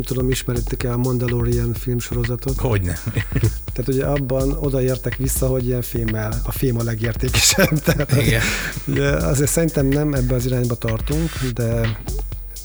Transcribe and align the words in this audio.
nem 0.00 0.08
tudom, 0.08 0.30
ismeritek-e 0.30 0.92
a 0.92 0.96
Mandalorian 0.96 1.72
filmsorozatot? 1.72 2.58
Hogyne. 2.58 2.98
Tehát 3.72 3.88
ugye 3.88 4.04
abban 4.04 4.52
odaértek 4.52 5.16
vissza, 5.16 5.46
hogy 5.46 5.66
ilyen 5.66 5.82
fémmel, 5.82 6.40
a 6.44 6.52
fém 6.52 6.78
a 6.78 6.82
legértékesebb. 6.82 7.78
Tehát 7.84 8.12
Igen. 8.16 8.42
Ugye 8.86 9.08
azért 9.08 9.50
szerintem 9.50 9.86
nem 9.86 10.14
ebbe 10.14 10.34
az 10.34 10.46
irányba 10.46 10.74
tartunk, 10.74 11.30
de 11.54 11.98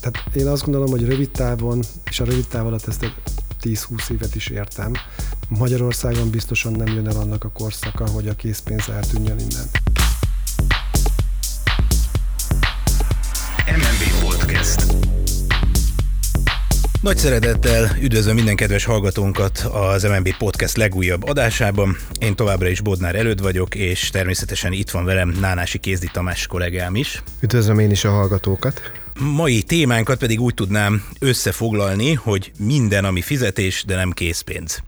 tehát 0.01 0.35
én 0.35 0.47
azt 0.47 0.63
gondolom, 0.63 0.89
hogy 0.89 1.05
rövid 1.05 1.29
távon, 1.29 1.83
és 2.09 2.19
a 2.19 2.25
rövid 2.25 2.47
táv 2.47 2.65
alatt 2.65 2.87
ezt 2.87 3.13
10-20 3.61 4.09
évet 4.09 4.35
is 4.35 4.47
értem, 4.47 4.91
Magyarországon 5.47 6.29
biztosan 6.29 6.71
nem 6.71 6.93
jön 6.93 7.07
el 7.07 7.17
annak 7.17 7.43
a 7.43 7.49
korszaka, 7.49 8.07
hogy 8.07 8.27
a 8.27 8.33
készpénz 8.33 8.89
eltűnjön 8.89 9.39
innen. 9.39 9.84
Nagy 17.05 17.17
szeretettel 17.17 17.97
üdvözlöm 18.01 18.35
minden 18.35 18.55
kedves 18.55 18.83
hallgatónkat 18.83 19.57
az 19.71 20.03
MNB 20.03 20.37
Podcast 20.37 20.77
legújabb 20.77 21.23
adásában. 21.23 21.97
Én 22.19 22.35
továbbra 22.35 22.67
is 22.67 22.81
Bodnár 22.81 23.15
előtt 23.15 23.39
vagyok, 23.39 23.75
és 23.75 24.09
természetesen 24.09 24.71
itt 24.71 24.89
van 24.89 25.05
velem 25.05 25.37
Nánási 25.39 25.77
Kézdi 25.77 26.09
Tamás 26.11 26.47
kollégám 26.47 26.95
is. 26.95 27.23
Üdvözlöm 27.41 27.79
én 27.79 27.91
is 27.91 28.03
a 28.03 28.09
hallgatókat. 28.09 28.91
Mai 29.19 29.61
témánkat 29.63 30.17
pedig 30.17 30.41
úgy 30.41 30.53
tudnám 30.53 31.03
összefoglalni, 31.19 32.13
hogy 32.13 32.51
minden, 32.59 33.05
ami 33.05 33.21
fizetés, 33.21 33.83
de 33.87 33.95
nem 33.95 34.11
készpénz. 34.11 34.83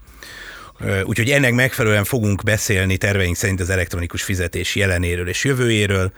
Úgyhogy 1.03 1.29
ennek 1.29 1.53
megfelelően 1.53 2.03
fogunk 2.03 2.43
beszélni 2.43 2.97
terveink 2.97 3.35
szerint 3.35 3.59
az 3.59 3.69
elektronikus 3.69 4.23
fizetés 4.23 4.75
jelenéről 4.75 5.27
és 5.27 5.43
jövőjéről, 5.43 6.11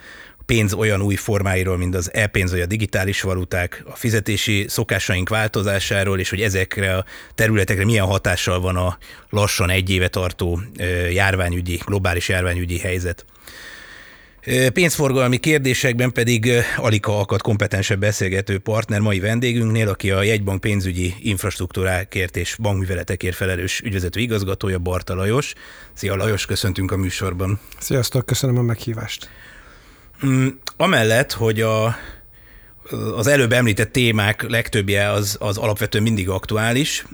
pénz 0.50 0.74
olyan 0.74 1.02
új 1.02 1.16
formáiról, 1.16 1.78
mint 1.78 1.96
az 1.96 2.14
e-pénz 2.14 2.52
vagy 2.52 2.62
a 2.62 2.66
digitális 2.66 3.22
valuták, 3.22 3.84
a 3.86 3.96
fizetési 3.96 4.66
szokásaink 4.68 5.30
változásáról, 5.30 6.20
és 6.20 6.30
hogy 6.30 6.42
ezekre 6.42 6.96
a 6.96 7.06
területekre 7.36 7.86
milyen 7.86 8.06
hatással 8.06 8.60
van 8.60 8.76
a 8.76 8.98
lassan 9.30 9.70
egy 9.70 9.90
éve 9.90 10.08
tartó 10.08 10.62
járványügyi, 11.12 11.80
globális 11.86 12.30
járványügyi 12.30 12.80
helyzet. 12.80 13.26
Pénzforgalmi 14.74 15.38
kérdésekben 15.38 16.12
pedig 16.12 16.52
Alika 16.78 17.20
akad 17.20 17.42
kompetensebb 17.42 18.00
beszélgető 18.00 18.58
partner 18.58 19.00
mai 19.00 19.20
vendégünknél, 19.20 19.88
aki 19.88 20.12
a 20.12 20.24
jegybank 20.24 20.62
pénzügyi 20.62 21.16
infrastruktúrákért 21.20 22.38
és 22.38 22.56
bankműveletekért 22.62 23.36
felelős 23.36 23.80
ügyvezető 23.80 24.20
igazgatója, 24.20 24.78
Barta 24.78 25.16
Lajos. 25.16 25.54
Szia 25.94 26.16
Lajos, 26.16 26.46
köszöntünk 26.46 26.92
a 26.92 26.98
műsorban. 26.98 27.60
Sziasztok, 27.80 28.26
köszönöm 28.26 28.58
a 28.58 28.62
meghívást. 28.62 29.30
Mm, 30.26 30.48
amellett, 30.78 31.32
hogy 31.32 31.62
a, 31.62 31.98
az 33.16 33.28
előbb 33.28 33.52
említett 33.52 33.92
témák 33.92 34.50
legtöbbje 34.50 35.10
az, 35.10 35.38
az 35.40 35.58
alapvetően 35.58 36.04
mindig 36.04 36.30
aktuális, 36.30 37.06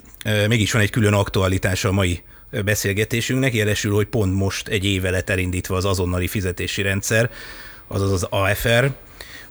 mégis 0.48 0.72
van 0.72 0.82
egy 0.82 0.90
külön 0.90 1.14
aktualitása 1.14 1.90
a 1.90 1.92
mai 1.92 2.24
beszélgetésünknek, 2.64 3.54
jelesül, 3.54 3.94
hogy 3.94 4.08
pont 4.08 4.34
most 4.34 4.68
egy 4.68 4.86
éve 4.86 5.10
lett 5.10 5.30
elindítva 5.30 5.76
az 5.76 5.86
azonnali 5.86 6.28
fizetési 6.28 6.82
rendszer, 6.82 7.30
azaz 7.88 8.12
az 8.12 8.28
AFR, 8.30 8.92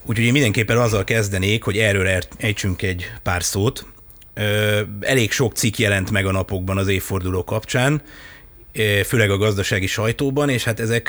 úgyhogy 0.04 0.24
én 0.24 0.32
mindenképpen 0.32 0.78
azzal 0.78 1.04
kezdenék, 1.04 1.62
hogy 1.62 1.78
erről 1.78 2.22
ejtsünk 2.36 2.82
egy 2.82 3.10
pár 3.22 3.42
szót. 3.42 3.86
Elég 5.00 5.32
sok 5.32 5.54
cikk 5.54 5.76
jelent 5.76 6.10
meg 6.10 6.26
a 6.26 6.32
napokban 6.32 6.78
az 6.78 6.88
évforduló 6.88 7.44
kapcsán, 7.44 8.02
főleg 9.04 9.30
a 9.30 9.36
gazdasági 9.36 9.86
sajtóban, 9.86 10.48
és 10.48 10.64
hát 10.64 10.80
ezek 10.80 11.06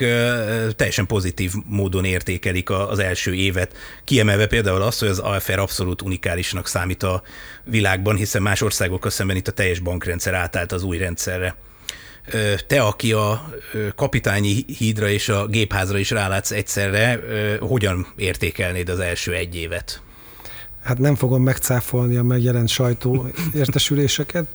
teljesen 0.75 1.05
pozitív 1.05 1.51
módon 1.65 2.05
értékelik 2.05 2.69
az 2.69 2.99
első 2.99 3.33
évet. 3.33 3.75
Kiemelve 4.03 4.47
például 4.47 4.81
azt, 4.81 4.99
hogy 4.99 5.09
az 5.09 5.19
AFR 5.19 5.59
abszolút 5.59 6.01
unikálisnak 6.01 6.67
számít 6.67 7.03
a 7.03 7.21
világban, 7.63 8.15
hiszen 8.15 8.41
más 8.41 8.61
országokkal 8.61 9.11
szemben 9.11 9.35
itt 9.35 9.47
a 9.47 9.51
teljes 9.51 9.79
bankrendszer 9.79 10.33
átállt 10.33 10.71
az 10.71 10.83
új 10.83 10.97
rendszerre. 10.97 11.55
Te, 12.67 12.81
aki 12.81 13.11
a 13.11 13.49
kapitányi 13.95 14.65
hídra 14.77 15.09
és 15.09 15.29
a 15.29 15.45
gépházra 15.45 15.97
is 15.97 16.09
rálátsz 16.09 16.51
egyszerre, 16.51 17.19
hogyan 17.59 18.07
értékelnéd 18.15 18.89
az 18.89 18.99
első 18.99 19.33
egy 19.33 19.55
évet? 19.55 20.01
Hát 20.83 20.97
nem 20.97 21.15
fogom 21.15 21.43
megcáfolni 21.43 22.15
a 22.15 22.23
megjelent 22.23 22.69
sajtó 22.69 23.27
értesüléseket. 23.55 24.45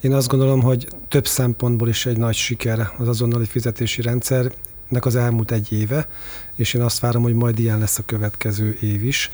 Én 0.00 0.12
azt 0.12 0.28
gondolom, 0.28 0.62
hogy 0.62 0.88
több 1.08 1.26
szempontból 1.26 1.88
is 1.88 2.06
egy 2.06 2.16
nagy 2.16 2.34
siker 2.34 2.90
az 2.98 3.08
azonnali 3.08 3.44
fizetési 3.44 4.02
rendszernek 4.02 5.04
az 5.04 5.16
elmúlt 5.16 5.50
egy 5.50 5.72
éve, 5.72 6.08
és 6.56 6.74
én 6.74 6.82
azt 6.82 7.00
várom, 7.00 7.22
hogy 7.22 7.34
majd 7.34 7.58
ilyen 7.58 7.78
lesz 7.78 7.98
a 7.98 8.02
következő 8.06 8.78
év 8.80 9.04
is. 9.04 9.30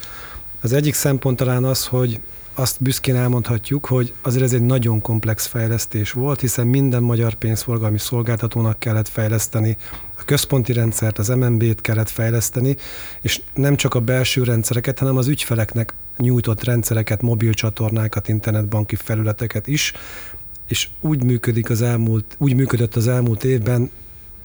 Az 0.61 0.73
egyik 0.73 0.93
szempont 0.93 1.37
talán 1.37 1.63
az, 1.63 1.85
hogy 1.85 2.19
azt 2.53 2.81
büszkén 2.83 3.15
elmondhatjuk, 3.15 3.85
hogy 3.85 4.13
azért 4.21 4.43
ez 4.43 4.53
egy 4.53 4.61
nagyon 4.61 5.01
komplex 5.01 5.45
fejlesztés 5.45 6.11
volt, 6.11 6.39
hiszen 6.39 6.67
minden 6.67 7.03
magyar 7.03 7.33
pénzforgalmi 7.33 7.99
szolgáltatónak 7.99 8.79
kellett 8.79 9.07
fejleszteni, 9.07 9.77
a 10.19 10.23
központi 10.23 10.73
rendszert, 10.73 11.17
az 11.17 11.27
MNB-t 11.27 11.81
kellett 11.81 12.09
fejleszteni, 12.09 12.75
és 13.21 13.41
nem 13.53 13.75
csak 13.75 13.93
a 13.93 13.99
belső 13.99 14.43
rendszereket, 14.43 14.99
hanem 14.99 15.17
az 15.17 15.27
ügyfeleknek 15.27 15.93
nyújtott 16.17 16.63
rendszereket, 16.63 17.21
mobilcsatornákat, 17.21 18.27
internetbanki 18.27 18.95
felületeket 18.95 19.67
is, 19.67 19.93
és 20.67 20.89
úgy 21.01 21.23
működik 21.23 21.69
az 21.69 21.81
elmúlt, 21.81 22.35
úgy 22.37 22.55
működött 22.55 22.95
az 22.95 23.07
elmúlt 23.07 23.43
évben, 23.43 23.89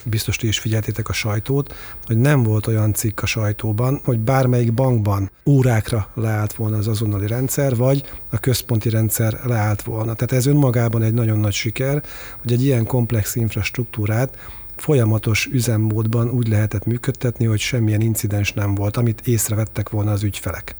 biztos 0.04 0.36
ti 0.36 0.46
is 0.46 0.58
figyeltétek 0.58 1.08
a 1.08 1.12
sajtót, 1.12 1.74
hogy 2.04 2.18
nem 2.18 2.42
volt 2.42 2.66
olyan 2.66 2.92
cikk 2.92 3.22
a 3.22 3.26
sajtóban, 3.26 4.00
hogy 4.04 4.18
bármelyik 4.18 4.72
bankban 4.72 5.30
órákra 5.46 6.10
leállt 6.14 6.52
volna 6.52 6.76
az 6.76 6.88
azonnali 6.88 7.26
rendszer, 7.26 7.76
vagy 7.76 8.02
a 8.30 8.38
központi 8.38 8.88
rendszer 8.88 9.40
leállt 9.44 9.82
volna. 9.82 10.14
Tehát 10.14 10.32
ez 10.32 10.46
önmagában 10.46 11.02
egy 11.02 11.14
nagyon 11.14 11.38
nagy 11.38 11.52
siker, 11.52 12.02
hogy 12.40 12.52
egy 12.52 12.64
ilyen 12.64 12.86
komplex 12.86 13.34
infrastruktúrát 13.34 14.38
folyamatos 14.76 15.46
üzemmódban 15.46 16.30
úgy 16.30 16.48
lehetett 16.48 16.84
működtetni, 16.84 17.44
hogy 17.44 17.60
semmilyen 17.60 18.00
incidens 18.00 18.52
nem 18.52 18.74
volt, 18.74 18.96
amit 18.96 19.26
észrevettek 19.26 19.88
volna 19.90 20.10
az 20.10 20.22
ügyfelek. 20.22 20.74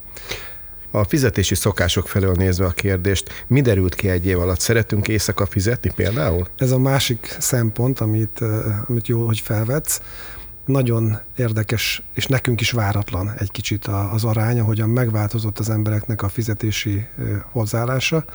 A 0.95 1.03
fizetési 1.03 1.55
szokások 1.55 2.07
felől 2.07 2.33
nézve 2.33 2.65
a 2.65 2.69
kérdést, 2.69 3.45
mi 3.47 3.61
derült 3.61 3.95
ki 3.95 4.09
egy 4.09 4.25
év 4.25 4.39
alatt? 4.39 4.59
Szeretünk 4.59 5.07
éjszaka 5.07 5.45
fizetni 5.45 5.91
például? 5.95 6.47
Ez 6.57 6.71
a 6.71 6.79
másik 6.79 7.35
szempont, 7.39 7.99
amit, 7.99 8.39
amit 8.87 9.07
jó, 9.07 9.25
hogy 9.25 9.39
felvetsz. 9.39 10.01
Nagyon 10.65 11.19
érdekes, 11.37 12.03
és 12.13 12.25
nekünk 12.25 12.61
is 12.61 12.71
váratlan 12.71 13.33
egy 13.37 13.51
kicsit 13.51 13.85
az 14.11 14.23
arány, 14.23 14.59
ahogyan 14.59 14.89
megváltozott 14.89 15.59
az 15.59 15.69
embereknek 15.69 16.21
a 16.21 16.29
fizetési 16.29 17.05
hozzáállása. 17.51 18.25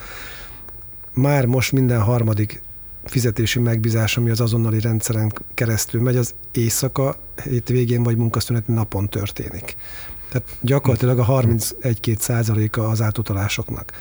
Már 1.15 1.47
most 1.47 1.73
minden 1.73 2.01
harmadik 2.01 2.63
fizetési 3.09 3.59
megbízás, 3.59 4.17
ami 4.17 4.31
az 4.31 4.41
azonnali 4.41 4.81
rendszeren 4.81 5.33
keresztül 5.55 6.01
megy, 6.01 6.17
az 6.17 6.35
éjszaka, 6.53 7.17
hétvégén 7.45 8.03
vagy 8.03 8.17
munkaszüneti 8.17 8.73
napon 8.73 9.09
történik. 9.09 9.77
Tehát 10.29 10.49
gyakorlatilag 10.61 11.19
a 11.19 11.27
31-2 11.27 12.19
százaléka 12.19 12.89
az 12.89 13.03
átutalásoknak. 13.03 13.93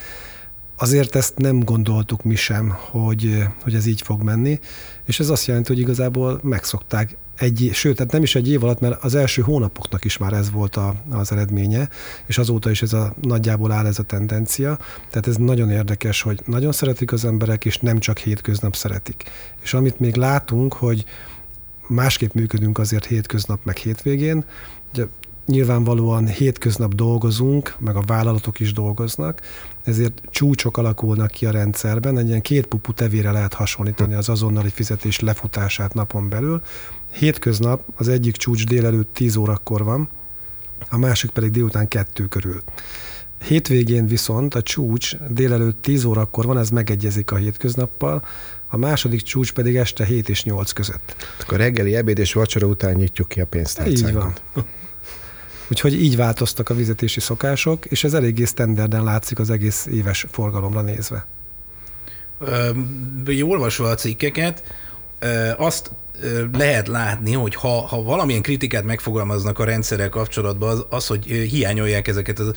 Azért 0.77 1.15
ezt 1.15 1.37
nem 1.37 1.59
gondoltuk 1.59 2.23
mi 2.23 2.35
sem, 2.35 2.75
hogy, 2.79 3.43
hogy 3.63 3.75
ez 3.75 3.85
így 3.85 4.01
fog 4.01 4.23
menni, 4.23 4.59
és 5.05 5.19
ez 5.19 5.29
azt 5.29 5.45
jelenti, 5.45 5.73
hogy 5.73 5.81
igazából 5.81 6.39
megszokták 6.43 7.17
egy, 7.37 7.69
sőt, 7.73 7.95
tehát 7.95 8.11
nem 8.11 8.23
is 8.23 8.35
egy 8.35 8.49
év 8.49 8.63
alatt, 8.63 8.79
mert 8.79 9.03
az 9.03 9.15
első 9.15 9.41
hónapoknak 9.41 10.05
is 10.05 10.17
már 10.17 10.33
ez 10.33 10.51
volt 10.51 10.75
a, 10.75 10.95
az 11.11 11.31
eredménye, 11.31 11.89
és 12.25 12.37
azóta 12.37 12.69
is 12.69 12.81
ez 12.81 12.93
a 12.93 13.13
nagyjából 13.21 13.71
áll 13.71 13.85
ez 13.85 13.99
a 13.99 14.03
tendencia. 14.03 14.77
Tehát 15.09 15.27
ez 15.27 15.35
nagyon 15.35 15.69
érdekes, 15.69 16.21
hogy 16.21 16.41
nagyon 16.45 16.71
szeretik 16.71 17.11
az 17.11 17.25
emberek, 17.25 17.65
és 17.65 17.77
nem 17.77 17.99
csak 17.99 18.17
hétköznap 18.17 18.75
szeretik. 18.75 19.23
És 19.61 19.73
amit 19.73 19.99
még 19.99 20.15
látunk, 20.15 20.73
hogy 20.73 21.05
másképp 21.87 22.33
működünk 22.33 22.77
azért 22.77 23.05
hétköznap 23.05 23.59
meg 23.63 23.77
hétvégén, 23.77 24.45
ugye 24.93 25.05
nyilvánvalóan 25.45 26.27
hétköznap 26.27 26.93
dolgozunk, 26.93 27.75
meg 27.79 27.95
a 27.95 28.03
vállalatok 28.05 28.59
is 28.59 28.73
dolgoznak, 28.73 29.41
ezért 29.83 30.21
csúcsok 30.29 30.77
alakulnak 30.77 31.31
ki 31.31 31.45
a 31.45 31.51
rendszerben, 31.51 32.17
egy 32.17 32.27
ilyen 32.27 32.41
két 32.41 32.65
pupu 32.65 32.93
tevére 32.93 33.31
lehet 33.31 33.53
hasonlítani 33.53 34.13
az 34.13 34.29
azonnali 34.29 34.69
fizetés 34.69 35.19
lefutását 35.19 35.93
napon 35.93 36.29
belül. 36.29 36.61
Hétköznap 37.17 37.83
az 37.95 38.07
egyik 38.07 38.35
csúcs 38.35 38.65
délelőtt 38.65 39.13
10 39.13 39.35
órakor 39.35 39.83
van, 39.83 40.09
a 40.89 40.97
másik 40.97 41.29
pedig 41.29 41.51
délután 41.51 41.87
kettő 41.87 42.25
körül. 42.25 42.63
Hétvégén 43.43 44.07
viszont 44.07 44.55
a 44.55 44.61
csúcs 44.61 45.15
délelőtt 45.29 45.81
10 45.81 46.03
órakor 46.03 46.45
van, 46.45 46.57
ez 46.57 46.69
megegyezik 46.69 47.31
a 47.31 47.35
hétköznappal, 47.35 48.25
a 48.69 48.77
második 48.77 49.21
csúcs 49.21 49.51
pedig 49.53 49.75
este 49.75 50.05
7 50.05 50.29
és 50.29 50.43
8 50.43 50.71
között. 50.71 51.15
Akkor 51.41 51.57
reggeli, 51.57 51.95
ebéd 51.95 52.17
és 52.17 52.33
vacsora 52.33 52.67
után 52.67 52.93
nyitjuk 52.93 53.27
ki 53.27 53.41
a 53.41 53.45
pénztárcánkat. 53.45 54.07
Így 54.07 54.13
van. 54.13 54.33
Úgyhogy 55.69 56.01
így 56.01 56.15
változtak 56.15 56.69
a 56.69 56.73
vizetési 56.73 57.19
szokások, 57.19 57.85
és 57.85 58.03
ez 58.03 58.13
eléggé 58.13 58.45
standarden 58.45 59.03
látszik 59.03 59.39
az 59.39 59.49
egész 59.49 59.85
éves 59.85 60.25
forgalomra 60.31 60.81
nézve. 60.81 61.27
Ö, 62.39 62.69
olvasva 63.41 63.89
a 63.89 63.95
cikkeket, 63.95 64.63
azt 65.57 65.91
lehet 66.53 66.87
látni, 66.87 67.33
hogy 67.33 67.55
ha, 67.55 67.81
ha 67.87 68.03
valamilyen 68.03 68.41
kritikát 68.41 68.83
megfogalmaznak 68.83 69.59
a 69.59 69.63
rendszerrel 69.63 70.09
kapcsolatban, 70.09 70.69
az, 70.69 70.85
az 70.89 71.07
hogy 71.07 71.25
hiányolják 71.25 72.07
ezeket 72.07 72.39
az 72.39 72.51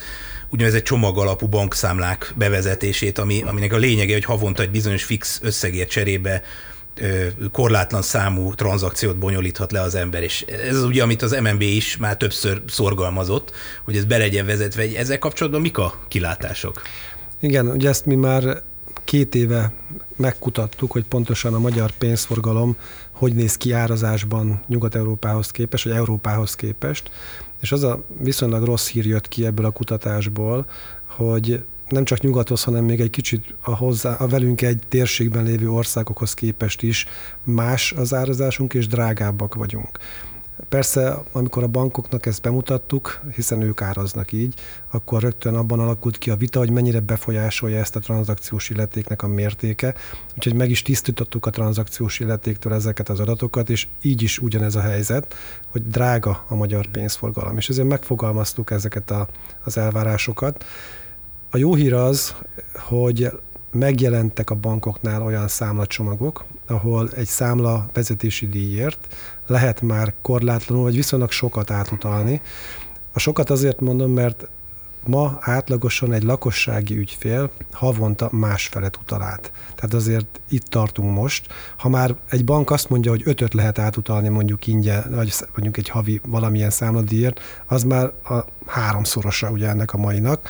úgynevezett 0.50 0.84
csomagalapú 0.84 1.46
bankszámlák 1.46 2.34
bevezetését, 2.36 3.18
ami, 3.18 3.42
aminek 3.42 3.72
a 3.72 3.76
lényege, 3.76 4.12
hogy 4.12 4.24
havonta 4.24 4.62
egy 4.62 4.70
bizonyos 4.70 5.04
fix 5.04 5.38
összegért 5.42 5.90
cserébe 5.90 6.42
korlátlan 7.52 8.02
számú 8.02 8.54
tranzakciót 8.54 9.18
bonyolíthat 9.18 9.72
le 9.72 9.80
az 9.80 9.94
ember, 9.94 10.22
és 10.22 10.42
ez 10.68 10.76
az 10.76 10.84
ugye, 10.84 11.02
amit 11.02 11.22
az 11.22 11.38
MNB 11.42 11.60
is 11.60 11.96
már 11.96 12.16
többször 12.16 12.62
szorgalmazott, 12.68 13.52
hogy 13.84 13.96
ez 13.96 14.04
be 14.04 14.16
legyen 14.16 14.46
vezetve. 14.46 14.82
Ezzel 14.96 15.18
kapcsolatban 15.18 15.60
mik 15.60 15.78
a 15.78 15.94
kilátások? 16.08 16.82
Igen, 17.40 17.66
ugye 17.66 17.88
ezt 17.88 18.06
mi 18.06 18.14
már 18.14 18.62
két 19.10 19.34
éve 19.34 19.72
megkutattuk, 20.16 20.92
hogy 20.92 21.04
pontosan 21.04 21.54
a 21.54 21.58
magyar 21.58 21.90
pénzforgalom 21.90 22.76
hogy 23.10 23.34
néz 23.34 23.56
ki 23.56 23.72
árazásban 23.72 24.60
Nyugat-Európához 24.66 25.50
képest, 25.50 25.84
vagy 25.84 25.92
Európához 25.92 26.54
képest. 26.54 27.10
És 27.60 27.72
az 27.72 27.82
a 27.82 28.04
viszonylag 28.18 28.64
rossz 28.64 28.88
hír 28.88 29.06
jött 29.06 29.28
ki 29.28 29.46
ebből 29.46 29.64
a 29.64 29.70
kutatásból, 29.70 30.66
hogy 31.06 31.64
nem 31.88 32.04
csak 32.04 32.20
nyugathoz, 32.20 32.64
hanem 32.64 32.84
még 32.84 33.00
egy 33.00 33.10
kicsit 33.10 33.54
a, 33.60 33.76
hozzá, 33.76 34.14
a 34.14 34.26
velünk 34.26 34.62
egy 34.62 34.82
térségben 34.88 35.44
lévő 35.44 35.70
országokhoz 35.70 36.34
képest 36.34 36.82
is 36.82 37.06
más 37.42 37.92
az 37.92 38.14
árazásunk, 38.14 38.74
és 38.74 38.86
drágábbak 38.86 39.54
vagyunk. 39.54 39.98
Persze, 40.68 41.22
amikor 41.32 41.62
a 41.62 41.66
bankoknak 41.66 42.26
ezt 42.26 42.42
bemutattuk, 42.42 43.20
hiszen 43.34 43.62
ők 43.62 43.82
áraznak 43.82 44.32
így, 44.32 44.54
akkor 44.90 45.22
rögtön 45.22 45.54
abban 45.54 45.80
alakult 45.80 46.18
ki 46.18 46.30
a 46.30 46.36
vita, 46.36 46.58
hogy 46.58 46.70
mennyire 46.70 47.00
befolyásolja 47.00 47.78
ezt 47.78 47.96
a 47.96 48.00
tranzakciós 48.00 48.70
illetéknek 48.70 49.22
a 49.22 49.28
mértéke. 49.28 49.94
Úgyhogy 50.36 50.54
meg 50.54 50.70
is 50.70 50.82
tisztítottuk 50.82 51.46
a 51.46 51.50
tranzakciós 51.50 52.20
illetéktől 52.20 52.72
ezeket 52.72 53.08
az 53.08 53.20
adatokat, 53.20 53.70
és 53.70 53.88
így 54.02 54.22
is 54.22 54.38
ugyanez 54.38 54.74
a 54.74 54.80
helyzet, 54.80 55.34
hogy 55.68 55.86
drága 55.86 56.44
a 56.48 56.54
magyar 56.54 56.86
pénzforgalom. 56.86 57.56
És 57.56 57.68
ezért 57.68 57.88
megfogalmaztuk 57.88 58.70
ezeket 58.70 59.10
a, 59.10 59.28
az 59.64 59.76
elvárásokat. 59.76 60.64
A 61.50 61.56
jó 61.56 61.74
hír 61.74 61.94
az, 61.94 62.34
hogy 62.74 63.30
megjelentek 63.72 64.50
a 64.50 64.54
bankoknál 64.54 65.22
olyan 65.22 65.48
számlacsomagok, 65.48 66.44
ahol 66.66 67.10
egy 67.14 67.26
számla 67.26 67.88
vezetési 67.92 68.48
díjért 68.48 69.16
lehet 69.46 69.80
már 69.80 70.14
korlátlanul, 70.22 70.84
vagy 70.84 70.94
viszonylag 70.94 71.30
sokat 71.30 71.70
átutalni. 71.70 72.40
A 73.12 73.18
sokat 73.18 73.50
azért 73.50 73.80
mondom, 73.80 74.12
mert 74.12 74.48
ma 75.06 75.38
átlagosan 75.40 76.12
egy 76.12 76.22
lakossági 76.22 76.96
ügyfél 76.96 77.50
havonta 77.72 78.28
másfelet 78.32 78.96
utal 78.96 79.22
át. 79.22 79.52
Tehát 79.74 79.94
azért 79.94 80.40
itt 80.48 80.64
tartunk 80.64 81.14
most. 81.14 81.46
Ha 81.76 81.88
már 81.88 82.14
egy 82.30 82.44
bank 82.44 82.70
azt 82.70 82.88
mondja, 82.88 83.10
hogy 83.10 83.22
ötöt 83.24 83.54
lehet 83.54 83.78
átutalni 83.78 84.28
mondjuk 84.28 84.66
ingyen, 84.66 85.04
vagy 85.14 85.34
mondjuk 85.52 85.76
egy 85.76 85.88
havi 85.88 86.20
valamilyen 86.26 86.70
számladíjért, 86.70 87.40
az 87.66 87.82
már 87.82 88.12
a 88.24 88.44
háromszorosa 88.66 89.50
ugye 89.50 89.68
ennek 89.68 89.92
a 89.92 89.98
mainak. 89.98 90.48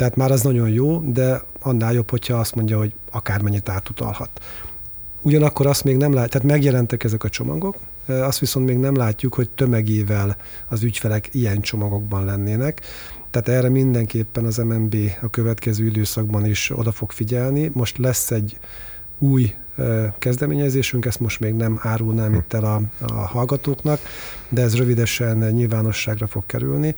Tehát 0.00 0.16
már 0.16 0.30
az 0.30 0.42
nagyon 0.42 0.68
jó, 0.68 0.98
de 0.98 1.42
annál 1.62 1.92
jobb, 1.92 2.10
hogyha 2.10 2.36
azt 2.36 2.54
mondja, 2.54 2.78
hogy 2.78 2.94
akármennyit 3.10 3.68
átutalhat. 3.68 4.30
Ugyanakkor 5.22 5.66
azt 5.66 5.84
még 5.84 5.96
nem 5.96 6.12
lát, 6.12 6.30
tehát 6.30 6.46
megjelentek 6.46 7.04
ezek 7.04 7.24
a 7.24 7.28
csomagok, 7.28 7.76
azt 8.06 8.38
viszont 8.38 8.66
még 8.66 8.76
nem 8.76 8.94
látjuk, 8.94 9.34
hogy 9.34 9.50
tömegével 9.50 10.36
az 10.68 10.82
ügyfelek 10.82 11.28
ilyen 11.34 11.60
csomagokban 11.60 12.24
lennének. 12.24 12.80
Tehát 13.30 13.48
erre 13.48 13.68
mindenképpen 13.68 14.44
az 14.44 14.56
MNB 14.56 14.96
a 15.22 15.30
következő 15.30 15.84
időszakban 15.84 16.46
is 16.46 16.70
oda 16.74 16.92
fog 16.92 17.10
figyelni. 17.10 17.70
Most 17.72 17.98
lesz 17.98 18.30
egy 18.30 18.58
új 19.18 19.54
kezdeményezésünk, 20.18 21.04
ezt 21.04 21.20
most 21.20 21.40
még 21.40 21.54
nem 21.54 21.78
árulnám 21.82 22.34
itt 22.34 22.52
el 22.52 22.64
a, 22.64 22.80
a 23.06 23.12
hallgatóknak, 23.12 24.00
de 24.48 24.62
ez 24.62 24.76
rövidesen 24.76 25.38
nyilvánosságra 25.38 26.26
fog 26.26 26.46
kerülni, 26.46 26.94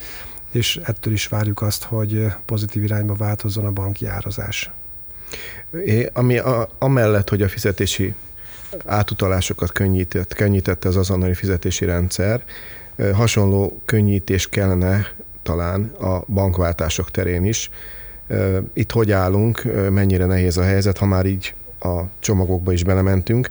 és 0.53 0.81
ettől 0.85 1.13
is 1.13 1.27
várjuk 1.27 1.63
azt, 1.63 1.85
hogy 1.85 2.27
pozitív 2.45 2.83
irányba 2.83 3.15
változzon 3.15 3.65
a 3.65 3.71
banki 3.71 4.07
árazás. 4.07 4.71
É, 5.85 6.11
ami 6.13 6.39
a, 6.39 6.69
amellett, 6.79 7.29
hogy 7.29 7.43
a 7.43 7.49
fizetési 7.49 8.15
átutalásokat 8.87 9.73
könnyített, 9.73 10.35
könnyítette 10.35 10.89
az 10.89 10.97
azonnali 10.97 11.35
fizetési 11.35 11.85
rendszer, 11.85 12.45
hasonló 13.13 13.81
könnyítés 13.85 14.49
kellene 14.49 15.07
talán 15.43 15.85
a 15.85 16.25
bankváltások 16.27 17.11
terén 17.11 17.45
is. 17.45 17.71
Itt 18.73 18.91
hogy 18.91 19.13
állunk, 19.13 19.63
mennyire 19.91 20.27
nehéz 20.27 20.57
a 20.57 20.63
helyzet, 20.63 20.99
ha 20.99 21.07
már 21.07 21.27
így 21.27 21.55
a 21.81 22.03
csomagokba 22.19 22.73
is 22.73 22.85
belementünk. 22.85 23.49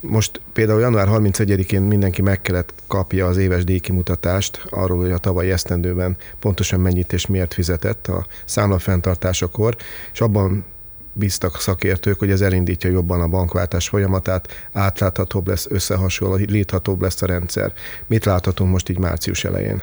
Most 0.00 0.40
például 0.52 0.80
január 0.80 1.08
31-én 1.10 1.82
mindenki 1.82 2.22
meg 2.22 2.40
kellett 2.40 2.74
kapja 2.86 3.26
az 3.26 3.36
éves 3.36 3.64
díjkimutatást 3.64 4.62
arról, 4.70 5.00
hogy 5.00 5.10
a 5.10 5.18
tavalyi 5.18 5.50
esztendőben 5.50 6.16
pontosan 6.38 6.80
mennyit 6.80 7.12
és 7.12 7.26
miért 7.26 7.54
fizetett 7.54 8.06
a 8.06 8.26
számlafenntartásakor, 8.44 9.76
és 10.12 10.20
abban 10.20 10.64
bíztak 11.12 11.60
szakértők, 11.60 12.18
hogy 12.18 12.30
ez 12.30 12.40
elindítja 12.40 12.90
jobban 12.90 13.20
a 13.20 13.28
bankváltás 13.28 13.88
folyamatát, 13.88 14.48
átláthatóbb 14.72 15.48
lesz, 15.48 15.66
összehasonlíthatóbb 15.70 17.02
lesz 17.02 17.22
a 17.22 17.26
rendszer. 17.26 17.72
Mit 18.06 18.24
láthatunk 18.24 18.70
most 18.70 18.88
így 18.88 18.98
március 18.98 19.44
elején? 19.44 19.82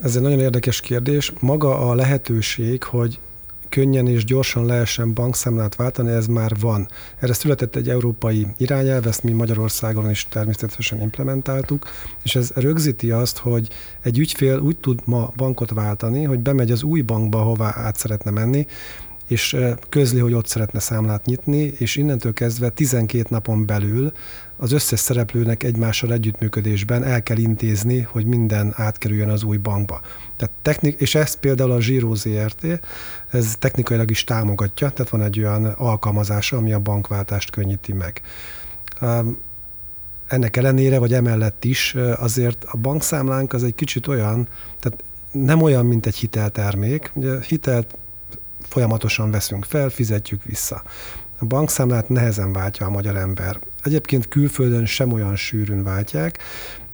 Ez 0.00 0.16
egy 0.16 0.22
nagyon 0.22 0.40
érdekes 0.40 0.80
kérdés. 0.80 1.32
Maga 1.40 1.90
a 1.90 1.94
lehetőség, 1.94 2.82
hogy 2.82 3.18
könnyen 3.74 4.06
és 4.06 4.24
gyorsan 4.24 4.66
lehessen 4.66 5.14
bankszámlát 5.14 5.76
váltani, 5.76 6.10
ez 6.10 6.26
már 6.26 6.52
van. 6.60 6.88
Erre 7.18 7.32
született 7.32 7.76
egy 7.76 7.88
európai 7.88 8.46
irányelv, 8.56 9.06
ezt 9.06 9.22
mi 9.22 9.32
Magyarországon 9.32 10.10
is 10.10 10.26
természetesen 10.28 11.00
implementáltuk, 11.00 11.86
és 12.22 12.36
ez 12.36 12.50
rögzíti 12.54 13.10
azt, 13.10 13.38
hogy 13.38 13.68
egy 14.02 14.18
ügyfél 14.18 14.58
úgy 14.58 14.76
tud 14.76 15.00
ma 15.04 15.32
bankot 15.36 15.70
váltani, 15.70 16.24
hogy 16.24 16.38
bemegy 16.38 16.70
az 16.70 16.82
új 16.82 17.00
bankba, 17.00 17.38
hová 17.38 17.74
át 17.76 17.96
szeretne 17.96 18.30
menni, 18.30 18.66
és 19.28 19.56
közli, 19.88 20.18
hogy 20.18 20.32
ott 20.32 20.46
szeretne 20.46 20.78
számlát 20.78 21.24
nyitni, 21.24 21.72
és 21.78 21.96
innentől 21.96 22.32
kezdve 22.32 22.68
12 22.68 23.26
napon 23.28 23.66
belül 23.66 24.12
az 24.56 24.72
összes 24.72 25.00
szereplőnek 25.00 25.62
egymással 25.62 26.12
együttműködésben 26.12 27.04
el 27.04 27.22
kell 27.22 27.36
intézni, 27.36 28.00
hogy 28.00 28.26
minden 28.26 28.72
átkerüljön 28.76 29.28
az 29.28 29.42
új 29.42 29.56
bankba. 29.56 30.00
Tehát 30.36 30.54
technik, 30.62 31.00
és 31.00 31.14
ezt 31.14 31.38
például 31.38 31.70
a 31.70 31.80
Zsíró 31.80 32.14
ZRT, 32.14 32.66
ez 33.30 33.54
technikailag 33.58 34.10
is 34.10 34.24
támogatja, 34.24 34.90
tehát 34.90 35.10
van 35.10 35.22
egy 35.22 35.38
olyan 35.38 35.64
alkalmazása, 35.64 36.56
ami 36.56 36.72
a 36.72 36.78
bankváltást 36.78 37.50
könnyíti 37.50 37.92
meg. 37.92 38.20
Ennek 40.26 40.56
ellenére, 40.56 40.98
vagy 40.98 41.14
emellett 41.14 41.64
is 41.64 41.94
azért 42.16 42.64
a 42.64 42.76
bankszámlánk 42.76 43.52
az 43.52 43.64
egy 43.64 43.74
kicsit 43.74 44.06
olyan, 44.06 44.48
tehát 44.80 45.04
nem 45.32 45.62
olyan, 45.62 45.86
mint 45.86 46.06
egy 46.06 46.16
hiteltermék. 46.16 47.10
Ugye 47.14 47.40
hitelt 47.48 47.98
folyamatosan 48.60 49.30
veszünk 49.30 49.64
fel, 49.64 49.88
fizetjük 49.88 50.44
vissza. 50.44 50.82
A 51.38 51.44
bankszámlát 51.44 52.08
nehezen 52.08 52.52
váltja 52.52 52.86
a 52.86 52.90
magyar 52.90 53.16
ember. 53.16 53.58
Egyébként 53.84 54.28
külföldön 54.28 54.86
sem 54.86 55.12
olyan 55.12 55.36
sűrűn 55.36 55.82
váltják, 55.82 56.38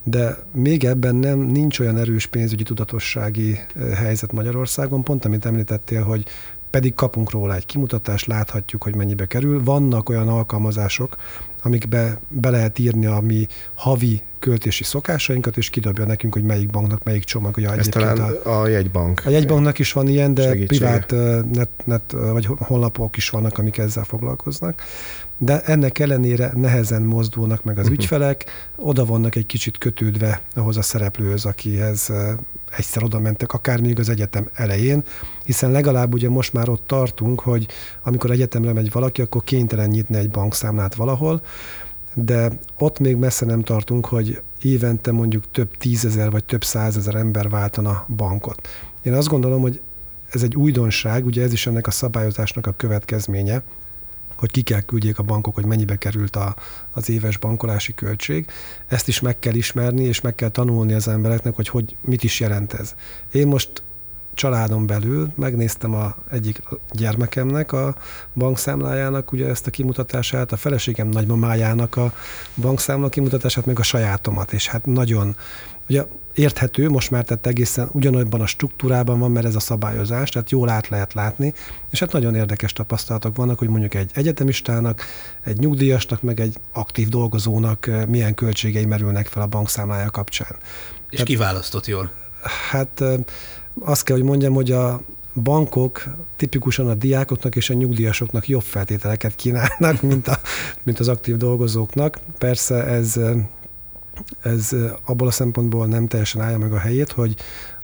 de 0.03 0.37
még 0.53 0.83
ebben 0.83 1.15
nem 1.15 1.39
nincs 1.39 1.79
olyan 1.79 1.97
erős 1.97 2.25
pénzügyi 2.25 2.63
tudatossági 2.63 3.59
helyzet 3.95 4.31
Magyarországon, 4.31 5.03
pont 5.03 5.25
amit 5.25 5.45
említettél, 5.45 6.03
hogy 6.03 6.25
pedig 6.69 6.93
kapunk 6.93 7.31
róla 7.31 7.55
egy 7.55 7.65
kimutatást, 7.65 8.25
láthatjuk, 8.25 8.83
hogy 8.83 8.95
mennyibe 8.95 9.25
kerül. 9.25 9.63
Vannak 9.63 10.09
olyan 10.09 10.27
alkalmazások, 10.27 11.15
amikbe 11.63 12.19
be 12.29 12.49
lehet 12.49 12.79
írni 12.79 13.05
a 13.05 13.19
mi 13.19 13.47
havi 13.75 14.21
költési 14.41 14.83
szokásainkat, 14.83 15.57
és 15.57 15.69
kidobja 15.69 16.05
nekünk, 16.05 16.33
hogy 16.33 16.43
melyik 16.43 16.69
banknak 16.69 17.03
melyik 17.03 17.23
csomagja. 17.23 17.73
Ez 17.75 17.87
talán 17.87 18.19
a, 18.19 18.59
a 18.61 18.67
jegybank. 18.67 19.21
A 19.25 19.29
jegybanknak 19.29 19.79
is 19.79 19.93
van 19.93 20.07
ilyen, 20.07 20.33
de 20.33 20.41
segítsége. 20.41 20.65
privát 21.05 21.11
net, 21.51 21.69
net, 21.83 22.11
vagy 22.11 22.47
honlapok 22.57 23.17
is 23.17 23.29
vannak, 23.29 23.57
amik 23.57 23.77
ezzel 23.77 24.03
foglalkoznak. 24.03 24.83
De 25.37 25.61
ennek 25.61 25.99
ellenére 25.99 26.51
nehezen 26.55 27.01
mozdulnak 27.01 27.63
meg 27.63 27.77
az 27.77 27.83
uh-huh. 27.83 27.99
ügyfelek, 27.99 28.45
oda 28.75 29.05
vannak 29.05 29.35
egy 29.35 29.45
kicsit 29.45 29.77
kötődve 29.77 30.41
ahhoz 30.55 30.77
a 30.77 30.81
szereplőhöz, 30.81 31.45
akihez 31.45 32.11
egyszer 32.77 33.03
oda 33.03 33.19
mentek, 33.19 33.53
akár 33.53 33.81
még 33.81 33.99
az 33.99 34.09
egyetem 34.09 34.49
elején, 34.53 35.03
hiszen 35.45 35.71
legalább 35.71 36.13
ugye 36.13 36.29
most 36.29 36.53
már 36.53 36.69
ott 36.69 36.87
tartunk, 36.87 37.39
hogy 37.39 37.67
amikor 38.03 38.31
egyetemre 38.31 38.73
megy 38.73 38.91
valaki, 38.91 39.21
akkor 39.21 39.43
kénytelen 39.43 39.89
nyitni 39.89 40.17
egy 40.17 40.29
bankszámlát 40.29 40.95
valahol, 40.95 41.41
de 42.13 42.51
ott 42.77 42.99
még 42.99 43.15
messze 43.15 43.45
nem 43.45 43.61
tartunk, 43.61 44.05
hogy 44.05 44.41
évente 44.61 45.11
mondjuk 45.11 45.51
több 45.51 45.77
tízezer 45.77 46.31
vagy 46.31 46.43
több 46.43 46.63
százezer 46.63 47.15
ember 47.15 47.49
váltana 47.49 48.05
bankot. 48.15 48.67
Én 49.01 49.13
azt 49.13 49.27
gondolom, 49.27 49.61
hogy 49.61 49.81
ez 50.31 50.43
egy 50.43 50.55
újdonság, 50.55 51.25
ugye 51.25 51.43
ez 51.43 51.53
is 51.53 51.67
ennek 51.67 51.87
a 51.87 51.91
szabályozásnak 51.91 52.67
a 52.67 52.73
következménye, 52.77 53.63
hogy 54.35 54.51
ki 54.51 54.61
kell 54.61 54.81
küldjék 54.81 55.19
a 55.19 55.23
bankok, 55.23 55.55
hogy 55.55 55.65
mennyibe 55.65 55.95
került 55.95 56.35
a, 56.35 56.55
az 56.91 57.09
éves 57.09 57.37
bankolási 57.37 57.93
költség. 57.93 58.45
Ezt 58.87 59.07
is 59.07 59.19
meg 59.19 59.39
kell 59.39 59.53
ismerni, 59.53 60.03
és 60.03 60.21
meg 60.21 60.35
kell 60.35 60.49
tanulni 60.49 60.93
az 60.93 61.07
embereknek, 61.07 61.55
hogy, 61.55 61.67
hogy 61.67 61.95
mit 62.01 62.23
is 62.23 62.39
jelent 62.39 62.73
ez. 62.73 62.95
Én 63.31 63.47
most 63.47 63.83
családon 64.33 64.87
belül 64.87 65.31
megnéztem 65.35 65.93
a 65.93 66.15
egyik 66.31 66.61
gyermekemnek 66.91 67.71
a 67.71 67.95
bankszámlájának 68.33 69.31
ugye 69.31 69.47
ezt 69.47 69.67
a 69.67 69.69
kimutatását, 69.69 70.51
a 70.51 70.57
feleségem 70.57 71.07
nagymamájának 71.07 71.95
a 71.95 72.13
bankszámla 72.55 73.09
kimutatását, 73.09 73.65
meg 73.65 73.79
a 73.79 73.83
sajátomat, 73.83 74.53
és 74.53 74.67
hát 74.67 74.85
nagyon, 74.85 75.35
ugye 75.89 76.03
érthető, 76.33 76.89
most 76.89 77.11
már 77.11 77.23
tehát 77.23 77.47
egészen 77.47 77.89
ugyanabban 77.91 78.41
a 78.41 78.45
struktúrában 78.45 79.19
van, 79.19 79.31
mert 79.31 79.45
ez 79.45 79.55
a 79.55 79.59
szabályozás, 79.59 80.29
tehát 80.29 80.51
jól 80.51 80.69
át 80.69 80.87
lehet 80.87 81.13
látni, 81.13 81.53
és 81.91 81.99
hát 81.99 82.11
nagyon 82.11 82.35
érdekes 82.35 82.73
tapasztalatok 82.73 83.35
vannak, 83.35 83.59
hogy 83.59 83.69
mondjuk 83.69 83.93
egy 83.93 84.11
egyetemistának, 84.13 85.01
egy 85.43 85.57
nyugdíjasnak, 85.57 86.21
meg 86.21 86.39
egy 86.39 86.57
aktív 86.73 87.07
dolgozónak 87.07 87.87
eh, 87.87 88.05
milyen 88.05 88.33
költségei 88.33 88.85
merülnek 88.85 89.27
fel 89.27 89.41
a 89.41 89.47
bankszámlája 89.47 90.09
kapcsán. 90.09 90.55
És 91.09 91.09
tehát, 91.09 91.27
kiválasztott 91.27 91.87
jól? 91.87 92.11
Hát 92.69 93.01
eh, 93.01 93.15
azt 93.79 94.03
kell, 94.03 94.15
hogy 94.15 94.25
mondjam, 94.25 94.53
hogy 94.53 94.71
a 94.71 95.01
bankok 95.43 96.03
tipikusan 96.35 96.87
a 96.87 96.93
diákoknak 96.93 97.55
és 97.55 97.69
a 97.69 97.73
nyugdíjasoknak 97.73 98.47
jobb 98.47 98.61
feltételeket 98.61 99.35
kínálnak, 99.35 100.01
mint, 100.11 100.27
a, 100.27 100.39
mint 100.83 100.99
az 100.99 101.07
aktív 101.07 101.37
dolgozóknak. 101.37 102.19
Persze 102.37 102.83
ez 102.83 103.19
ez 104.41 104.75
abból 105.05 105.27
a 105.27 105.31
szempontból 105.31 105.87
nem 105.87 106.07
teljesen 106.07 106.41
állja 106.41 106.57
meg 106.57 106.73
a 106.73 106.77
helyét, 106.77 107.11
hogy 107.11 107.35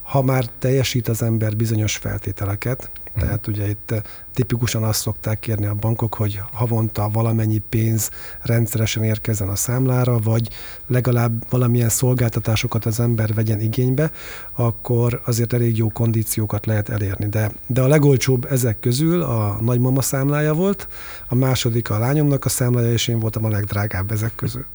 ha 0.01 0.21
már 0.21 0.45
teljesít 0.59 1.07
az 1.07 1.21
ember 1.21 1.55
bizonyos 1.55 1.95
feltételeket. 1.95 2.89
Tehát 3.19 3.47
ugye 3.47 3.69
itt 3.69 3.93
tipikusan 4.33 4.83
azt 4.83 4.99
szokták 4.99 5.39
kérni 5.39 5.65
a 5.65 5.73
bankok, 5.73 6.13
hogy 6.13 6.39
havonta 6.51 7.09
valamennyi 7.09 7.61
pénz 7.69 8.09
rendszeresen 8.41 9.03
érkezzen 9.03 9.49
a 9.49 9.55
számlára, 9.55 10.19
vagy 10.19 10.49
legalább 10.87 11.49
valamilyen 11.49 11.89
szolgáltatásokat 11.89 12.85
az 12.85 12.99
ember 12.99 13.33
vegyen 13.33 13.59
igénybe, 13.59 14.11
akkor 14.55 15.21
azért 15.25 15.53
elég 15.53 15.77
jó 15.77 15.89
kondíciókat 15.89 16.65
lehet 16.65 16.89
elérni. 16.89 17.25
De, 17.25 17.51
de 17.67 17.81
a 17.81 17.87
legolcsóbb 17.87 18.45
ezek 18.45 18.79
közül 18.79 19.21
a 19.21 19.57
nagymama 19.61 20.01
számlája 20.01 20.53
volt, 20.53 20.87
a 21.27 21.35
második 21.35 21.89
a 21.89 21.99
lányomnak 21.99 22.45
a 22.45 22.49
számlája, 22.49 22.91
és 22.91 23.07
én 23.07 23.19
voltam 23.19 23.45
a 23.45 23.49
legdrágább 23.49 24.11
ezek 24.11 24.35
közül. 24.35 24.65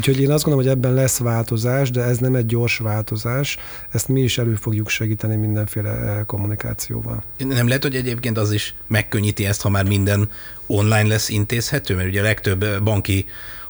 Úgyhogy 0.00 0.20
én 0.20 0.30
azt 0.30 0.44
gondolom, 0.44 0.68
hogy 0.68 0.76
ebben 0.76 0.94
lesz 0.94 1.18
változás, 1.18 1.90
de 1.90 2.02
ez 2.02 2.18
nem 2.18 2.34
egy 2.34 2.46
gyors 2.46 2.78
változás, 2.78 3.56
ezt 3.90 4.08
mi 4.08 4.20
is 4.20 4.38
elő 4.38 4.54
fogjuk 4.54 4.88
segíteni 4.88 5.36
mindenféle 5.36 5.90
eh, 5.90 6.24
kommunikációval. 6.26 7.22
Nem 7.38 7.66
lehet, 7.66 7.82
hogy 7.82 7.94
egyébként 7.94 8.38
az 8.38 8.52
is 8.52 8.74
megkönnyíti 8.86 9.46
ezt, 9.46 9.62
ha 9.62 9.68
már 9.68 9.84
minden 9.84 10.28
online 10.66 11.08
lesz 11.08 11.28
intézhető, 11.28 11.94
mert 11.94 12.08
ugye 12.08 12.20
a 12.20 12.22
legtöbb 12.22 12.62
eh, 12.62 12.80
banki 12.80 13.26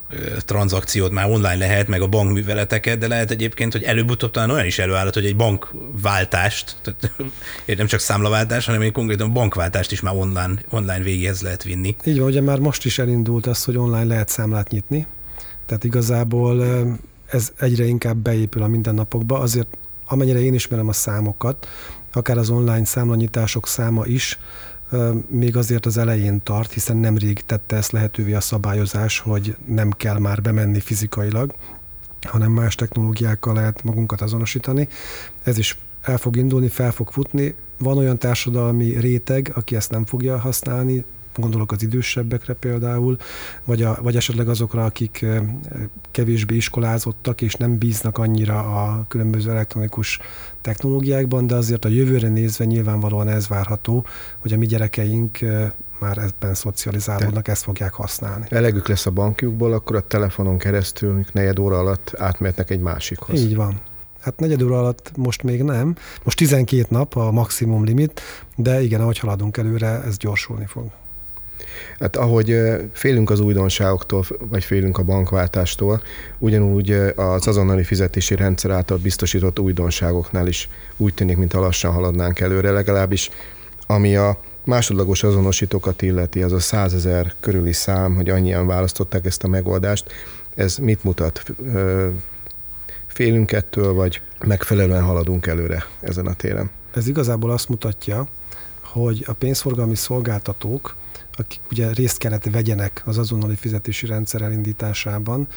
eh, 0.09 0.17
tranzakciót 0.45 1.11
már 1.11 1.29
online 1.29 1.55
lehet, 1.55 1.87
meg 1.87 2.01
a 2.01 2.07
bankműveleteket, 2.07 2.97
de 2.97 3.07
lehet 3.07 3.31
egyébként, 3.31 3.71
hogy 3.71 3.83
előbb-utóbb 3.83 4.31
talán 4.31 4.49
olyan 4.49 4.65
is 4.65 4.79
előállhat, 4.79 5.13
hogy 5.13 5.25
egy 5.25 5.35
bankváltást, 5.35 6.75
tehát 6.81 7.11
nem 7.77 7.87
csak 7.87 7.99
számlaváltás, 7.99 8.65
hanem 8.65 8.81
egy 8.81 8.91
konkrétan 8.91 9.33
bankváltást 9.33 9.91
is 9.91 10.01
már 10.01 10.15
online, 10.15 10.53
online 10.69 11.03
végéhez 11.03 11.41
lehet 11.41 11.63
vinni. 11.63 11.95
Így 12.03 12.19
van, 12.19 12.27
ugye 12.27 12.41
már 12.41 12.59
most 12.59 12.85
is 12.85 12.99
elindult 12.99 13.45
az, 13.45 13.63
hogy 13.63 13.77
online 13.77 14.05
lehet 14.05 14.29
számlát 14.29 14.69
nyitni, 14.69 15.07
tehát 15.71 15.85
igazából 15.85 16.63
ez 17.25 17.51
egyre 17.59 17.85
inkább 17.85 18.17
beépül 18.17 18.61
a 18.61 18.67
mindennapokba, 18.67 19.39
azért 19.39 19.77
amennyire 20.05 20.39
én 20.39 20.53
ismerem 20.53 20.87
a 20.87 20.93
számokat, 20.93 21.67
akár 22.13 22.37
az 22.37 22.49
online 22.49 22.85
számlanyítások 22.85 23.67
száma 23.67 24.05
is, 24.05 24.39
még 25.27 25.57
azért 25.57 25.85
az 25.85 25.97
elején 25.97 26.43
tart, 26.43 26.71
hiszen 26.71 26.97
nemrég 26.97 27.45
tette 27.45 27.75
ezt 27.75 27.91
lehetővé 27.91 28.33
a 28.33 28.39
szabályozás, 28.39 29.19
hogy 29.19 29.55
nem 29.65 29.91
kell 29.91 30.19
már 30.19 30.41
bemenni 30.41 30.79
fizikailag, 30.79 31.53
hanem 32.21 32.51
más 32.51 32.75
technológiákkal 32.75 33.53
lehet 33.53 33.83
magunkat 33.83 34.21
azonosítani. 34.21 34.87
Ez 35.43 35.57
is 35.57 35.77
el 36.01 36.17
fog 36.17 36.35
indulni, 36.35 36.67
fel 36.67 36.91
fog 36.91 37.09
futni. 37.09 37.55
Van 37.79 37.97
olyan 37.97 38.17
társadalmi 38.17 38.99
réteg, 38.99 39.51
aki 39.55 39.75
ezt 39.75 39.91
nem 39.91 40.05
fogja 40.05 40.37
használni, 40.37 41.05
gondolok 41.35 41.71
az 41.71 41.83
idősebbekre 41.83 42.53
például, 42.53 43.17
vagy, 43.65 43.81
a, 43.81 43.97
vagy 44.01 44.15
esetleg 44.15 44.49
azokra, 44.49 44.85
akik 44.85 45.25
kevésbé 46.11 46.55
iskolázottak, 46.55 47.41
és 47.41 47.53
nem 47.53 47.77
bíznak 47.77 48.17
annyira 48.17 48.59
a 48.59 49.05
különböző 49.07 49.49
elektronikus 49.49 50.19
technológiákban, 50.61 51.47
de 51.47 51.55
azért 51.55 51.85
a 51.85 51.89
jövőre 51.89 52.27
nézve 52.27 52.65
nyilvánvalóan 52.65 53.27
ez 53.27 53.47
várható, 53.47 54.05
hogy 54.39 54.53
a 54.53 54.57
mi 54.57 54.65
gyerekeink 54.65 55.39
már 55.99 56.17
ebben 56.17 56.53
szocializálódnak, 56.53 57.47
ezt 57.47 57.63
fogják 57.63 57.93
használni. 57.93 58.45
Elegük 58.49 58.87
lesz 58.87 59.05
a 59.05 59.11
bankjukból, 59.11 59.73
akkor 59.73 59.95
a 59.95 60.07
telefonon 60.07 60.57
keresztül 60.57 61.25
negyed 61.31 61.59
óra 61.59 61.79
alatt 61.79 62.13
átmehetnek 62.17 62.69
egy 62.69 62.79
másikhoz. 62.79 63.39
Így 63.39 63.55
van. 63.55 63.81
Hát 64.21 64.39
negyed 64.39 64.61
óra 64.61 64.77
alatt 64.77 65.11
most 65.17 65.43
még 65.43 65.63
nem. 65.63 65.95
Most 66.23 66.37
12 66.37 66.85
nap 66.89 67.15
a 67.15 67.31
maximum 67.31 67.83
limit, 67.83 68.21
de 68.55 68.81
igen, 68.81 69.01
ahogy 69.01 69.19
haladunk 69.19 69.57
előre, 69.57 70.03
ez 70.03 70.17
gyorsulni 70.17 70.65
fog. 70.65 70.91
Hát 71.99 72.15
ahogy 72.15 72.57
félünk 72.93 73.29
az 73.29 73.39
újdonságoktól, 73.39 74.25
vagy 74.49 74.63
félünk 74.63 74.97
a 74.97 75.03
bankváltástól, 75.03 76.01
ugyanúgy 76.37 76.91
az 77.15 77.47
azonnali 77.47 77.83
fizetési 77.83 78.35
rendszer 78.35 78.71
által 78.71 78.97
biztosított 78.97 79.59
újdonságoknál 79.59 80.47
is 80.47 80.69
úgy 80.97 81.13
tűnik, 81.13 81.37
mintha 81.37 81.59
lassan 81.59 81.91
haladnánk 81.91 82.39
előre, 82.39 82.71
legalábbis 82.71 83.29
ami 83.87 84.15
a 84.15 84.39
másodlagos 84.65 85.23
azonosítókat 85.23 86.01
illeti, 86.01 86.43
az 86.43 86.51
a 86.51 86.59
százezer 86.59 87.33
körüli 87.39 87.73
szám, 87.73 88.15
hogy 88.15 88.29
annyian 88.29 88.67
választották 88.67 89.25
ezt 89.25 89.43
a 89.43 89.47
megoldást, 89.47 90.11
ez 90.55 90.77
mit 90.77 91.03
mutat? 91.03 91.43
Félünk 93.07 93.51
ettől, 93.51 93.93
vagy 93.93 94.21
megfelelően 94.45 95.03
haladunk 95.03 95.47
előre 95.47 95.85
ezen 95.99 96.25
a 96.25 96.33
téren? 96.33 96.69
Ez 96.93 97.07
igazából 97.07 97.51
azt 97.51 97.69
mutatja, 97.69 98.27
hogy 98.81 99.23
a 99.27 99.33
pénzforgalmi 99.33 99.95
szolgáltatók 99.95 100.95
akik 101.37 101.61
ugye 101.71 101.91
részt 101.91 102.17
kellett 102.17 102.43
vegyenek 102.43 103.01
az 103.05 103.17
azonnali 103.17 103.55
fizetési 103.55 104.05
rendszer 104.05 104.41
elindításában, 104.41 105.47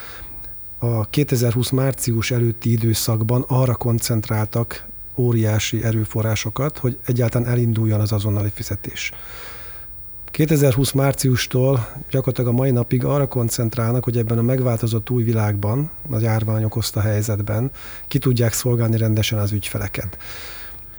a 0.78 1.04
2020 1.04 1.70
március 1.70 2.30
előtti 2.30 2.70
időszakban 2.70 3.44
arra 3.48 3.74
koncentráltak 3.74 4.86
óriási 5.16 5.84
erőforrásokat, 5.84 6.78
hogy 6.78 6.98
egyáltalán 7.06 7.48
elinduljon 7.48 8.00
az 8.00 8.12
azonnali 8.12 8.50
fizetés. 8.54 9.12
2020 10.34 10.92
márciustól 10.92 11.88
gyakorlatilag 12.10 12.50
a 12.50 12.56
mai 12.56 12.70
napig 12.70 13.04
arra 13.04 13.26
koncentrálnak, 13.26 14.04
hogy 14.04 14.18
ebben 14.18 14.38
a 14.38 14.42
megváltozott 14.42 15.10
új 15.10 15.22
világban, 15.22 15.90
a 16.10 16.18
járvány 16.18 16.64
okozta 16.64 17.00
helyzetben 17.00 17.70
ki 18.08 18.18
tudják 18.18 18.52
szolgálni 18.52 18.96
rendesen 18.96 19.38
az 19.38 19.52
ügyfeleket. 19.52 20.18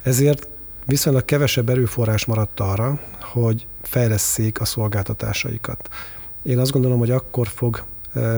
Ezért 0.02 0.48
viszonylag 0.86 1.24
kevesebb 1.24 1.68
erőforrás 1.68 2.24
maradt 2.24 2.60
arra, 2.60 3.00
hogy 3.20 3.66
fejleszék 3.82 4.60
a 4.60 4.64
szolgáltatásaikat. 4.64 5.88
Én 6.42 6.58
azt 6.58 6.72
gondolom, 6.72 6.98
hogy 6.98 7.10
akkor 7.10 7.48
fog 7.48 7.84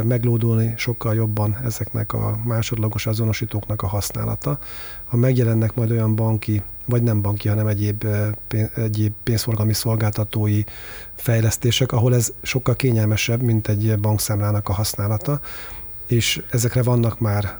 meglódulni 0.04 0.74
sokkal 0.76 1.14
jobban 1.14 1.58
ezeknek 1.64 2.12
a 2.12 2.40
másodlagos 2.44 3.06
azonosítóknak 3.06 3.82
a 3.82 3.86
használata, 3.86 4.58
ha 5.06 5.16
megjelennek 5.16 5.74
majd 5.74 5.90
olyan 5.90 6.14
banki, 6.14 6.62
vagy 6.84 7.02
nem 7.02 7.22
banki, 7.22 7.48
hanem 7.48 7.66
egyéb, 7.66 8.06
egyéb 8.74 9.12
pénzforgalmi 9.22 9.72
szolgáltatói 9.72 10.62
fejlesztések, 11.14 11.92
ahol 11.92 12.14
ez 12.14 12.32
sokkal 12.42 12.76
kényelmesebb, 12.76 13.42
mint 13.42 13.68
egy 13.68 13.98
bankszámlának 13.98 14.68
a 14.68 14.72
használata, 14.72 15.40
és 16.08 16.42
ezekre 16.50 16.82
vannak 16.82 17.20
már 17.20 17.58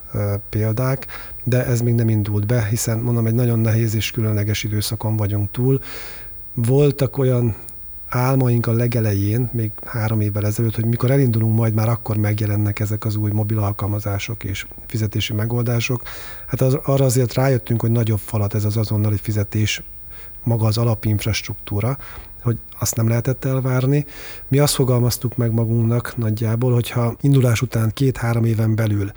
példák, 0.49 1.07
de 1.45 1.67
ez 1.67 1.81
még 1.81 1.95
nem 1.95 2.09
indult 2.09 2.47
be, 2.47 2.67
hiszen 2.71 2.99
mondom, 2.99 3.26
egy 3.26 3.35
nagyon 3.35 3.59
nehéz 3.59 3.95
és 3.95 4.11
különleges 4.11 4.64
időszakon 4.64 5.17
vagyunk 5.17 5.50
túl. 5.50 5.81
Voltak 6.55 7.19
olyan 7.19 7.57
álmaink 8.09 8.67
a 8.67 8.73
legelején, 8.73 9.50
még 9.52 9.73
három 9.85 10.21
évvel 10.21 10.47
ezelőtt, 10.47 10.75
hogy 10.75 10.87
mikor 10.87 11.11
elindulunk, 11.11 11.57
majd 11.57 11.75
már 11.75 11.88
akkor 11.88 12.17
megjelennek 12.17 12.81
ezek 12.81 13.05
az 13.05 13.17
új 13.17 13.31
mobil 13.31 13.59
alkalmazások 13.59 14.45
és 14.45 14.67
fizetési 14.87 15.33
megoldások. 15.33 16.02
Hát 16.47 16.61
az, 16.61 16.78
arra 16.85 17.05
azért 17.05 17.35
rájöttünk, 17.35 17.81
hogy 17.81 17.90
nagyobb 17.90 18.19
falat 18.19 18.55
ez 18.55 18.64
az 18.64 18.76
azonnali 18.76 19.17
fizetés, 19.17 19.83
maga 20.45 20.67
az 20.67 20.78
alapinfrastruktúra, 20.78 21.99
hogy 22.42 22.59
azt 22.78 22.97
nem 22.97 23.09
lehetett 23.09 23.45
elvárni. 23.45 24.07
Mi 24.49 24.59
azt 24.59 24.75
fogalmaztuk 24.75 25.37
meg 25.37 25.52
magunknak 25.52 26.16
nagyjából, 26.16 26.73
hogyha 26.73 27.16
indulás 27.21 27.62
után 27.62 27.90
két-három 27.95 28.45
éven 28.45 28.75
belül 28.75 29.12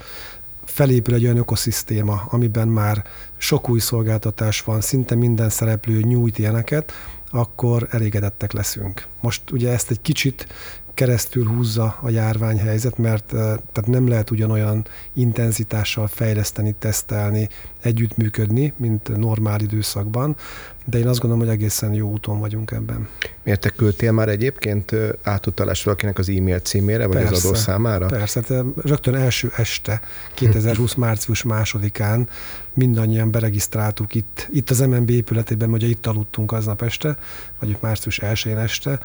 felépül 0.64 1.14
egy 1.14 1.24
olyan 1.24 1.36
ökoszisztéma, 1.36 2.22
amiben 2.28 2.68
már 2.68 3.04
sok 3.36 3.68
új 3.68 3.78
szolgáltatás 3.78 4.62
van, 4.62 4.80
szinte 4.80 5.14
minden 5.14 5.48
szereplő 5.48 6.00
nyújt 6.00 6.38
ilyeneket, 6.38 6.92
akkor 7.30 7.88
elégedettek 7.90 8.52
leszünk. 8.52 9.06
Most 9.20 9.50
ugye 9.50 9.70
ezt 9.72 9.90
egy 9.90 10.00
kicsit 10.00 10.46
keresztül 10.94 11.46
húzza 11.46 11.98
a 12.02 12.10
járványhelyzet, 12.10 12.98
mert 12.98 13.24
tehát 13.26 13.86
nem 13.86 14.08
lehet 14.08 14.30
ugyanolyan 14.30 14.86
intenzitással 15.12 16.06
fejleszteni, 16.06 16.74
tesztelni, 16.78 17.48
együttműködni, 17.80 18.72
mint 18.76 19.16
normál 19.16 19.60
időszakban, 19.60 20.36
de 20.84 20.98
én 20.98 21.06
azt 21.06 21.20
gondolom, 21.20 21.46
hogy 21.46 21.54
egészen 21.54 21.92
jó 21.92 22.10
úton 22.10 22.40
vagyunk 22.40 22.70
ebben. 22.70 23.08
Miért 23.42 23.60
te 23.60 23.68
küldtél 23.68 24.12
már 24.12 24.28
egyébként 24.28 24.94
átutalás 25.22 25.82
valakinek 25.84 26.18
az 26.18 26.28
e-mail 26.28 26.58
címére, 26.58 27.06
vagy 27.06 27.16
persze, 27.16 27.32
az 27.32 27.44
adó 27.44 27.54
számára? 27.54 28.06
Persze, 28.06 28.40
tehát 28.40 28.64
rögtön 28.82 29.14
első 29.14 29.52
este, 29.56 30.00
2020. 30.34 30.94
március 30.94 31.42
másodikán 31.42 32.28
mindannyian 32.74 33.30
beregisztráltuk 33.30 34.14
itt, 34.14 34.48
itt 34.52 34.70
az 34.70 34.80
MNB 34.80 35.10
épületében, 35.10 35.70
hogy 35.70 35.82
itt 35.82 36.06
aludtunk 36.06 36.52
aznap 36.52 36.82
este, 36.82 37.16
vagy 37.58 37.76
március 37.80 38.18
1 38.18 38.46
este, 38.46 38.98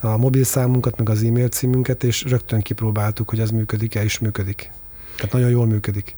a 0.00 0.16
mobil 0.16 0.44
számunkat, 0.44 0.98
meg 0.98 1.08
az 1.08 1.22
e-mail 1.22 1.48
címünket, 1.48 2.04
és 2.04 2.22
rögtön 2.22 2.60
kipróbáltuk, 2.60 3.28
hogy 3.28 3.40
az 3.40 3.50
működik-e, 3.50 4.02
és 4.02 4.18
működik. 4.18 4.70
Tehát 5.16 5.32
nagyon 5.32 5.50
jól 5.50 5.66
működik. 5.66 6.14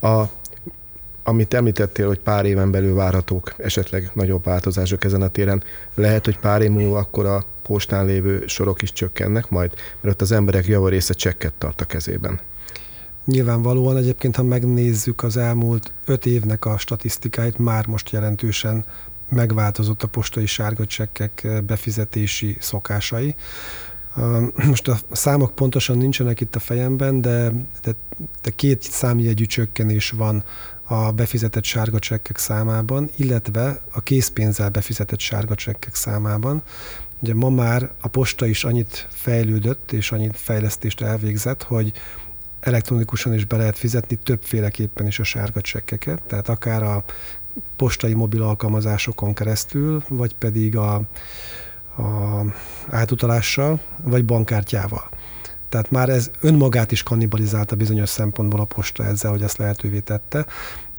A, 0.00 0.22
amit 1.22 1.54
említettél, 1.54 2.06
hogy 2.06 2.18
pár 2.18 2.44
éven 2.44 2.70
belül 2.70 2.94
várhatók 2.94 3.54
esetleg 3.56 4.10
nagyobb 4.14 4.44
változások 4.44 5.04
ezen 5.04 5.22
a 5.22 5.28
téren, 5.28 5.62
lehet, 5.94 6.24
hogy 6.24 6.38
pár 6.38 6.62
év 6.62 6.70
múlva 6.70 6.98
akkor 6.98 7.26
a 7.26 7.44
postán 7.62 8.06
lévő 8.06 8.46
sorok 8.46 8.82
is 8.82 8.92
csökkennek 8.92 9.48
majd, 9.50 9.72
mert 10.00 10.14
ott 10.14 10.20
az 10.20 10.32
emberek 10.32 10.66
javarésze 10.66 11.14
csekket 11.14 11.52
tart 11.58 11.80
a 11.80 11.84
kezében. 11.84 12.40
Nyilvánvalóan 13.24 13.96
egyébként, 13.96 14.36
ha 14.36 14.42
megnézzük 14.42 15.22
az 15.22 15.36
elmúlt 15.36 15.92
öt 16.04 16.26
évnek 16.26 16.64
a 16.64 16.78
statisztikáit, 16.78 17.58
már 17.58 17.86
most 17.86 18.10
jelentősen 18.10 18.84
megváltozott 19.28 20.02
a 20.02 20.06
postai 20.06 20.46
sárga 20.46 20.86
csekkek 20.86 21.44
eh, 21.44 21.60
befizetési 21.60 22.56
szokásai. 22.60 23.34
Most 24.66 24.88
a 24.88 24.96
számok 25.10 25.54
pontosan 25.54 25.96
nincsenek 25.96 26.40
itt 26.40 26.56
a 26.56 26.58
fejemben, 26.58 27.20
de, 27.20 27.52
de, 27.82 27.92
de 28.42 28.50
két 28.50 28.82
számjegyű 28.82 29.44
csökkenés 29.44 30.10
van 30.10 30.44
a 30.84 31.12
befizetett 31.12 31.64
sárga 31.64 31.98
csekkek 31.98 32.38
számában, 32.38 33.10
illetve 33.16 33.80
a 33.92 34.00
készpénzzel 34.00 34.68
befizetett 34.68 35.18
sárga 35.18 35.54
csekkek 35.54 35.94
számában. 35.94 36.62
Ugye 37.20 37.34
ma 37.34 37.50
már 37.50 37.90
a 38.00 38.08
posta 38.08 38.46
is 38.46 38.64
annyit 38.64 39.06
fejlődött 39.10 39.92
és 39.92 40.12
annyit 40.12 40.36
fejlesztést 40.36 41.00
elvégzett, 41.00 41.62
hogy 41.62 41.92
elektronikusan 42.60 43.34
is 43.34 43.44
be 43.44 43.56
lehet 43.56 43.78
fizetni 43.78 44.16
többféleképpen 44.22 45.06
is 45.06 45.18
a 45.18 45.24
sárga 45.24 45.60
csekkeket, 45.60 46.22
tehát 46.22 46.48
akár 46.48 46.82
a 46.82 47.04
postai 47.76 48.14
mobil 48.14 48.42
alkalmazásokon 48.42 49.34
keresztül, 49.34 50.02
vagy 50.08 50.34
pedig 50.34 50.76
a, 50.76 50.94
a 51.96 52.44
átutalással, 52.90 53.80
vagy 54.02 54.24
bankkártyával. 54.24 55.08
Tehát 55.68 55.90
már 55.90 56.08
ez 56.08 56.30
önmagát 56.40 56.92
is 56.92 57.02
kannibalizálta 57.02 57.76
bizonyos 57.76 58.08
szempontból 58.08 58.60
a 58.60 58.64
posta 58.64 59.04
ezzel, 59.04 59.30
hogy 59.30 59.42
ezt 59.42 59.56
lehetővé 59.56 59.98
tette, 59.98 60.46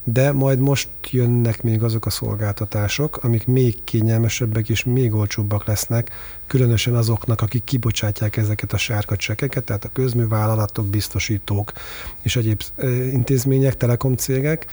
de 0.08 0.32
majd 0.32 0.60
most 0.60 0.90
jönnek 1.12 1.64
még 1.64 1.84
azok 1.84 2.06
a 2.06 2.10
szolgáltatások, 2.10 3.18
amik 3.24 3.46
még 3.46 3.84
kényelmesebbek 3.84 4.70
és 4.70 4.84
még 4.84 5.14
olcsóbbak 5.14 5.66
lesznek, 5.66 6.12
különösen 6.48 6.96
azoknak, 6.96 7.42
akik 7.42 7.64
kibocsátják 7.64 8.38
ezeket 8.38 8.74
a 8.74 8.78
sárga 8.78 9.16
csekeket, 9.16 9.64
tehát 9.64 9.86
a 9.86 9.90
közművállalatok, 9.94 10.86
biztosítók 10.86 11.72
és 12.22 12.36
egyéb 12.36 12.62
intézmények, 13.12 13.78
telekomcégek, 13.78 14.66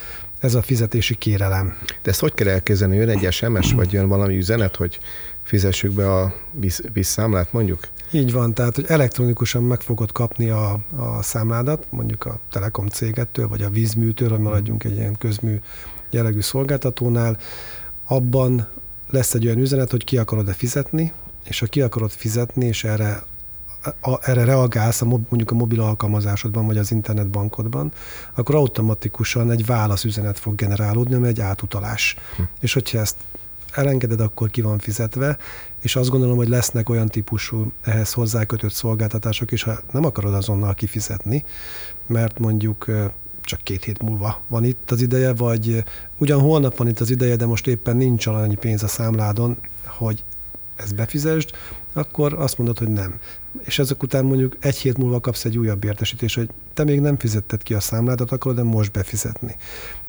ez 0.42 0.54
a 0.54 0.62
fizetési 0.62 1.14
kérelem. 1.14 1.78
De 2.02 2.10
ezt 2.10 2.20
hogy 2.20 2.34
kell 2.34 2.48
elkezdeni? 2.48 2.96
Jön 2.96 3.08
egy 3.08 3.32
SMS, 3.32 3.72
vagy 3.72 3.92
jön 3.92 4.08
valami 4.08 4.36
üzenet, 4.36 4.76
hogy 4.76 4.98
fizessük 5.42 5.92
be 5.92 6.12
a 6.12 6.34
visszámlát, 6.92 7.52
mondjuk? 7.52 7.88
Így 8.10 8.32
van, 8.32 8.54
tehát 8.54 8.74
hogy 8.74 8.84
elektronikusan 8.88 9.62
meg 9.62 9.80
fogod 9.80 10.12
kapni 10.12 10.48
a, 10.48 10.72
a 10.96 11.22
számládat, 11.22 11.86
mondjuk 11.90 12.24
a 12.24 12.38
Telekom 12.50 12.86
cégettől, 12.86 13.48
vagy 13.48 13.62
a 13.62 13.70
vízműtől, 13.70 14.28
hogy 14.28 14.38
maradjunk 14.38 14.84
egy 14.84 14.96
ilyen 14.96 15.16
közmű 15.18 15.60
jellegű 16.10 16.40
szolgáltatónál. 16.40 17.38
Abban 18.06 18.68
lesz 19.10 19.34
egy 19.34 19.46
olyan 19.46 19.58
üzenet, 19.58 19.90
hogy 19.90 20.04
ki 20.04 20.18
akarod-e 20.18 20.52
fizetni, 20.52 21.12
és 21.44 21.58
ha 21.58 21.66
ki 21.66 21.80
akarod 21.80 22.10
fizetni, 22.10 22.66
és 22.66 22.84
erre 22.84 23.22
a, 24.00 24.30
erre 24.30 24.44
reagálsz 24.44 25.02
a, 25.02 25.04
mondjuk 25.04 25.50
a 25.50 25.54
mobil 25.54 25.80
alkalmazásodban, 25.80 26.66
vagy 26.66 26.78
az 26.78 26.90
internetbankodban, 26.90 27.92
akkor 28.34 28.54
automatikusan 28.54 29.50
egy 29.50 29.66
válaszüzenet 29.66 30.38
fog 30.38 30.54
generálódni, 30.54 31.14
ami 31.14 31.26
egy 31.26 31.40
átutalás. 31.40 32.16
Hm. 32.36 32.42
És 32.60 32.72
hogyha 32.72 32.98
ezt 32.98 33.16
elengeded, 33.72 34.20
akkor 34.20 34.50
ki 34.50 34.60
van 34.60 34.78
fizetve, 34.78 35.36
és 35.80 35.96
azt 35.96 36.10
gondolom, 36.10 36.36
hogy 36.36 36.48
lesznek 36.48 36.88
olyan 36.88 37.08
típusú 37.08 37.72
ehhez 37.82 38.12
hozzákötött 38.12 38.72
szolgáltatások 38.72 39.52
is, 39.52 39.62
ha 39.62 39.78
nem 39.92 40.04
akarod 40.04 40.34
azonnal 40.34 40.74
kifizetni, 40.74 41.44
mert 42.06 42.38
mondjuk 42.38 42.86
csak 43.42 43.60
két 43.60 43.84
hét 43.84 44.02
múlva 44.02 44.40
van 44.48 44.64
itt 44.64 44.90
az 44.90 45.00
ideje, 45.00 45.32
vagy 45.32 45.84
ugyan 46.18 46.40
holnap 46.40 46.76
van 46.76 46.88
itt 46.88 47.00
az 47.00 47.10
ideje, 47.10 47.36
de 47.36 47.46
most 47.46 47.66
éppen 47.66 47.96
nincs 47.96 48.26
annyi 48.26 48.56
pénz 48.56 48.82
a 48.82 48.88
számládon, 48.88 49.58
hogy 49.86 50.24
ezt 50.76 50.94
befizesd, 50.94 51.50
akkor 51.92 52.34
azt 52.34 52.58
mondod, 52.58 52.78
hogy 52.78 52.88
nem. 52.88 53.18
És 53.60 53.78
ezek 53.78 54.02
után 54.02 54.24
mondjuk 54.24 54.56
egy 54.60 54.76
hét 54.76 54.98
múlva 54.98 55.20
kapsz 55.20 55.44
egy 55.44 55.58
újabb 55.58 55.84
értesítést, 55.84 56.36
hogy 56.36 56.48
te 56.74 56.84
még 56.84 57.00
nem 57.00 57.18
fizetted 57.18 57.62
ki 57.62 57.74
a 57.74 57.80
számládat, 57.80 58.32
akkor 58.32 58.54
de 58.54 58.62
most 58.62 58.92
befizetni. 58.92 59.56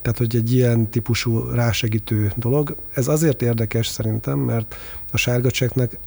Tehát, 0.02 0.18
hogy 0.18 0.36
egy 0.36 0.54
ilyen 0.54 0.90
típusú 0.90 1.40
rásegítő 1.40 2.32
dolog. 2.36 2.76
Ez 2.94 3.08
azért 3.08 3.42
érdekes 3.42 3.88
szerintem, 3.88 4.40
mert 4.40 4.76
a 5.12 5.18
sárga 5.18 5.52
cseknek 5.52 6.00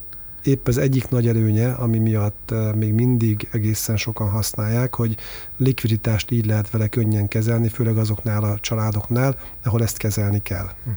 épp 0.47 0.67
az 0.67 0.79
egyik 0.79 1.09
nagy 1.09 1.29
előnye, 1.29 1.73
ami 1.73 1.99
miatt 1.99 2.51
eh, 2.51 2.73
még 2.73 2.93
mindig 2.93 3.49
egészen 3.53 3.97
sokan 3.97 4.31
használják, 4.31 4.95
hogy 4.95 5.17
likviditást 5.57 6.31
így 6.31 6.47
lehet 6.47 6.71
vele 6.71 6.89
könnyen 6.89 7.29
kezelni, 7.29 7.69
főleg 7.69 7.97
azoknál 7.97 8.45
a 8.45 8.59
családoknál, 8.61 9.39
ahol 9.65 9.83
ezt 9.83 9.97
kezelni 9.97 10.43
kell. 10.43 10.67
Hm. 10.85 10.91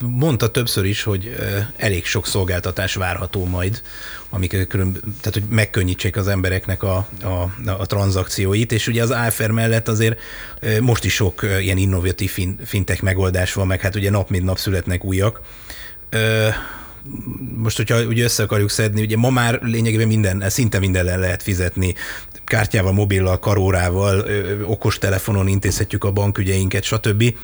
Mondta 0.00 0.50
többször 0.50 0.84
is, 0.84 1.02
hogy 1.02 1.34
elég 1.76 2.04
sok 2.04 2.26
szolgáltatás 2.26 2.94
várható 2.94 3.44
majd, 3.44 3.82
amik 4.30 4.66
külön, 4.68 4.92
tehát 4.92 5.32
hogy 5.32 5.44
megkönnyítsék 5.48 6.16
az 6.16 6.28
embereknek 6.28 6.82
a, 6.82 7.08
a, 7.22 7.50
a 7.78 7.86
tranzakcióit, 7.86 8.72
és 8.72 8.86
ugye 8.86 9.02
az 9.02 9.12
áfer 9.12 9.50
mellett 9.50 9.88
azért 9.88 10.20
most 10.80 11.04
is 11.04 11.14
sok 11.14 11.46
ilyen 11.60 11.76
innovatív 11.76 12.38
fintek 12.64 13.02
megoldás 13.02 13.52
van, 13.52 13.66
meg 13.66 13.80
hát 13.80 13.94
ugye 13.94 14.10
nap 14.10 14.30
mint 14.30 14.44
nap 14.44 14.58
születnek 14.58 15.04
újak 15.04 15.40
most, 17.56 17.76
hogyha 17.76 18.02
ugye 18.02 18.24
össze 18.24 18.42
akarjuk 18.42 18.70
szedni, 18.70 19.02
ugye 19.02 19.16
ma 19.16 19.30
már 19.30 19.58
lényegében 19.62 20.06
minden, 20.06 20.50
szinte 20.50 20.78
minden 20.78 21.18
lehet 21.18 21.42
fizetni, 21.42 21.94
kártyával, 22.44 22.92
mobillal, 22.92 23.38
karórával, 23.38 24.26
okos 24.64 24.98
telefonon 24.98 25.48
intézhetjük 25.48 26.04
a 26.04 26.10
bankügyeinket, 26.10 26.82
stb. 26.82 27.34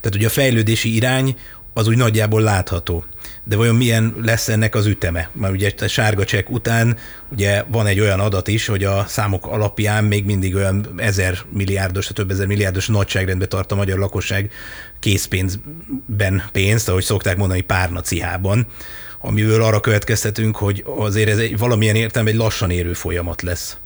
Tehát 0.00 0.14
ugye 0.14 0.26
a 0.26 0.30
fejlődési 0.30 0.94
irány 0.94 1.36
az 1.78 1.88
úgy 1.88 1.96
nagyjából 1.96 2.42
látható. 2.42 3.04
De 3.44 3.56
vajon 3.56 3.74
milyen 3.74 4.14
lesz 4.22 4.48
ennek 4.48 4.74
az 4.74 4.86
üteme? 4.86 5.30
Mert 5.32 5.52
ugye 5.52 5.72
a 5.80 5.86
sárga 5.86 6.24
csekk 6.24 6.48
után 6.48 6.96
ugye 7.32 7.64
van 7.68 7.86
egy 7.86 8.00
olyan 8.00 8.20
adat 8.20 8.48
is, 8.48 8.66
hogy 8.66 8.84
a 8.84 9.04
számok 9.08 9.46
alapján 9.46 10.04
még 10.04 10.24
mindig 10.24 10.54
olyan 10.54 10.94
ezer 10.96 11.38
milliárdos, 11.52 12.06
több 12.06 12.30
ezer 12.30 12.46
milliárdos 12.46 12.86
nagyságrendben 12.86 13.48
tart 13.48 13.72
a 13.72 13.74
magyar 13.74 13.98
lakosság 13.98 14.52
készpénzben 15.00 16.42
pénzt, 16.52 16.88
ahogy 16.88 17.04
szokták 17.04 17.36
mondani, 17.36 17.60
párna 17.60 18.00
cihában 18.00 18.66
amiből 19.20 19.62
arra 19.62 19.80
következtetünk, 19.80 20.56
hogy 20.56 20.84
azért 20.86 21.28
ez 21.28 21.38
egy 21.38 21.58
valamilyen 21.58 21.96
értelme 21.96 22.30
egy 22.30 22.36
lassan 22.36 22.70
érő 22.70 22.92
folyamat 22.92 23.42
lesz. 23.42 23.78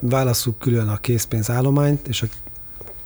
Válasszuk 0.00 0.58
külön 0.58 0.88
a 0.88 0.96
készpénzállományt 0.96 2.08
és 2.08 2.22
a 2.22 2.26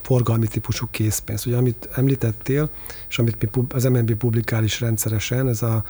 forgalmi 0.02 0.46
típusú 0.46 0.86
készpénz. 0.90 1.46
Ugye, 1.46 1.56
amit 1.56 1.88
említettél, 1.94 2.70
és 3.08 3.18
amit 3.18 3.40
mi, 3.40 3.62
az 3.68 3.84
MNB 3.84 4.14
publikál 4.14 4.64
is 4.64 4.80
rendszeresen, 4.80 5.48
ez 5.48 5.62
a 5.62 5.84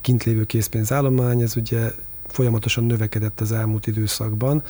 kint 0.00 0.24
lévő 0.24 0.44
készpénzállomány, 0.44 1.40
ez 1.40 1.56
ugye 1.56 1.92
folyamatosan 2.28 2.84
növekedett 2.84 3.40
az 3.40 3.52
elmúlt 3.52 3.86
időszakban, 3.86 4.62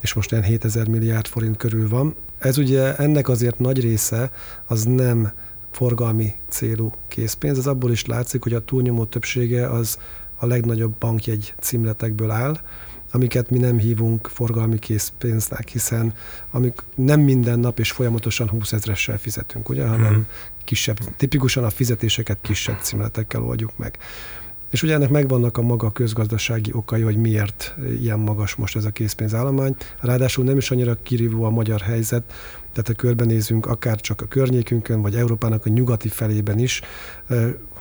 és 0.00 0.12
most 0.12 0.30
ilyen 0.30 0.44
7000 0.44 0.88
milliárd 0.88 1.26
forint 1.26 1.56
körül 1.56 1.88
van. 1.88 2.14
Ez 2.38 2.58
ugye 2.58 2.96
ennek 2.96 3.28
azért 3.28 3.58
nagy 3.58 3.80
része 3.80 4.30
az 4.66 4.84
nem 4.84 5.32
forgalmi 5.70 6.34
célú 6.48 6.92
készpénz. 7.08 7.58
Ez 7.58 7.66
abból 7.66 7.90
is 7.90 8.06
látszik, 8.06 8.42
hogy 8.42 8.54
a 8.54 8.64
túlnyomó 8.64 9.04
többsége 9.04 9.70
az 9.70 9.98
a 10.36 10.46
legnagyobb 10.46 10.94
bankjegy 10.98 11.54
címletekből 11.60 12.30
áll, 12.30 12.60
amiket 13.12 13.50
mi 13.50 13.58
nem 13.58 13.78
hívunk 13.78 14.26
forgalmi 14.26 14.78
készpénznek, 14.78 15.68
hiszen 15.68 16.14
amik 16.50 16.82
nem 16.94 17.20
minden 17.20 17.58
nap 17.58 17.78
és 17.78 17.90
folyamatosan 17.90 18.48
20 18.48 18.72
ezressel 18.72 19.18
fizetünk, 19.18 19.68
ugye, 19.68 19.86
hanem 19.86 20.12
hmm. 20.12 20.26
kisebb, 20.64 20.98
tipikusan 21.16 21.64
a 21.64 21.70
fizetéseket 21.70 22.38
kisebb 22.40 22.78
címletekkel 22.80 23.42
oldjuk 23.42 23.76
meg. 23.76 23.98
És 24.70 24.82
ugye 24.82 24.94
ennek 24.94 25.10
megvannak 25.10 25.56
a 25.58 25.62
maga 25.62 25.90
közgazdasági 25.90 26.70
okai, 26.72 27.02
hogy 27.02 27.16
miért 27.16 27.74
ilyen 28.00 28.18
magas 28.18 28.54
most 28.54 28.76
ez 28.76 28.84
a 28.84 28.90
készpénzállomány. 28.90 29.76
Ráadásul 30.00 30.44
nem 30.44 30.56
is 30.56 30.70
annyira 30.70 31.02
kirívó 31.02 31.44
a 31.44 31.50
magyar 31.50 31.80
helyzet, 31.80 32.32
tehát 32.78 33.00
ha 33.00 33.06
körbenézünk 33.06 33.66
akár 33.66 34.00
csak 34.00 34.20
a 34.20 34.26
környékünkön, 34.26 35.02
vagy 35.02 35.14
Európának 35.14 35.66
a 35.66 35.68
nyugati 35.68 36.08
felében 36.08 36.58
is, 36.58 36.80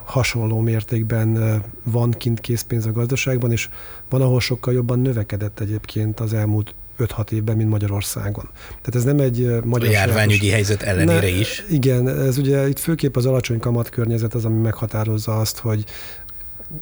hasonló 0.04 0.60
mértékben 0.60 1.62
van 1.84 2.12
kint 2.12 2.40
készpénz 2.40 2.86
a 2.86 2.92
gazdaságban, 2.92 3.52
és 3.52 3.70
van, 4.10 4.22
ahol 4.22 4.40
sokkal 4.40 4.74
jobban 4.74 5.00
növekedett 5.00 5.60
egyébként 5.60 6.20
az 6.20 6.34
elmúlt 6.34 6.76
5-6 7.00 7.32
évben, 7.32 7.56
mint 7.56 7.70
Magyarországon. 7.70 8.50
Tehát 8.68 8.96
ez 8.96 9.04
nem 9.04 9.20
egy 9.20 9.64
magyar... 9.64 9.90
A 9.90 9.92
járványügyi 9.92 10.38
sajátos... 10.38 10.54
helyzet 10.54 10.82
ellenére 10.82 11.20
ne, 11.20 11.28
is. 11.28 11.64
Igen, 11.70 12.08
ez 12.10 12.38
ugye 12.38 12.68
itt 12.68 12.80
főképp 12.80 13.16
az 13.16 13.26
alacsony 13.26 13.60
kamatkörnyezet 13.60 14.34
az, 14.34 14.46
ami 14.46 14.62
meghatározza 14.62 15.40
azt, 15.40 15.58
hogy 15.58 15.86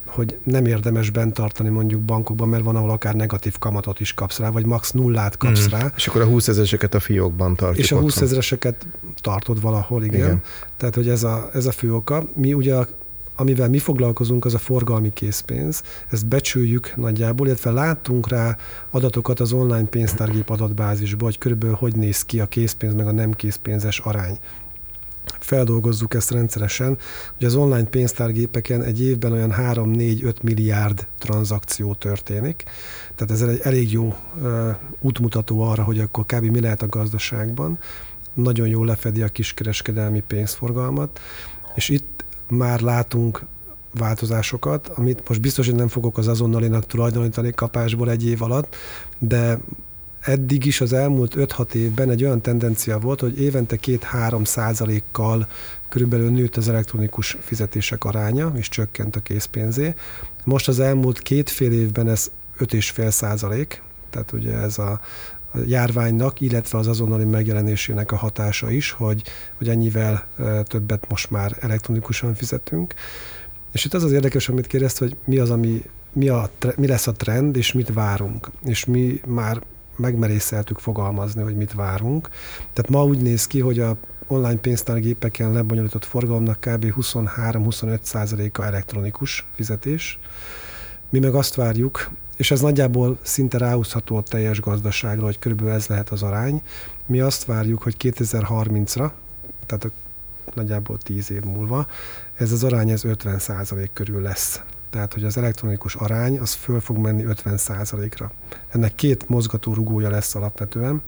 hogy 0.06 0.40
nem 0.44 0.66
érdemes 0.66 1.10
bent 1.10 1.34
tartani 1.34 1.70
mondjuk 1.70 2.02
bankokban, 2.02 2.50
mert 2.50 2.64
van, 2.64 2.76
ahol 2.76 2.90
akár 2.90 3.16
negatív 3.16 3.58
kamatot 3.58 4.00
is 4.00 4.14
kapsz 4.14 4.40
rá, 4.40 4.50
vagy 4.50 4.66
max 4.66 4.92
nullát 4.92 5.38
kapsz 5.38 5.68
mm. 5.68 5.80
rá. 5.80 5.92
És 5.96 6.08
akkor 6.08 6.22
a 6.22 6.26
20 6.26 6.48
ezereseket 6.48 6.94
a 6.94 7.00
fiókban 7.00 7.56
tartjuk. 7.56 7.86
És 7.86 7.92
a 7.92 8.00
20 8.00 8.22
ezereseket 8.22 8.88
tartod 9.22 9.62
valahol, 9.62 10.04
igen. 10.04 10.20
igen. 10.20 10.42
Tehát, 10.78 10.96
hogy 10.96 11.10
ez 11.10 11.24
a, 11.24 11.50
ez 11.54 11.66
a 11.66 11.72
fő 11.72 11.94
oka. 11.94 12.24
Mi 12.36 12.54
ugye 12.54 12.76
amivel 13.36 13.70
mi 13.70 13.80
foglalkozunk, 13.80 14.46
az 14.46 14.54
a 14.54 14.58
forgalmi 14.58 15.14
készpénz. 15.14 15.84
Ezt 16.12 16.28
becsüljük 16.28 16.94
nagyjából, 16.96 17.48
illetve 17.48 17.72
látunk 17.72 18.30
rá 18.30 18.58
adatokat 18.92 19.40
az 19.40 19.52
online 19.52 19.86
pénztárgép 19.86 20.50
adatbázisból, 20.50 21.28
hogy 21.28 21.38
körülbelül 21.38 21.76
hogy 21.76 21.96
néz 21.96 22.24
ki 22.24 22.40
a 22.40 22.46
készpénz 22.46 22.94
meg 22.94 23.08
a 23.08 23.12
nem 23.12 23.32
készpénzes 23.32 24.00
arány 24.00 24.38
feldolgozzuk 25.46 26.14
ezt 26.14 26.32
rendszeresen, 26.32 26.98
hogy 27.38 27.46
az 27.46 27.56
online 27.56 27.88
pénztárgépeken 27.88 28.84
egy 28.84 29.02
évben 29.02 29.32
olyan 29.32 29.54
3-4-5 29.58 30.42
milliárd 30.42 31.08
tranzakció 31.20 31.94
történik. 31.94 32.64
Tehát 33.16 33.34
ez 33.34 33.42
egy 33.42 33.60
elég 33.64 33.92
jó 33.92 34.16
útmutató 35.02 35.62
arra, 35.62 35.84
hogy 35.84 36.00
akkor 36.00 36.26
kb. 36.26 36.44
mi 36.44 36.60
lehet 36.62 36.82
a 36.82 36.88
gazdaságban. 36.88 37.80
Nagyon 38.34 38.68
jól 38.68 38.86
lefedi 38.86 39.22
a 39.22 39.28
kiskereskedelmi 39.28 40.24
pénzforgalmat, 40.28 41.20
és 41.76 41.90
itt 41.90 42.26
már 42.50 42.82
látunk 42.82 43.46
változásokat, 43.94 44.88
amit 44.88 45.28
most 45.28 45.42
biztos, 45.42 45.66
hogy 45.66 45.76
nem 45.76 45.88
fogok 45.88 46.18
az 46.18 46.28
azonnalinak 46.28 46.86
tulajdonítani 46.86 47.52
kapásból 47.52 48.10
egy 48.10 48.26
év 48.26 48.42
alatt, 48.42 48.76
de 49.20 49.60
eddig 50.26 50.66
is 50.66 50.82
az 50.82 50.94
elmúlt 50.94 51.34
5-6 51.38 51.74
évben 51.74 52.10
egy 52.10 52.24
olyan 52.24 52.42
tendencia 52.42 53.00
volt, 53.00 53.20
hogy 53.20 53.42
évente 53.42 53.78
2-3 53.82 54.46
százalékkal 54.46 55.48
körülbelül 55.90 56.30
nőtt 56.30 56.56
az 56.56 56.70
elektronikus 56.70 57.38
fizetések 57.40 58.04
aránya, 58.04 58.52
és 58.56 58.70
csökkent 58.70 59.16
a 59.16 59.20
készpénzé. 59.20 59.94
Most 60.44 60.68
az 60.68 60.80
elmúlt 60.80 61.20
két 61.20 61.50
fél 61.50 61.72
évben 61.72 62.10
ez 62.10 62.32
5,5 62.60 63.10
százalék, 63.10 63.82
tehát 64.10 64.32
ugye 64.32 64.54
ez 64.54 64.78
a, 64.78 65.02
a 65.52 65.58
járványnak, 65.68 66.42
illetve 66.42 66.78
az 66.78 66.88
azonnali 66.88 67.24
megjelenésének 67.24 68.12
a 68.12 68.16
hatása 68.16 68.72
is, 68.72 68.92
hogy, 68.92 69.24
hogy 69.58 69.70
ennyivel 69.70 70.28
többet 70.64 71.10
most 71.10 71.32
már 71.32 71.58
elektronikusan 71.60 72.36
fizetünk. 72.36 72.94
És 73.72 73.86
itt 73.86 73.94
az 73.94 74.04
az 74.04 74.12
érdekes, 74.12 74.50
amit 74.50 74.68
kérdezt, 74.68 74.98
hogy 74.98 75.16
mi 75.26 75.38
az, 75.38 75.50
ami 75.50 75.84
mi, 76.14 76.28
a, 76.28 76.50
mi 76.76 76.88
lesz 76.88 77.08
a 77.08 77.12
trend, 77.12 77.56
és 77.56 77.72
mit 77.72 77.94
várunk. 77.94 78.50
És 78.64 78.86
mi 78.86 79.22
már 79.26 79.62
megmerészeltük 79.98 80.80
fogalmazni, 80.80 81.42
hogy 81.42 81.56
mit 81.56 81.74
várunk. 81.74 82.30
Tehát 82.74 82.90
ma 82.90 83.04
úgy 83.04 83.22
néz 83.22 83.48
ki, 83.48 83.60
hogy 83.60 83.80
a 83.80 83.98
online 84.28 84.60
pénztárgépeken 84.60 85.52
lebonyolított 85.52 86.06
forgalomnak 86.06 86.60
kb. 86.60 86.94
23-25 87.02 88.02
százaléka 88.02 88.66
elektronikus 88.66 89.46
fizetés. 89.56 90.20
Mi 91.10 91.20
meg 91.20 91.36
azt 91.36 91.56
várjuk, 91.56 92.10
és 92.38 92.52
ez 92.52 92.62
nagyjából 92.62 93.18
szinte 93.22 93.58
ráhúzható 93.58 94.18
a 94.18 94.22
teljes 94.22 94.60
gazdaságra, 94.60 95.24
hogy 95.24 95.40
körülbelül 95.40 95.74
ez 95.74 95.88
lehet 95.88 96.10
az 96.10 96.24
arány. 96.24 96.62
Mi 97.06 97.20
azt 97.20 97.46
várjuk, 97.46 97.82
hogy 97.82 97.96
2030-ra, 98.00 99.12
tehát 99.66 99.84
a, 99.84 99.90
nagyjából 100.54 100.98
10 100.98 101.32
év 101.32 101.44
múlva, 101.44 101.88
ez 102.36 102.52
az 102.52 102.64
arány 102.64 102.90
ez 102.90 103.04
50 103.04 103.40
százalék 103.40 103.90
körül 103.94 104.22
lesz 104.22 104.62
tehát 104.96 105.14
hogy 105.14 105.24
az 105.24 105.38
elektronikus 105.38 105.96
arány 105.96 106.40
az 106.40 106.54
föl 106.54 106.80
fog 106.80 106.98
menni 106.98 107.24
50%-ra. 107.28 108.32
Ennek 108.70 108.96
két 108.96 109.30
mozgató 109.30 109.74
rugója 109.74 110.10
lesz 110.10 110.36
alapvetően. 110.36 111.02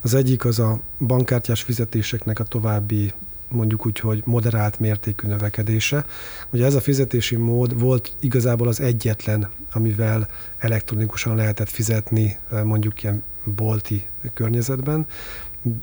Az 0.00 0.14
egyik 0.14 0.44
az 0.44 0.58
a 0.58 0.80
bankkártyás 0.98 1.62
fizetéseknek 1.62 2.38
a 2.38 2.44
további 2.44 3.12
mondjuk 3.48 3.86
úgy, 3.86 3.98
hogy 3.98 4.22
moderált 4.24 4.80
mértékű 4.80 5.28
növekedése. 5.28 6.04
Ugye 6.50 6.64
ez 6.64 6.74
a 6.74 6.80
fizetési 6.80 7.36
mód 7.36 7.78
volt 7.80 8.12
igazából 8.20 8.68
az 8.68 8.80
egyetlen, 8.80 9.48
amivel 9.72 10.28
elektronikusan 10.58 11.36
lehetett 11.36 11.70
fizetni 11.70 12.38
mondjuk 12.64 13.02
ilyen 13.02 13.22
bolti 13.44 14.06
környezetben, 14.34 15.06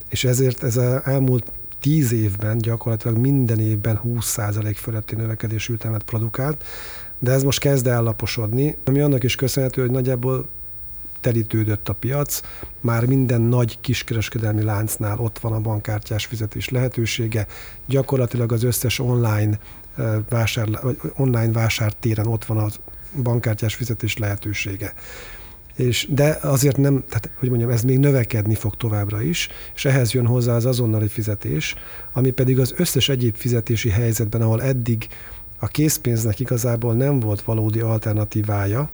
és 0.10 0.24
ezért 0.24 0.64
ez 0.64 0.78
az 0.78 1.02
elmúlt 1.04 1.52
tíz 1.80 2.12
évben 2.12 2.58
gyakorlatilag 2.58 3.18
minden 3.18 3.60
évben 3.60 4.02
20% 4.06 4.76
fölötti 4.76 5.16
növekedés 5.16 5.68
ütemet 5.68 6.04
produkált, 6.04 6.64
de 7.20 7.32
ez 7.32 7.44
most 7.44 7.60
kezd 7.60 7.88
ellaposodni, 7.88 8.78
ami 8.86 9.00
annak 9.00 9.24
is 9.24 9.36
köszönhető, 9.36 9.82
hogy 9.82 9.92
nagyjából 9.92 10.48
telítődött 11.20 11.90
a 11.90 11.94
piac, 11.94 12.42
már 12.80 13.06
minden 13.06 13.42
nagy 13.42 13.80
kiskereskedelmi 13.82 14.64
láncnál 14.64 15.20
ott 15.20 15.40
van 15.40 15.54
a 15.54 15.60
bankkártyás 15.60 16.26
fizetés 16.26 16.70
lehetősége, 16.70 17.48
gyakorlatilag 17.86 18.52
az 18.52 18.64
összes 18.64 19.00
online 19.00 19.60
vásár, 20.30 20.68
vagy 20.82 21.00
online 21.16 21.52
vásártéren 21.52 22.28
ott 22.28 22.46
van 22.46 22.58
a 22.58 22.68
bankkártyás 23.22 23.76
fizetés 23.76 24.18
lehetősége 24.18 24.94
és, 25.78 26.08
de 26.10 26.38
azért 26.42 26.78
nem, 26.78 27.04
tehát 27.08 27.30
hogy 27.40 27.50
mondjam, 27.50 27.70
ez 27.70 27.82
még 27.82 28.00
növekedni 28.00 28.56
fog 28.56 28.76
továbbra 28.76 29.22
is, 29.22 29.48
és 29.76 29.86
ehhez 29.86 30.12
jön 30.12 30.26
hozzá 30.26 30.56
az 30.56 30.66
azonnali 30.66 31.08
fizetés, 31.08 31.76
ami 32.14 32.32
pedig 32.32 32.60
az 32.60 32.74
összes 32.78 33.10
egyéb 33.10 33.36
fizetési 33.36 33.90
helyzetben, 33.90 34.42
ahol 34.42 34.62
eddig 34.62 35.08
a 35.60 35.68
készpénznek 35.68 36.40
igazából 36.40 36.94
nem 36.94 37.20
volt 37.20 37.42
valódi 37.42 37.80
alternatívája, 37.80 38.90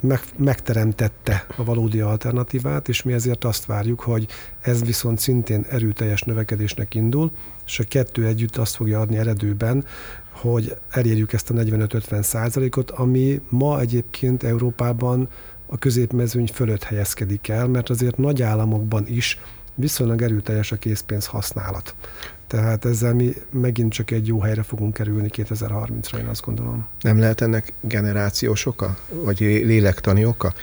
meg, 0.00 0.20
megteremtette 0.36 1.46
a 1.56 1.64
valódi 1.64 2.00
alternatívát, 2.00 2.88
és 2.88 3.02
mi 3.02 3.12
ezért 3.12 3.44
azt 3.44 3.66
várjuk, 3.66 4.00
hogy 4.00 4.26
ez 4.60 4.84
viszont 4.84 5.18
szintén 5.18 5.66
erőteljes 5.68 6.22
növekedésnek 6.22 6.94
indul, 6.94 7.32
és 7.66 7.78
a 7.78 7.84
kettő 7.88 8.26
együtt 8.26 8.56
azt 8.56 8.74
fogja 8.74 9.00
adni 9.00 9.16
eredőben, 9.16 9.84
hogy 10.30 10.76
elérjük 10.90 11.32
ezt 11.32 11.50
a 11.50 11.54
45-50 11.54 12.22
százalékot, 12.22 12.90
ami 12.90 13.40
ma 13.48 13.80
egyébként 13.80 14.42
Európában 14.42 15.28
a 15.72 15.78
középmezőny 15.78 16.46
fölött 16.46 16.82
helyezkedik 16.82 17.48
el, 17.48 17.66
mert 17.66 17.90
azért 17.90 18.16
nagy 18.16 18.42
államokban 18.42 19.06
is 19.06 19.38
viszonylag 19.74 20.22
erőteljes 20.22 20.72
a 20.72 20.76
készpénz 20.76 21.26
használat. 21.26 21.94
Tehát 22.46 22.84
ezzel 22.84 23.14
mi 23.14 23.32
megint 23.50 23.92
csak 23.92 24.10
egy 24.10 24.26
jó 24.26 24.40
helyre 24.40 24.62
fogunk 24.62 24.94
kerülni 24.94 25.28
2030-ra, 25.32 26.18
én 26.18 26.26
azt 26.26 26.42
gondolom. 26.42 26.86
Nem 27.00 27.18
lehet 27.18 27.40
ennek 27.40 27.72
generációs 27.80 28.66
oka, 28.66 28.96
vagy 29.08 29.38
lélektani 29.40 30.24
oka? 30.24 30.54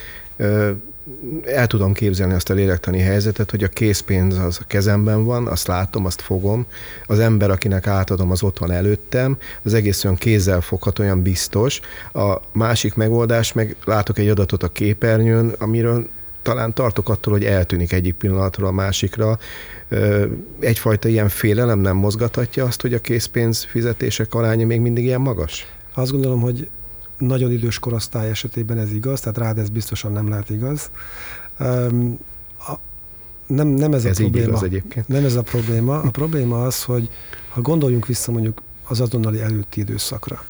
El 1.46 1.68
tudom 1.68 1.94
képzelni 1.94 2.34
azt 2.34 2.50
a 2.50 2.54
lélektani 2.54 3.00
helyzetet, 3.00 3.52
hogy 3.52 3.64
a 3.64 3.68
készpénz 3.68 4.38
az 4.38 4.58
a 4.62 4.66
kezemben 4.68 5.26
van, 5.26 5.48
azt 5.48 5.68
látom, 5.68 6.06
azt 6.06 6.22
fogom. 6.22 6.66
Az 7.06 7.20
ember, 7.20 7.50
akinek 7.50 7.88
átadom, 7.88 8.32
az 8.32 8.44
ott 8.44 8.58
van 8.58 8.72
előttem, 8.72 9.38
az 9.64 9.74
egész 9.74 10.04
olyan 10.04 10.16
kézzel 10.16 10.62
foghat, 10.62 11.00
olyan 11.00 11.22
biztos. 11.22 11.80
A 12.14 12.38
másik 12.52 12.96
megoldás, 12.96 13.54
meg 13.54 13.76
látok 13.86 14.18
egy 14.18 14.30
adatot 14.30 14.64
a 14.64 14.68
képernyőn, 14.68 15.54
amiről 15.58 16.08
talán 16.42 16.74
tartok 16.74 17.10
attól, 17.10 17.34
hogy 17.34 17.44
eltűnik 17.46 17.92
egyik 17.92 18.14
pillanatról 18.14 18.68
a 18.68 18.72
másikra. 18.72 19.38
Egyfajta 20.60 21.08
ilyen 21.08 21.30
félelem 21.30 21.80
nem 21.80 21.96
mozgathatja 21.96 22.66
azt, 22.66 22.82
hogy 22.82 22.94
a 22.94 23.00
készpénz 23.00 23.64
fizetések 23.64 24.34
aránya 24.34 24.66
még 24.66 24.80
mindig 24.80 25.04
ilyen 25.04 25.22
magas? 25.22 25.68
Azt 25.94 26.12
gondolom, 26.12 26.42
hogy 26.42 26.70
nagyon 27.18 27.52
idős 27.52 27.80
korosztály 27.80 28.30
esetében 28.30 28.78
ez 28.78 28.92
igaz, 28.92 29.20
tehát 29.20 29.38
rád 29.38 29.58
ez 29.58 29.70
biztosan 29.70 30.12
nem 30.12 30.30
lehet 30.30 30.50
igaz. 30.50 30.92
Um, 31.60 32.20
a, 32.60 32.74
nem, 33.48 33.68
nem 33.68 33.94
ez, 33.94 34.06
ez 34.06 34.20
a 34.20 34.22
probléma. 34.22 34.48
Igaz 34.48 34.64
egyébként. 34.64 35.08
Nem 35.08 35.26
ez 35.26 35.36
a 35.36 35.42
probléma. 35.42 36.02
A 36.02 36.10
probléma 36.10 36.64
az, 36.64 36.84
hogy 36.84 37.10
ha 37.50 37.62
gondoljunk 37.62 38.06
vissza 38.06 38.32
mondjuk 38.32 38.62
az 38.88 39.02
azonnali 39.02 39.42
előtti 39.42 39.80
időszakra, 39.80 40.44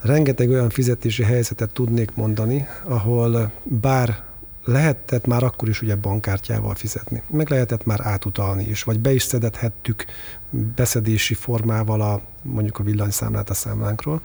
rengeteg 0.00 0.50
olyan 0.50 0.70
fizetési 0.70 1.22
helyzetet 1.22 1.70
tudnék 1.70 2.14
mondani, 2.14 2.66
ahol 2.84 3.52
bár 3.62 4.22
lehetett 4.64 5.26
már 5.26 5.42
akkor 5.42 5.68
is 5.68 5.82
ugye 5.82 5.96
bankkártyával 5.96 6.74
fizetni, 6.74 7.22
meg 7.30 7.48
lehetett 7.48 7.84
már 7.84 8.00
átutalni 8.02 8.64
is, 8.64 8.82
vagy 8.82 9.00
be 9.00 9.12
is 9.12 9.22
szedhettük 9.22 10.04
beszedési 10.50 11.34
formával 11.34 12.00
a, 12.00 12.20
mondjuk 12.42 12.78
a 12.78 12.82
villanyszámlát 12.82 13.50
a 13.50 13.54
számlánkról, 13.54 14.20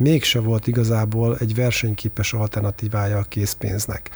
mégse 0.00 0.40
volt 0.40 0.66
igazából 0.66 1.36
egy 1.36 1.54
versenyképes 1.54 2.32
alternatívája 2.32 3.18
a 3.18 3.22
készpénznek. 3.22 4.10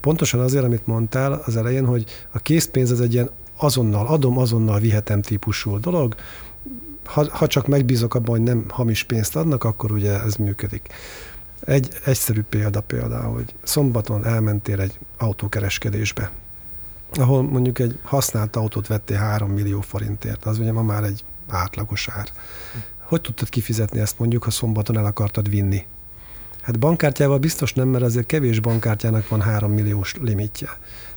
Pontosan 0.00 0.40
azért, 0.40 0.64
amit 0.64 0.86
mondtál 0.86 1.42
az 1.44 1.56
elején, 1.56 1.86
hogy 1.86 2.04
a 2.30 2.38
készpénz 2.38 2.90
az 2.90 3.00
egy 3.00 3.12
ilyen 3.12 3.30
azonnal, 3.56 4.06
adom, 4.06 4.38
azonnal 4.38 4.80
vihetem 4.80 5.22
típusú 5.22 5.80
dolog, 5.80 6.14
ha, 7.04 7.26
ha 7.30 7.46
csak 7.46 7.66
megbízok 7.66 8.14
abban, 8.14 8.30
hogy 8.30 8.42
nem 8.42 8.64
hamis 8.68 9.04
pénzt 9.04 9.36
adnak, 9.36 9.64
akkor 9.64 9.92
ugye 9.92 10.22
ez 10.22 10.34
működik. 10.34 10.88
Egy 11.60 11.88
egyszerű 12.04 12.42
példa 12.42 12.80
például, 12.80 13.34
hogy 13.34 13.54
szombaton 13.62 14.26
elmentél 14.26 14.80
egy 14.80 14.98
autókereskedésbe, 15.18 16.30
ahol 17.12 17.42
mondjuk 17.42 17.78
egy 17.78 17.98
használt 18.02 18.56
autót 18.56 18.86
vettél 18.86 19.16
3 19.16 19.50
millió 19.50 19.80
forintért, 19.80 20.44
az 20.44 20.58
ugye 20.58 20.72
ma 20.72 20.82
már 20.82 21.04
egy 21.04 21.24
átlagos 21.48 22.08
ár 22.08 22.28
hogy 23.12 23.20
tudtad 23.20 23.48
kifizetni 23.48 24.00
ezt 24.00 24.18
mondjuk, 24.18 24.44
ha 24.44 24.50
szombaton 24.50 24.98
el 24.98 25.04
akartad 25.04 25.50
vinni? 25.50 25.86
Hát 26.62 26.78
bankkártyával 26.78 27.38
biztos 27.38 27.72
nem, 27.72 27.88
mert 27.88 28.04
azért 28.04 28.26
kevés 28.26 28.60
bankkártyának 28.60 29.28
van 29.28 29.40
3 29.40 29.72
milliós 29.72 30.14
limitje. 30.20 30.68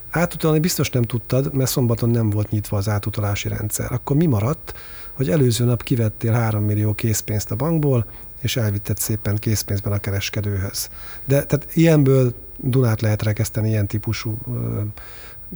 Átutalni 0.10 0.60
biztos 0.60 0.90
nem 0.90 1.04
tudtad, 1.04 1.54
mert 1.54 1.70
szombaton 1.70 2.10
nem 2.10 2.30
volt 2.30 2.50
nyitva 2.50 2.78
az 2.78 2.90
átutalási 2.90 3.48
rendszer. 3.48 3.92
Akkor 3.92 4.16
mi 4.16 4.26
maradt, 4.26 4.74
hogy 5.14 5.30
előző 5.30 5.66
nap 5.66 5.84
kivettél 5.84 6.32
3 6.32 6.64
millió 6.64 6.94
készpénzt 6.94 7.52
a 7.52 7.56
bankból, 7.56 8.06
és 8.42 8.58
elvitted 8.58 8.98
szépen 8.98 9.36
készpénzben 9.36 9.94
a 9.94 9.98
kereskedőhöz. 9.98 10.90
De 11.26 11.44
tehát 11.44 11.68
ilyenből 11.76 12.34
Dunát 12.58 13.02
lehet 13.02 13.24
rekeszteni 13.24 13.70
ilyen 13.70 13.88
típusú 13.88 14.38
ö, 14.48 14.82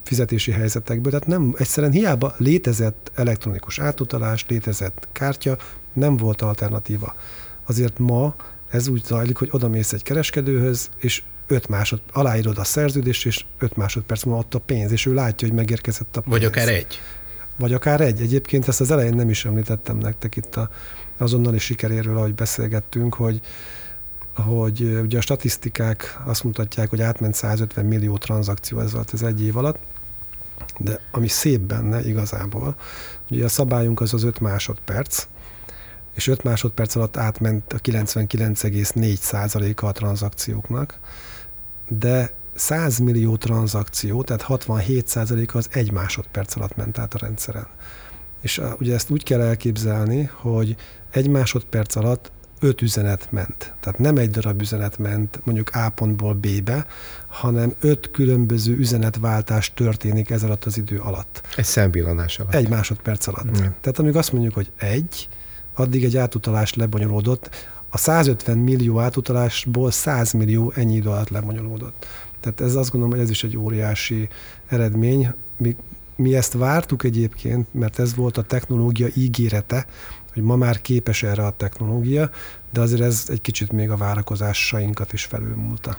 fizetési 0.04 0.52
helyzetekből. 0.52 1.12
Tehát 1.12 1.28
nem, 1.28 1.54
egyszerűen 1.58 1.92
hiába 1.92 2.34
létezett 2.38 3.12
elektronikus 3.16 3.80
átutalás, 3.80 4.46
létezett 4.48 5.08
kártya, 5.12 5.58
nem 5.94 6.18
volt 6.18 6.42
alternatíva. 6.42 7.16
Azért 7.66 8.00
ma 8.00 8.36
ez 8.70 8.88
úgy 8.88 9.04
zajlik, 9.04 9.38
hogy 9.38 9.50
odamész 9.52 9.94
egy 9.94 10.04
kereskedőhöz, 10.04 10.90
és 10.98 11.24
5 11.48 11.68
másod, 11.68 12.02
aláírod 12.14 12.58
a 12.58 12.64
szerződést, 12.64 13.26
és 13.26 13.46
5 13.60 13.76
másodperc 13.76 14.24
múlva 14.24 14.40
ott 14.40 14.54
a 14.54 14.60
pénz, 14.60 14.92
és 14.92 15.06
ő 15.06 15.14
látja, 15.14 15.48
hogy 15.48 15.58
megérkezett 15.58 16.18
a 16.18 16.22
pénz. 16.22 16.36
Vagy 16.36 16.46
akár 16.46 16.68
egy. 16.68 17.00
Vagy 17.58 17.74
akár 17.74 18.02
egy. 18.02 18.22
Egyébként 18.22 18.68
ezt 18.68 18.82
az 18.82 18.92
elején 18.92 19.14
nem 19.14 19.30
is 19.30 19.46
említettem 19.46 19.98
nektek 19.98 20.36
itt 20.36 20.56
a, 20.56 20.70
azonnali 21.18 21.58
sikeréről, 21.58 22.18
ahogy 22.18 22.36
beszélgettünk, 22.36 23.14
hogy 23.14 23.42
hogy 24.36 25.00
ugye 25.04 25.18
a 25.18 25.22
statisztikák 25.22 26.20
azt 26.26 26.44
mutatják, 26.44 26.90
hogy 26.90 27.02
átment 27.02 27.36
150 27.36 27.86
millió 27.86 28.18
tranzakció 28.18 28.80
ez 28.80 28.94
alatt 28.94 29.12
az 29.12 29.24
egy 29.24 29.44
év 29.44 29.58
alatt, 29.58 29.80
de 30.78 31.00
ami 31.12 31.28
szép 31.28 31.62
benne 31.62 32.08
igazából, 32.08 32.76
ugye 33.30 33.46
a 33.46 33.48
szabályunk 33.48 34.02
az 34.02 34.14
az 34.14 34.24
5 34.24 34.40
másodperc, 34.40 35.28
és 36.20 36.28
5 36.28 36.44
másodperc 36.44 36.96
alatt 36.96 37.18
átment 37.18 37.74
a 37.74 37.78
99,4%-a 37.78 39.86
a 39.86 39.92
tranzakcióknak, 39.92 41.00
de 41.88 42.32
100 42.56 42.98
millió 42.98 43.38
tranzakció, 43.38 44.24
tehát 44.24 44.46
67%-a 44.48 45.58
az 45.58 45.68
egy 45.72 45.92
másodperc 45.92 46.56
alatt 46.56 46.76
ment 46.76 46.98
át 46.98 47.14
a 47.14 47.18
rendszeren. 47.18 47.68
És 48.42 48.58
a, 48.58 48.76
ugye 48.80 48.94
ezt 48.94 49.10
úgy 49.10 49.24
kell 49.24 49.42
elképzelni, 49.42 50.30
hogy 50.34 50.76
egy 51.12 51.30
másodperc 51.30 51.96
alatt 51.96 52.32
öt 52.60 52.82
üzenet 52.82 53.32
ment. 53.32 53.74
Tehát 53.80 54.00
nem 54.00 54.18
egy 54.18 54.30
darab 54.30 54.62
üzenet 54.62 54.98
ment 54.98 55.40
mondjuk 55.44 55.70
A 55.74 55.90
pontból 55.90 56.34
B-be, 56.34 56.86
hanem 57.28 57.74
öt 57.80 58.12
különböző 58.12 58.76
üzenetváltás 58.76 59.74
történik 59.74 60.30
ez 60.30 60.44
alatt 60.44 60.66
az 60.66 60.78
idő 60.78 60.98
alatt. 60.98 61.42
Egy 61.56 61.66
szemvillanás 61.66 62.40
alatt. 62.40 62.54
Egy 62.54 62.70
másodperc 62.70 63.28
alatt. 63.28 63.52
Mm. 63.52 63.66
Tehát 63.82 64.00
amíg 64.00 64.16
azt 64.16 64.32
mondjuk, 64.32 64.54
hogy 64.54 64.72
egy, 64.78 65.30
addig 65.80 66.04
egy 66.04 66.18
átutalás 66.18 66.74
lebonyolódott. 66.74 67.50
A 67.90 67.98
150 67.98 68.58
millió 68.58 69.00
átutalásból 69.00 69.92
100 69.92 70.32
millió 70.32 70.72
ennyi 70.76 70.96
idő 70.96 71.10
alatt 71.10 71.30
lebonyolódott. 71.30 72.08
Tehát 72.40 72.62
ez 72.62 72.76
azt 72.76 72.92
gondolom, 72.92 73.16
hogy 73.16 73.24
ez 73.24 73.30
is 73.30 73.44
egy 73.44 73.58
óriási 73.58 74.30
eredmény. 74.68 75.34
Mi, 75.58 75.76
mi 76.16 76.36
ezt 76.36 76.54
vártuk 76.54 77.04
egyébként, 77.04 77.68
mert 77.74 78.00
ez 78.00 78.16
volt 78.16 78.38
a 78.38 78.44
technológia 78.44 79.08
ígérete, 79.16 79.86
hogy 80.34 80.44
ma 80.44 80.56
már 80.56 80.82
képes 80.82 81.24
erre 81.24 81.46
a 81.46 81.54
technológia, 81.58 82.30
de 82.74 82.82
azért 82.82 83.02
ez 83.02 83.24
egy 83.28 83.42
kicsit 83.42 83.72
még 83.72 83.90
a 83.90 83.98
várakozásainkat 83.98 85.14
is 85.14 85.24
felülmúlta. 85.24 85.98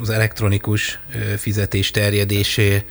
Az 0.00 0.10
elektronikus 0.10 1.00
fizetés 1.36 1.90
terjedésé 1.90 2.84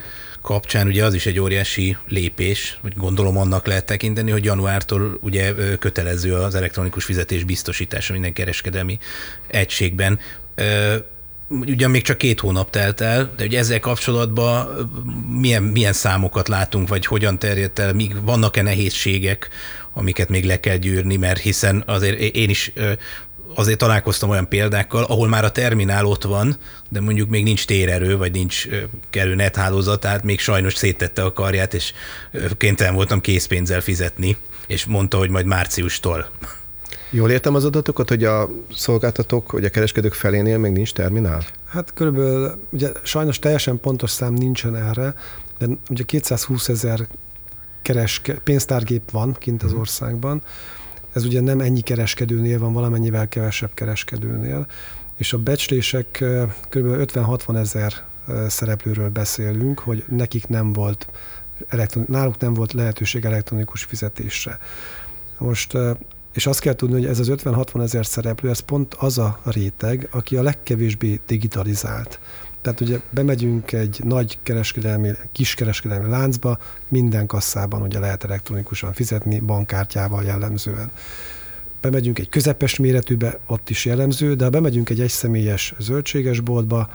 kapcsán 0.48 0.88
ugye 0.88 1.04
az 1.04 1.14
is 1.14 1.26
egy 1.26 1.40
óriási 1.40 1.98
lépés, 2.08 2.78
hogy 2.82 2.94
gondolom 2.96 3.38
annak 3.38 3.66
lehet 3.66 3.86
tekinteni, 3.86 4.32
hogy 4.32 4.44
januártól 4.44 5.18
ugye 5.22 5.54
kötelező 5.80 6.34
az 6.34 6.56
elektronikus 6.56 7.04
fizetés 7.04 7.44
biztosítása 7.44 8.14
minden 8.14 8.34
kereskedelmi 8.34 9.00
egységben. 9.48 10.20
Ugyan 11.48 11.92
még 11.92 12.02
csak 12.02 12.18
két 12.18 12.40
hónap 12.40 12.70
telt 12.70 13.02
el, 13.02 13.34
de 13.38 13.44
ugye 13.44 13.60
ezzel 13.60 13.80
kapcsolatban 13.80 14.68
milyen, 15.40 15.64
milyen 15.64 15.94
számokat 15.94 16.48
látunk, 16.48 16.88
vagy 16.88 17.06
hogyan 17.06 17.40
terjedt 17.40 17.80
el, 17.80 17.96
vannak-e 18.22 18.62
nehézségek, 18.62 19.50
amiket 19.94 20.30
még 20.30 20.46
le 20.46 20.60
kell 20.60 20.78
gyűrni, 20.78 21.16
mert 21.16 21.40
hiszen 21.40 21.84
azért 21.86 22.20
én 22.20 22.50
is 22.50 22.74
azért 23.58 23.78
találkoztam 23.78 24.30
olyan 24.30 24.48
példákkal, 24.48 25.04
ahol 25.04 25.28
már 25.28 25.44
a 25.44 25.52
terminál 25.52 26.06
ott 26.06 26.24
van, 26.24 26.58
de 26.90 27.02
mondjuk 27.02 27.30
még 27.30 27.44
nincs 27.44 27.66
térerő, 27.66 28.18
vagy 28.18 28.32
nincs 28.32 28.68
kellő 29.10 29.36
nethálózat, 29.36 30.00
tehát 30.00 30.24
még 30.24 30.40
sajnos 30.40 30.76
széttette 30.76 31.24
a 31.24 31.34
karját, 31.34 31.74
és 31.74 31.94
kénytelen 32.58 32.94
voltam 32.94 33.22
készpénzzel 33.22 33.82
fizetni, 33.82 34.38
és 34.68 34.86
mondta, 34.86 35.18
hogy 35.18 35.30
majd 35.30 35.46
márciustól. 35.46 36.30
Jól 37.10 37.32
értem 37.32 37.56
az 37.56 37.66
adatokat, 37.66 38.10
hogy 38.10 38.24
a 38.24 38.50
szolgáltatók, 38.76 39.52
vagy 39.52 39.66
a 39.66 39.70
kereskedők 39.70 40.14
felénél 40.14 40.58
még 40.58 40.72
nincs 40.72 40.94
terminál? 40.94 41.44
Hát 41.68 41.94
körülbelül, 41.94 42.62
ugye 42.70 42.90
sajnos 43.04 43.40
teljesen 43.40 43.80
pontos 43.80 44.10
szám 44.10 44.34
nincsen 44.34 44.76
erre, 44.76 45.14
de 45.58 45.66
ugye 45.90 46.04
220 46.04 46.70
ezer 46.70 47.08
kereske, 47.82 48.34
pénztárgép 48.34 49.12
van 49.12 49.36
kint 49.40 49.64
az 49.64 49.72
mhm. 49.72 49.80
országban, 49.80 50.42
ez 51.18 51.26
ugye 51.26 51.42
nem 51.42 51.60
ennyi 51.60 51.82
kereskedőnél 51.82 52.60
van, 52.60 52.74
valamennyivel 52.74 53.28
kevesebb 53.28 53.74
kereskedőnél, 53.74 54.68
és 55.18 55.34
a 55.34 55.38
becslések 55.38 56.24
kb. 56.70 56.88
50-60 57.14 57.58
ezer 57.58 57.94
szereplőről 58.48 59.10
beszélünk, 59.10 59.80
hogy 59.80 60.04
nekik 60.08 60.48
nem 60.48 60.74
volt, 60.74 61.08
elektron, 61.68 62.06
náluk 62.08 62.38
nem 62.38 62.54
volt 62.54 62.74
lehetőség 62.74 63.26
elektronikus 63.26 63.84
fizetésre. 63.84 64.60
Most 65.38 65.78
és 66.34 66.48
azt 66.48 66.60
kell 66.60 66.74
tudni, 66.74 66.96
hogy 66.96 67.06
ez 67.06 67.20
az 67.20 67.32
50-60 67.32 67.82
ezer 67.82 68.06
szereplő, 68.06 68.50
ez 68.50 68.60
pont 68.60 68.94
az 68.94 69.18
a 69.18 69.40
réteg, 69.44 70.08
aki 70.12 70.36
a 70.36 70.42
legkevésbé 70.42 71.20
digitalizált. 71.28 72.20
Tehát 72.62 72.82
ugye 72.82 73.00
bemegyünk 73.10 73.72
egy 73.72 74.00
nagy 74.04 74.40
kereskedelmi, 74.44 75.12
kiskereskedelmi 75.32 76.10
láncba, 76.10 76.58
minden 76.88 77.26
kasszában 77.28 77.82
ugye 77.82 78.00
lehet 78.00 78.24
elektronikusan 78.24 78.94
fizetni, 78.94 79.40
bankkártyával 79.40 80.24
jellemzően. 80.24 80.92
Bemegyünk 81.82 82.20
egy 82.20 82.30
közepes 82.30 82.78
méretűbe, 82.78 83.40
ott 83.48 83.70
is 83.70 83.86
jellemző, 83.86 84.36
de 84.36 84.44
ha 84.44 84.50
bemegyünk 84.50 84.90
egy 84.90 85.02
egyszemélyes 85.02 85.74
zöldségesboltba, 85.80 86.90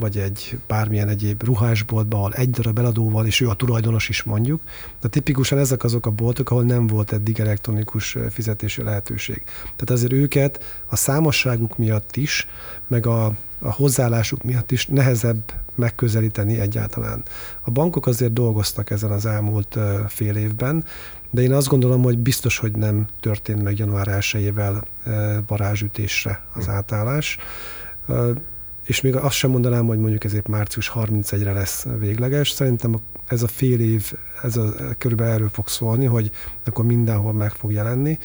vagy 0.00 0.18
egy 0.18 0.58
bármilyen 0.66 1.08
egyéb 1.08 1.42
ruhásboltba, 1.42 2.16
ahol 2.16 2.32
egy 2.32 2.50
darab 2.50 2.78
eladó 2.78 3.10
van, 3.10 3.26
és 3.26 3.40
ő 3.40 3.48
a 3.48 3.54
tulajdonos 3.54 4.08
is 4.08 4.22
mondjuk. 4.22 4.62
De 5.00 5.08
tipikusan 5.08 5.58
ezek 5.58 5.84
azok 5.84 6.06
a 6.06 6.10
boltok, 6.10 6.50
ahol 6.50 6.62
nem 6.62 6.86
volt 6.86 7.12
eddig 7.12 7.40
elektronikus 7.40 8.16
fizetési 8.30 8.82
lehetőség. 8.82 9.42
Tehát 9.62 9.90
azért 9.90 10.12
őket 10.12 10.82
a 10.88 10.96
számosságuk 10.96 11.78
miatt 11.78 12.16
is, 12.16 12.46
meg 12.88 13.06
a, 13.06 13.24
a 13.58 13.72
hozzáállásuk 13.72 14.42
miatt 14.42 14.70
is 14.70 14.86
nehezebb 14.86 15.52
megközelíteni 15.74 16.60
egyáltalán. 16.60 17.22
A 17.62 17.70
bankok 17.70 18.06
azért 18.06 18.32
dolgoztak 18.32 18.90
ezen 18.90 19.10
az 19.10 19.26
elmúlt 19.26 19.78
fél 20.08 20.36
évben, 20.36 20.84
de 21.30 21.42
én 21.42 21.52
azt 21.52 21.68
gondolom, 21.68 22.02
hogy 22.02 22.18
biztos, 22.18 22.58
hogy 22.58 22.72
nem 22.72 23.06
történt 23.20 23.62
meg 23.62 23.78
január 23.78 24.06
1-ével 24.20 24.82
varázsütésre 25.46 26.44
az 26.54 26.68
átállás 26.68 27.38
és 28.90 29.00
még 29.00 29.16
azt 29.16 29.36
sem 29.36 29.50
mondanám, 29.50 29.86
hogy 29.86 29.98
mondjuk 29.98 30.24
ezért 30.24 30.48
március 30.48 30.92
31-re 30.94 31.52
lesz 31.52 31.86
végleges. 31.98 32.50
Szerintem 32.50 32.96
ez 33.26 33.42
a 33.42 33.46
fél 33.46 33.80
év, 33.80 34.12
ez 34.42 34.56
a, 34.56 34.74
körülbelül 34.98 35.32
erről 35.32 35.48
fog 35.48 35.68
szólni, 35.68 36.04
hogy 36.04 36.30
akkor 36.64 36.84
mindenhol 36.84 37.32
meg 37.32 37.52
fog 37.52 37.72
jelenni. 37.72 38.18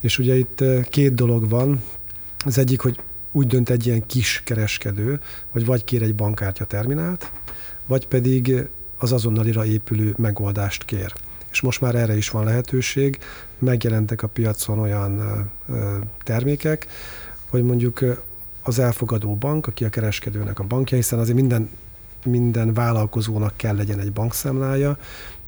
És 0.00 0.18
ugye 0.18 0.34
itt 0.36 0.64
két 0.88 1.14
dolog 1.14 1.48
van. 1.48 1.82
Az 2.44 2.58
egyik, 2.58 2.80
hogy 2.80 3.00
úgy 3.32 3.46
dönt 3.46 3.70
egy 3.70 3.86
ilyen 3.86 4.06
kis 4.06 4.42
kereskedő, 4.44 5.20
hogy 5.48 5.64
vagy 5.64 5.84
kér 5.84 6.02
egy 6.02 6.14
bankkártya 6.14 6.64
terminált, 6.64 7.32
vagy 7.86 8.08
pedig 8.08 8.68
az 8.98 9.12
azonnalira 9.12 9.64
épülő 9.64 10.14
megoldást 10.18 10.84
kér. 10.84 11.12
És 11.50 11.60
most 11.60 11.80
már 11.80 11.94
erre 11.94 12.16
is 12.16 12.30
van 12.30 12.44
lehetőség. 12.44 13.18
Megjelentek 13.58 14.22
a 14.22 14.28
piacon 14.28 14.78
olyan 14.78 15.22
termékek, 16.24 16.86
hogy 17.50 17.62
mondjuk 17.62 18.24
az 18.66 18.78
elfogadó 18.78 19.34
bank, 19.34 19.66
aki 19.66 19.84
a 19.84 19.88
kereskedőnek 19.88 20.58
a 20.58 20.64
bankja, 20.64 20.96
hiszen 20.96 21.18
azért 21.18 21.36
minden, 21.36 21.68
minden 22.24 22.74
vállalkozónak 22.74 23.56
kell 23.56 23.76
legyen 23.76 23.98
egy 23.98 24.12
bankszámlája, 24.12 24.98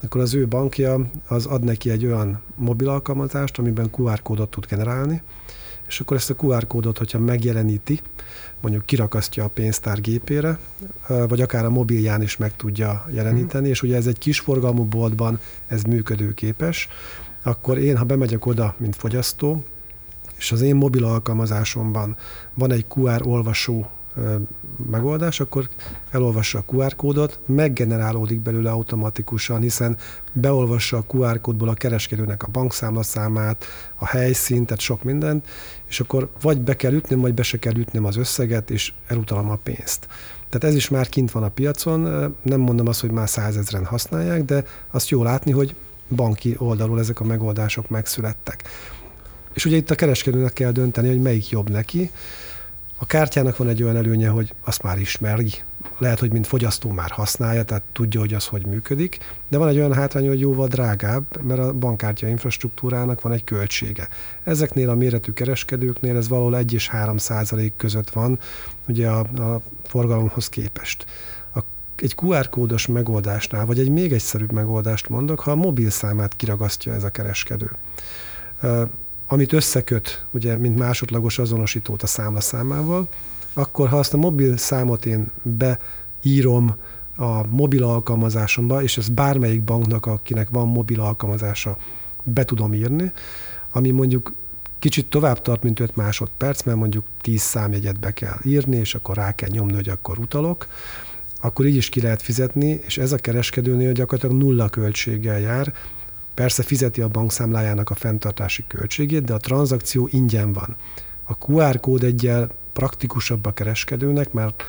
akkor 0.02 0.20
az 0.20 0.35
ő 0.35 0.46
bankja 0.46 1.11
az 1.28 1.46
ad 1.46 1.64
neki 1.64 1.90
egy 1.90 2.07
olyan 2.07 2.40
mobil 2.54 2.88
alkalmazást, 2.88 3.59
amiben 3.59 3.88
QR 3.96 4.22
kódot 4.22 4.50
tud 4.50 4.66
generálni, 4.66 5.22
és 5.88 6.00
akkor 6.00 6.16
ezt 6.16 6.31
a 6.31 6.35
QR 6.35 6.66
kódot, 6.66 6.98
hogyha 6.98 7.18
megjeleníti, 7.18 8.00
mondjuk 8.61 8.87
kirakasztja 8.87 9.44
a 9.44 9.48
pénztár 9.48 10.00
gépére, 10.00 10.59
vagy 11.28 11.40
akár 11.40 11.64
a 11.64 11.70
mobilján 11.70 12.22
is 12.22 12.37
meg 12.37 12.57
tudja 12.57 13.07
jeleníteni, 13.11 13.66
mm. 13.66 13.70
és 13.70 13.83
ugye 13.83 13.96
ez 13.96 14.07
egy 14.07 14.18
kisforgalmú 14.18 14.85
boltban 14.85 15.40
ez 15.66 15.83
működőképes, 15.83 16.88
akkor 17.42 17.78
én, 17.78 17.96
ha 17.96 18.04
bemegyek 18.04 18.46
oda, 18.46 18.74
mint 18.78 18.96
fogyasztó, 18.96 19.64
és 20.38 20.53
az 20.53 20.61
én 20.61 20.77
mobil 20.77 21.05
alkalmazásomban 21.05 22.16
van 22.55 22.72
egy 22.72 22.87
QR 22.88 23.20
olvasó 23.24 23.90
megoldás, 24.90 25.40
akkor 25.40 25.68
elolvassa 26.11 26.59
a 26.59 26.64
QR 26.74 26.96
kódot, 26.96 27.40
meggenerálódik 27.46 28.40
belőle 28.40 28.70
automatikusan, 28.70 29.61
hiszen 29.61 29.96
beolvassa 30.33 30.96
a 30.96 31.05
QR 31.09 31.40
kódból 31.40 31.68
a 31.68 31.74
kereskedőnek 31.74 32.42
a 32.42 32.48
bankszámlaszámát, 32.53 33.64
a 33.96 34.07
helyszínt, 34.07 34.66
tehát 34.66 34.83
sok 34.83 35.03
mindent, 35.03 35.46
és 35.88 36.01
akkor 36.01 36.31
vagy 36.40 36.61
be 36.61 36.77
kell 36.77 36.92
ütnöm, 36.92 37.20
vagy 37.20 37.35
be 37.35 37.42
se 37.42 37.59
kell 37.59 37.77
ütnöm 37.77 38.05
az 38.05 38.16
összeget, 38.16 38.70
és 38.70 38.92
elutalom 39.07 39.51
a 39.51 39.59
pénzt. 39.62 40.09
Tehát 40.48 40.64
ez 40.64 40.74
is 40.74 40.88
már 40.88 41.09
kint 41.09 41.31
van 41.31 41.42
a 41.42 41.48
piacon, 41.48 42.01
nem 42.42 42.61
mondom 42.61 42.87
azt, 42.87 43.01
hogy 43.01 43.11
már 43.11 43.29
százezren 43.29 43.85
használják, 43.85 44.44
de 44.44 44.64
azt 44.90 45.09
jó 45.09 45.22
látni, 45.22 45.53
hogy 45.53 45.74
banki 46.09 46.55
oldalról 46.59 46.98
ezek 46.98 47.20
a 47.20 47.24
megoldások 47.24 47.88
megszülettek. 47.88 48.62
És 49.52 49.64
ugye 49.64 49.76
itt 49.76 49.90
a 49.90 49.94
kereskedőnek 49.94 50.52
kell 50.52 50.72
dönteni, 50.72 51.08
hogy 51.08 51.20
melyik 51.20 51.48
jobb 51.48 51.70
neki. 51.70 52.11
A 53.00 53.06
kártyának 53.06 53.56
van 53.56 53.68
egy 53.68 53.82
olyan 53.82 53.96
előnye, 53.96 54.28
hogy 54.28 54.54
azt 54.64 54.82
már 54.82 54.98
ismeri, 54.98 55.52
lehet, 55.98 56.18
hogy 56.18 56.32
mint 56.32 56.46
fogyasztó 56.46 56.90
már 56.90 57.11
használja, 57.11 57.62
tehát 57.62 57.82
tudja, 57.92 58.20
hogy 58.20 58.34
az 58.34 58.46
hogy 58.46 58.66
működik, 58.66 59.18
de 59.48 59.58
van 59.58 59.68
egy 59.68 59.76
olyan 59.76 59.94
hátrány, 59.94 60.28
hogy 60.28 60.40
jóval 60.40 60.66
drágább, 60.66 61.42
mert 61.42 61.61
a 61.61 61.72
bankkártya 61.72 62.26
infrastruktúrának 62.26 63.20
van 63.20 63.32
egy 63.32 63.44
költsége. 63.44 64.08
Ezeknél 64.44 64.90
a 64.90 64.94
méretű 64.94 65.32
kereskedőknél 65.32 66.16
ez 66.16 66.28
valahol 66.28 66.56
1 66.56 66.72
és 66.72 66.88
3 66.88 67.16
százalék 67.16 67.72
között 67.76 68.11
van, 68.11 68.38
ugye 68.88 69.08
a, 69.08 69.18
a 69.20 69.61
forgalomhoz 69.84 70.48
képest. 70.48 71.06
A, 71.54 71.58
egy 71.96 72.14
QR 72.22 72.48
kódos 72.48 72.87
megoldásnál, 72.87 73.66
vagy 73.66 73.78
egy 73.78 73.90
még 73.90 74.12
egyszerűbb 74.12 74.52
megoldást 74.52 75.08
mondok, 75.08 75.40
ha 75.40 75.50
a 75.50 75.56
mobil 75.56 75.90
számát 75.90 76.37
kiragasztja 76.37 76.94
ez 76.94 77.04
a 77.04 77.11
kereskedő 77.11 77.70
amit 79.28 79.52
összeköt, 79.52 80.26
ugye, 80.30 80.56
mint 80.56 80.78
másodlagos 80.78 81.38
azonosítót 81.38 82.02
a 82.02 82.06
számlaszámával, 82.06 83.08
akkor 83.52 83.88
ha 83.88 83.98
azt 83.98 84.14
a 84.14 84.16
mobil 84.16 84.56
számot 84.56 85.06
én 85.06 85.30
beírom 85.42 86.76
a 87.16 87.46
mobil 87.46 87.84
alkalmazásomba, 87.84 88.82
és 88.82 88.96
ez 88.96 89.08
bármelyik 89.08 89.62
banknak, 89.62 90.06
akinek 90.06 90.48
van 90.50 90.68
mobil 90.68 91.00
alkalmazása, 91.00 91.76
be 92.22 92.44
tudom 92.44 92.74
írni, 92.74 93.12
ami 93.72 93.90
mondjuk 93.90 94.32
kicsit 94.78 95.06
tovább 95.06 95.42
tart, 95.42 95.62
mint 95.62 95.80
5 95.80 95.96
másodperc, 95.96 96.62
mert 96.62 96.78
mondjuk 96.78 97.04
10 97.20 97.40
számjegyet 97.40 98.00
be 98.00 98.12
kell 98.12 98.36
írni, 98.44 98.76
és 98.76 98.94
akkor 98.94 99.16
rá 99.16 99.34
kell 99.34 99.48
nyomni, 99.52 99.74
hogy 99.74 99.88
akkor 99.88 100.18
utalok, 100.18 100.66
akkor 101.40 101.66
így 101.66 101.76
is 101.76 101.88
ki 101.88 102.00
lehet 102.00 102.22
fizetni, 102.22 102.80
és 102.86 102.98
ez 102.98 103.12
a 103.12 103.16
kereskedőnél 103.16 103.92
gyakorlatilag 103.92 104.42
nulla 104.42 104.68
költséggel 104.68 105.40
jár, 105.40 105.72
Persze 106.38 106.62
fizeti 106.62 107.01
a 107.01 107.09
bankszámlájának 107.09 107.90
a 107.90 107.94
fenntartási 107.94 108.64
költségét, 108.66 109.24
de 109.24 109.35
a 109.35 109.38
tranzakció 109.38 110.09
ingyen 110.11 110.53
van. 110.53 110.77
A 111.24 111.33
QR 111.38 111.81
kód 111.81 112.03
egyel 112.03 112.48
praktikusabb 112.72 113.46
a 113.46 113.53
kereskedőnek, 113.53 114.33
mert 114.33 114.64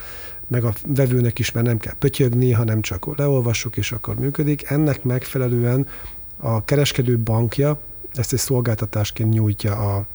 meg 0.48 0.64
a 0.64 0.74
vevőnek 0.88 1.40
is, 1.40 1.52
mert 1.52 1.66
nem 1.66 1.78
kell 1.78 1.94
pötyögni, 2.00 2.52
hanem 2.52 2.82
csak 2.82 3.18
leolvassuk, 3.18 3.78
és 3.78 3.92
akkor 3.92 4.16
működik. 4.16 4.70
Ennek 4.70 5.04
megfelelően 5.04 5.88
a 6.38 6.66
kereskedő 6.66 7.18
bankja 7.18 7.82
ezt 8.14 8.34
egy 8.34 8.40
szolgáltatásként 8.40 9.34
nyújtja 9.34 9.96
a 9.96 10.08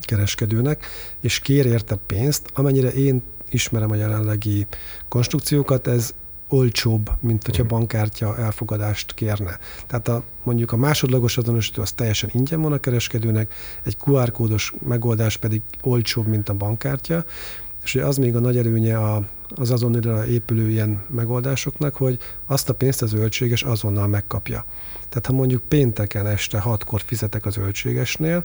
kereskedőnek, 0.00 0.86
és 1.20 1.38
kér 1.38 1.66
érte 1.66 1.96
pénzt, 2.06 2.50
amennyire 2.54 2.92
én 2.92 3.22
ismerem 3.50 3.90
a 3.90 3.94
jelenlegi 3.94 4.66
konstrukciókat, 5.08 5.86
ez 5.86 6.14
olcsóbb, 6.50 7.10
mint 7.20 7.44
hogyha 7.44 7.64
bankkártya 7.64 8.38
elfogadást 8.38 9.14
kérne. 9.14 9.58
Tehát 9.86 10.08
a, 10.08 10.22
mondjuk 10.42 10.72
a 10.72 10.76
másodlagos 10.76 11.36
azonosító 11.36 11.82
az 11.82 11.92
teljesen 11.92 12.30
ingyen 12.32 12.62
van 12.62 12.72
a 12.72 12.78
kereskedőnek, 12.78 13.54
egy 13.84 13.96
QR 14.04 14.32
kódos 14.32 14.72
megoldás 14.86 15.36
pedig 15.36 15.62
olcsóbb, 15.82 16.26
mint 16.26 16.48
a 16.48 16.54
bankkártya, 16.54 17.24
és 17.84 17.94
az 17.94 18.16
még 18.16 18.36
a 18.36 18.40
nagy 18.40 18.56
előnye 18.56 18.98
a, 18.98 19.22
az 19.54 19.70
azonnal 19.70 20.24
épülő 20.24 20.68
ilyen 20.68 21.02
megoldásoknak, 21.08 21.94
hogy 21.94 22.18
azt 22.46 22.68
a 22.68 22.74
pénzt 22.74 23.02
az 23.02 23.12
öltséges 23.12 23.62
azonnal 23.62 24.06
megkapja. 24.06 24.64
Tehát 25.08 25.26
ha 25.26 25.32
mondjuk 25.32 25.62
pénteken 25.62 26.26
este 26.26 26.58
hatkor 26.58 27.00
fizetek 27.00 27.46
az 27.46 27.56
öltségesnél, 27.56 28.44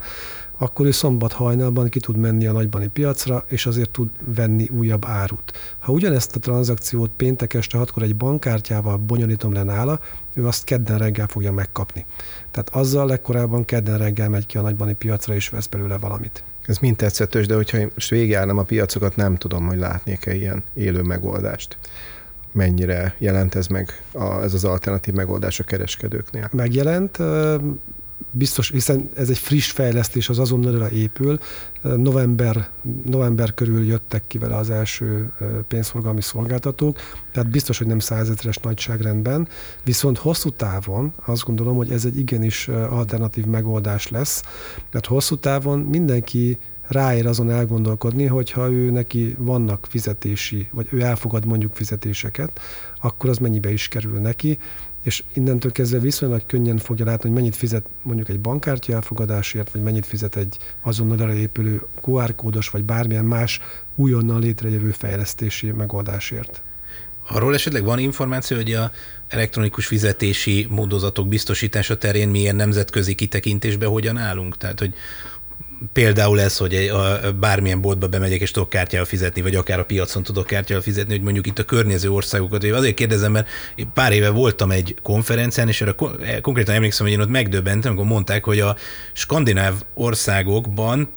akkor 0.58 0.86
ő 0.86 0.92
szombat 0.92 1.32
hajnalban 1.32 1.90
ki 1.90 2.00
tud 2.00 2.18
menni 2.18 2.46
a 2.46 2.52
nagybani 2.52 2.88
piacra, 2.88 3.44
és 3.48 3.66
azért 3.66 3.90
tud 3.90 4.10
venni 4.36 4.70
újabb 4.70 5.06
árut. 5.06 5.52
Ha 5.80 5.92
ugyanezt 5.92 6.36
a 6.36 6.40
tranzakciót 6.40 7.12
péntek 7.16 7.54
este 7.54 7.78
hatkor 7.78 8.04
egy 8.04 8.16
bankkártyával 8.16 8.98
bonyolítom 8.98 9.54
le 9.54 9.64
nála, 9.64 10.00
ő 10.34 10.48
azt 10.48 10.64
kedden 10.64 10.98
reggel 10.98 11.28
fogja 11.28 11.52
megkapni. 11.52 12.06
Tehát 12.52 12.70
azzal 12.70 13.08
legkorábban 13.08 13.66
kedden 13.66 13.98
reggel 13.98 14.30
megy 14.30 14.46
ki 14.46 14.58
a 14.58 14.62
nagybani 14.62 14.94
piacra, 14.94 15.36
és 15.36 15.50
vesz 15.50 15.68
belőle 15.68 15.98
valamit. 15.98 16.44
Ez 16.68 16.78
mind 16.78 16.96
tetszetős, 16.96 17.48
de 17.48 17.56
hogyha 17.56 17.78
most 17.94 18.10
végigjárnám 18.10 18.58
a 18.58 18.64
piacokat, 18.64 19.16
nem 19.16 19.36
tudom, 19.36 19.68
hogy 19.68 19.78
látnék-e 19.78 20.34
ilyen 20.34 20.64
élő 20.74 21.02
megoldást 21.02 21.78
mennyire 22.56 23.16
jelent 23.18 23.56
ez 23.56 23.68
meg 23.68 24.04
a, 24.12 24.42
ez 24.42 24.54
az 24.54 24.64
alternatív 24.64 25.14
megoldás 25.14 25.60
a 25.60 25.64
kereskedőknél? 25.64 26.50
Megjelent, 26.52 27.18
biztos, 28.32 28.70
hiszen 28.70 29.10
ez 29.16 29.30
egy 29.30 29.38
friss 29.38 29.72
fejlesztés, 29.72 30.30
az 30.30 30.40
azonnalra 30.40 30.90
épül. 30.90 31.40
November, 31.82 32.70
november 33.06 33.54
körül 33.54 33.86
jöttek 33.86 34.24
ki 34.28 34.38
vele 34.38 34.56
az 34.56 34.70
első 34.70 35.32
pénzforgalmi 35.68 36.22
szolgáltatók, 36.22 36.98
tehát 37.32 37.50
biztos, 37.50 37.78
hogy 37.78 37.88
nem 37.88 38.00
százezeres 38.00 38.58
nagyságrendben, 38.58 39.48
viszont 39.84 40.18
hosszú 40.18 40.50
távon 40.50 41.14
azt 41.26 41.44
gondolom, 41.44 41.76
hogy 41.76 41.92
ez 41.92 42.06
egy 42.06 42.18
igenis 42.18 42.68
alternatív 42.68 43.46
megoldás 43.46 44.10
lesz, 44.10 44.44
mert 44.92 45.06
hosszú 45.06 45.38
távon 45.38 45.80
mindenki 45.80 46.58
ráér 46.88 47.28
azon 47.28 47.50
elgondolkodni, 47.50 48.26
hogyha 48.26 48.72
ő 48.72 48.90
neki 48.90 49.36
vannak 49.38 49.88
fizetési, 49.90 50.68
vagy 50.72 50.88
ő 50.92 51.02
elfogad 51.02 51.46
mondjuk 51.46 51.76
fizetéseket, 51.76 52.60
akkor 53.02 53.30
az 53.30 53.38
mennyibe 53.38 53.72
is 53.72 53.88
kerül 53.88 54.20
neki, 54.20 54.58
és 55.06 55.24
innentől 55.34 55.72
kezdve 55.72 56.00
viszonylag 56.00 56.46
könnyen 56.46 56.78
fogja 56.78 57.06
látni, 57.06 57.30
hogy 57.30 57.38
mennyit 57.38 57.56
fizet 57.56 57.86
mondjuk 58.02 58.30
egy 58.30 58.40
bankkártya 58.40 58.94
elfogadásért, 58.94 59.72
vagy 59.72 59.82
mennyit 59.82 60.06
fizet 60.06 60.36
egy 60.36 60.58
azonnal 60.82 61.32
épülő 61.32 61.82
QR 62.02 62.36
kódos, 62.36 62.70
vagy 62.70 62.84
bármilyen 62.84 63.26
más 63.26 63.60
újonnan 63.96 64.40
létrejövő 64.40 64.92
fejlesztési 64.92 65.72
megoldásért. 65.72 66.62
Arról 67.28 67.54
esetleg 67.54 67.84
van 67.84 68.00
információ, 68.00 68.58
hogy 68.58 68.74
a 68.74 68.92
elektronikus 69.28 69.86
fizetési 69.86 70.68
módozatok 70.70 71.28
biztosítása 71.28 71.98
terén 71.98 72.30
milyen 72.30 72.56
nemzetközi 72.56 73.16
kitekintésbe 73.16 73.86
hogyan 73.86 74.18
állunk? 74.18 74.58
Tehát, 74.58 74.80
hogy 74.80 74.94
például 75.94 76.42
ez, 76.42 76.58
hogy 76.58 76.74
egy, 76.74 76.90
a, 76.90 77.32
bármilyen 77.40 77.82
boltba 77.82 78.08
bemegyek 78.08 78.42
és 78.42 78.52
tudok 78.52 78.70
kártyával 78.70 79.08
fizetni, 79.08 79.42
vagy 79.42 79.56
akár 79.56 79.80
a 79.80 79.86
piacon 79.86 80.24
tudok 80.24 80.46
kártyával 80.46 80.84
fizetni, 80.84 81.14
hogy 81.14 81.24
mondjuk 81.24 81.48
itt 81.48 81.60
a 81.60 81.64
környező 81.64 82.12
országokat. 82.12 82.64
Én 82.64 82.74
azért 82.74 82.96
kérdezem, 82.96 83.32
mert 83.32 83.48
pár 83.94 84.12
éve 84.12 84.30
voltam 84.30 84.72
egy 84.72 84.96
konferencián, 85.04 85.68
és 85.68 85.82
erre 85.82 85.96
konkrétan 86.42 86.76
emlékszem, 86.76 87.06
hogy 87.06 87.16
én 87.16 87.22
ott 87.22 87.30
megdöbbentem, 87.30 87.92
amikor 87.92 88.08
mondták, 88.08 88.44
hogy 88.44 88.60
a 88.60 88.76
skandináv 89.14 89.74
országokban 89.94 91.10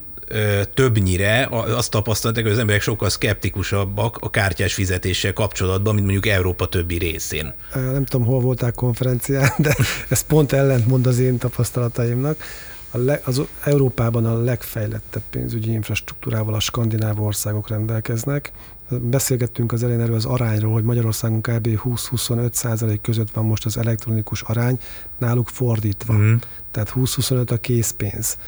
többnyire 0.74 1.48
azt 1.50 1.90
tapasztalták, 1.90 2.42
hogy 2.42 2.52
az 2.52 2.58
emberek 2.58 2.80
sokkal 2.80 3.08
szkeptikusabbak 3.08 4.16
a 4.20 4.30
kártyás 4.30 4.74
fizetéssel 4.74 5.32
kapcsolatban, 5.32 5.94
mint 5.94 6.06
mondjuk 6.06 6.34
Európa 6.34 6.66
többi 6.66 6.98
részén. 6.98 7.52
Nem 7.74 8.04
tudom, 8.04 8.26
hol 8.26 8.40
voltál 8.40 8.72
konferencián, 8.72 9.50
de 9.58 9.76
ez 10.08 10.20
pont 10.20 10.52
ellentmond 10.52 11.06
az 11.06 11.18
én 11.18 11.38
tapasztalataimnak 11.38 12.42
a 12.90 12.98
le, 12.98 13.20
az 13.24 13.42
Európában 13.64 14.26
a 14.26 14.42
legfejlettebb 14.42 15.22
pénzügyi 15.30 15.72
infrastruktúrával 15.72 16.54
a 16.54 16.60
skandináv 16.60 17.20
országok 17.20 17.68
rendelkeznek. 17.68 18.52
Beszélgettünk 18.90 19.72
az 19.72 19.82
elején 19.82 20.00
erről 20.00 20.14
az 20.14 20.24
arányról, 20.24 20.72
hogy 20.72 20.82
Magyarországon 20.84 21.40
kb. 21.40 21.68
20-25 21.84 22.52
százalék 22.52 23.00
között 23.00 23.30
van 23.30 23.44
most 23.44 23.64
az 23.64 23.76
elektronikus 23.76 24.42
arány, 24.42 24.78
náluk 25.18 25.48
fordítva. 25.48 26.14
Mm. 26.14 26.34
Tehát 26.70 26.92
20-25 26.94 27.50
a 27.50 27.56
készpénz. 27.56 28.38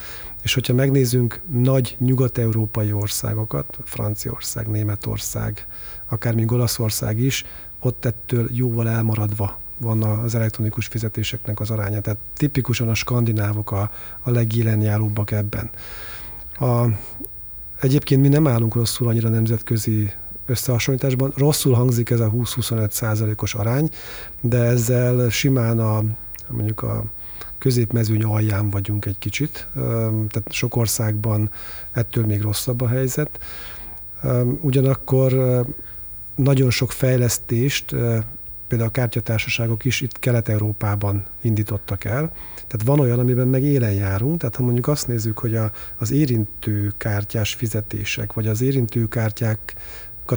És 0.43 0.55
hogyha 0.55 0.75
megnézzünk 0.75 1.41
nagy 1.53 1.97
nyugat-európai 1.99 2.93
országokat, 2.93 3.79
Franciaország, 3.85 4.69
Németország, 4.69 5.67
akár 6.09 6.35
még 6.35 6.53
Olaszország 6.53 7.19
is, 7.19 7.45
ott 7.81 8.05
ettől 8.05 8.49
jóval 8.53 8.89
elmaradva 8.89 9.59
van 9.81 10.03
az 10.03 10.35
elektronikus 10.35 10.87
fizetéseknek 10.87 11.61
az 11.61 11.71
aránya. 11.71 12.01
Tehát 12.01 12.19
tipikusan 12.35 12.89
a 12.89 12.95
skandinávok 12.95 13.73
a, 13.73 13.91
a 14.21 14.31
legélenjáróbbak 14.31 15.31
ebben. 15.31 15.71
A, 16.59 16.87
egyébként 17.81 18.21
mi 18.21 18.29
nem 18.29 18.47
állunk 18.47 18.75
rosszul 18.75 19.09
annyira 19.09 19.29
nemzetközi 19.29 20.13
összehasonlításban. 20.47 21.33
Rosszul 21.37 21.75
hangzik 21.75 22.11
ez 22.11 22.21
a 22.21 22.31
20-25 22.31 22.91
százalékos 22.91 23.55
arány, 23.55 23.89
de 24.41 24.59
ezzel 24.59 25.29
simán 25.29 25.79
a 25.79 26.03
mondjuk 26.49 26.83
a 26.83 27.05
középmezőny 27.59 28.23
alján 28.23 28.71
vagyunk 28.71 29.05
egy 29.05 29.19
kicsit, 29.19 29.69
tehát 30.29 30.45
sok 30.49 30.77
országban 30.77 31.51
ettől 31.93 32.27
még 32.27 32.41
rosszabb 32.41 32.81
a 32.81 32.89
helyzet. 32.89 33.39
Ugyanakkor 34.61 35.33
nagyon 36.35 36.71
sok 36.71 36.93
fejlesztést 36.93 37.95
például 38.71 38.91
a 38.91 38.93
kártyatársaságok 38.93 39.85
is 39.85 40.01
itt 40.01 40.19
Kelet-Európában 40.19 41.25
indítottak 41.41 42.05
el. 42.05 42.33
Tehát 42.55 42.83
van 42.85 43.01
olyan, 43.01 43.19
amiben 43.19 43.49
meg 43.49 43.63
élen 43.63 43.93
járunk, 43.93 44.39
tehát 44.39 44.57
ha 44.57 44.63
mondjuk 44.63 44.89
azt 44.89 45.07
nézzük, 45.07 45.39
hogy 45.39 45.55
a, 45.57 45.71
az 45.99 46.11
érintő 46.11 46.93
kártyás 46.97 47.55
fizetések, 47.55 48.33
vagy 48.33 48.47
az 48.47 48.61
érintő 48.61 49.09
kártyák 49.09 49.75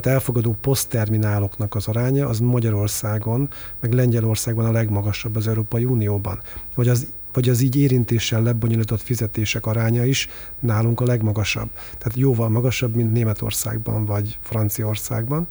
elfogadó 0.02 0.56
poszttermináloknak 0.60 1.74
az 1.74 1.88
aránya 1.88 2.28
az 2.28 2.38
Magyarországon, 2.38 3.48
meg 3.80 3.92
Lengyelországban 3.92 4.64
a 4.64 4.72
legmagasabb 4.72 5.36
az 5.36 5.48
Európai 5.48 5.84
Unióban. 5.84 6.40
Vagy 6.74 6.88
az 6.88 7.06
vagy 7.32 7.48
az 7.48 7.60
így 7.60 7.76
érintéssel 7.76 8.42
lebonyolított 8.42 9.00
fizetések 9.00 9.66
aránya 9.66 10.04
is 10.04 10.28
nálunk 10.60 11.00
a 11.00 11.04
legmagasabb. 11.04 11.70
Tehát 11.74 12.16
jóval 12.18 12.48
magasabb, 12.48 12.94
mint 12.94 13.12
Németországban 13.12 14.04
vagy 14.04 14.38
Franciaországban. 14.40 15.48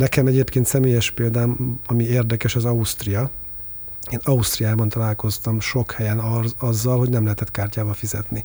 Nekem 0.00 0.26
egyébként 0.26 0.66
személyes 0.66 1.10
példám, 1.10 1.78
ami 1.86 2.04
érdekes, 2.04 2.56
az 2.56 2.64
Ausztria. 2.64 3.30
Én 4.10 4.18
Ausztriában 4.22 4.88
találkoztam 4.88 5.60
sok 5.60 5.92
helyen 5.92 6.18
az, 6.18 6.54
azzal, 6.58 6.98
hogy 6.98 7.08
nem 7.08 7.22
lehetett 7.22 7.50
kártyával 7.50 7.94
fizetni. 7.94 8.44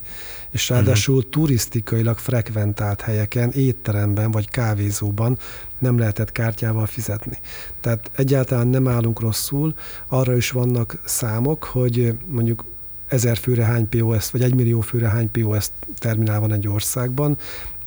És 0.52 0.70
ráadásul 0.70 1.16
uh-huh. 1.16 1.32
turisztikailag 1.32 2.18
frekventált 2.18 3.02
helyeken, 3.02 3.52
étteremben 3.52 4.32
vagy 4.32 4.50
kávézóban 4.50 5.38
nem 5.80 5.98
lehetett 5.98 6.32
kártyával 6.32 6.86
fizetni. 6.86 7.38
Tehát 7.82 8.12
egyáltalán 8.16 8.68
nem 8.68 8.88
állunk 8.88 9.20
rosszul, 9.20 9.74
arra 10.08 10.36
is 10.36 10.52
vannak 10.52 11.02
számok, 11.06 11.64
hogy 11.64 12.18
mondjuk 12.26 12.66
ezer 13.08 13.38
főre 13.38 13.64
hány 13.64 13.90
POS, 13.90 14.32
vagy 14.32 14.42
egy 14.42 14.56
millió 14.56 14.82
főre 14.82 15.08
hány 15.08 15.32
POS 15.32 15.66
terminál 15.98 16.40
van 16.40 16.54
egy 16.54 16.68
országban. 16.68 17.38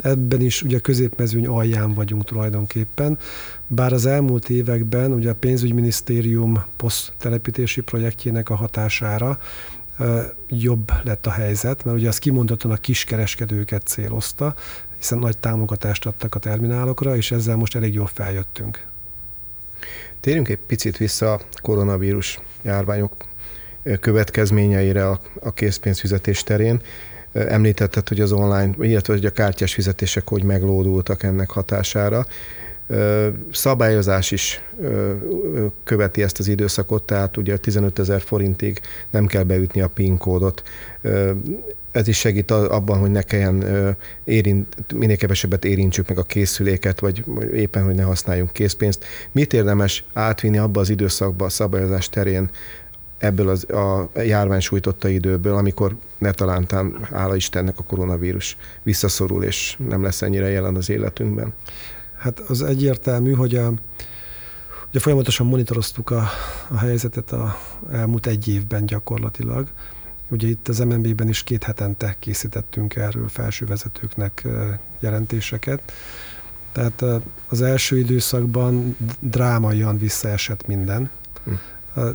Ebben 0.02 0.40
is 0.40 0.62
ugye 0.62 0.76
a 0.76 0.80
középmezőny 0.80 1.46
alján 1.46 1.94
vagyunk 1.94 2.24
tulajdonképpen, 2.24 3.18
bár 3.66 3.92
az 3.92 4.06
elmúlt 4.06 4.48
években 4.48 5.12
ugye 5.12 5.30
a 5.30 5.34
pénzügyminisztérium 5.34 6.64
poszttelepítési 6.76 7.80
projektjének 7.80 8.50
a 8.50 8.54
hatására 8.54 9.38
jobb 10.48 10.92
lett 11.04 11.26
a 11.26 11.30
helyzet, 11.30 11.84
mert 11.84 11.96
ugye 11.96 12.08
az 12.08 12.18
kimondottan 12.18 12.70
a 12.70 12.76
kiskereskedőket 12.76 13.86
célozta, 13.86 14.54
hiszen 14.96 15.18
nagy 15.18 15.38
támogatást 15.38 16.06
adtak 16.06 16.34
a 16.34 16.38
terminálokra, 16.38 17.16
és 17.16 17.30
ezzel 17.30 17.56
most 17.56 17.76
elég 17.76 17.94
jól 17.94 18.06
feljöttünk. 18.06 18.86
Térjünk 20.20 20.48
egy 20.48 20.58
picit 20.66 20.96
vissza 20.96 21.32
a 21.32 21.40
koronavírus 21.62 22.40
járványok 22.62 23.12
következményeire 24.00 25.08
a 25.40 25.52
készpénzfizetés 25.54 26.42
terén. 26.42 26.80
Említetted, 27.48 28.08
hogy 28.08 28.20
az 28.20 28.32
online, 28.32 28.74
illetve 28.80 29.12
hogy 29.12 29.24
a 29.24 29.30
kártyás 29.30 29.74
fizetések 29.74 30.28
hogy 30.28 30.42
meglódultak 30.42 31.22
ennek 31.22 31.50
hatására. 31.50 32.26
Szabályozás 33.52 34.30
is 34.30 34.62
követi 35.84 36.22
ezt 36.22 36.38
az 36.38 36.48
időszakot, 36.48 37.02
tehát 37.02 37.36
ugye 37.36 37.56
15 37.56 37.98
ezer 37.98 38.20
forintig 38.20 38.80
nem 39.10 39.26
kell 39.26 39.42
beütni 39.42 39.80
a 39.80 39.88
PIN 39.88 40.16
kódot. 40.16 40.62
Ez 41.90 42.08
is 42.08 42.18
segít 42.18 42.50
abban, 42.50 42.98
hogy 42.98 43.10
ne 43.10 43.22
kelljen 43.22 43.64
érint, 44.24 44.92
minél 44.94 45.16
kevesebbet 45.16 45.64
érintsük 45.64 46.08
meg 46.08 46.18
a 46.18 46.22
készüléket, 46.22 47.00
vagy 47.00 47.24
éppen, 47.54 47.84
hogy 47.84 47.94
ne 47.94 48.02
használjunk 48.02 48.52
készpénzt. 48.52 49.04
Mit 49.32 49.52
érdemes 49.52 50.04
átvinni 50.12 50.58
abba 50.58 50.80
az 50.80 50.90
időszakba 50.90 51.44
a 51.44 51.48
szabályozás 51.48 52.08
terén, 52.08 52.50
ebből 53.18 53.48
az, 53.48 53.70
a 53.70 54.10
járvány 54.14 54.60
sújtotta 54.60 55.08
időből, 55.08 55.54
amikor 55.54 55.96
ne 56.18 56.30
talántán, 56.30 56.98
hála 57.12 57.36
Istennek 57.36 57.78
a 57.78 57.82
koronavírus 57.82 58.56
visszaszorul, 58.82 59.44
és 59.44 59.76
nem 59.88 60.02
lesz 60.02 60.22
ennyire 60.22 60.48
jelen 60.48 60.76
az 60.76 60.90
életünkben? 60.90 61.52
Hát 62.16 62.40
az 62.40 62.62
egyértelmű, 62.62 63.32
hogy 63.32 63.54
a, 63.54 63.72
ugye 64.88 65.00
folyamatosan 65.00 65.46
monitoroztuk 65.46 66.10
a, 66.10 66.28
a 66.68 66.78
helyzetet 66.78 67.32
a 67.32 67.58
elmúlt 67.92 68.26
egy 68.26 68.48
évben 68.48 68.86
gyakorlatilag. 68.86 69.68
Ugye 70.30 70.48
itt 70.48 70.68
az 70.68 70.78
MNB-ben 70.78 71.28
is 71.28 71.42
két 71.42 71.64
hetente 71.64 72.16
készítettünk 72.18 72.96
erről 72.96 73.28
felső 73.28 73.66
vezetőknek 73.66 74.46
jelentéseket. 75.00 75.92
Tehát 76.72 77.04
az 77.48 77.62
első 77.62 77.98
időszakban 77.98 78.96
drámaian 79.20 79.98
visszaesett 79.98 80.66
minden. 80.66 81.10
Hm 81.44 81.52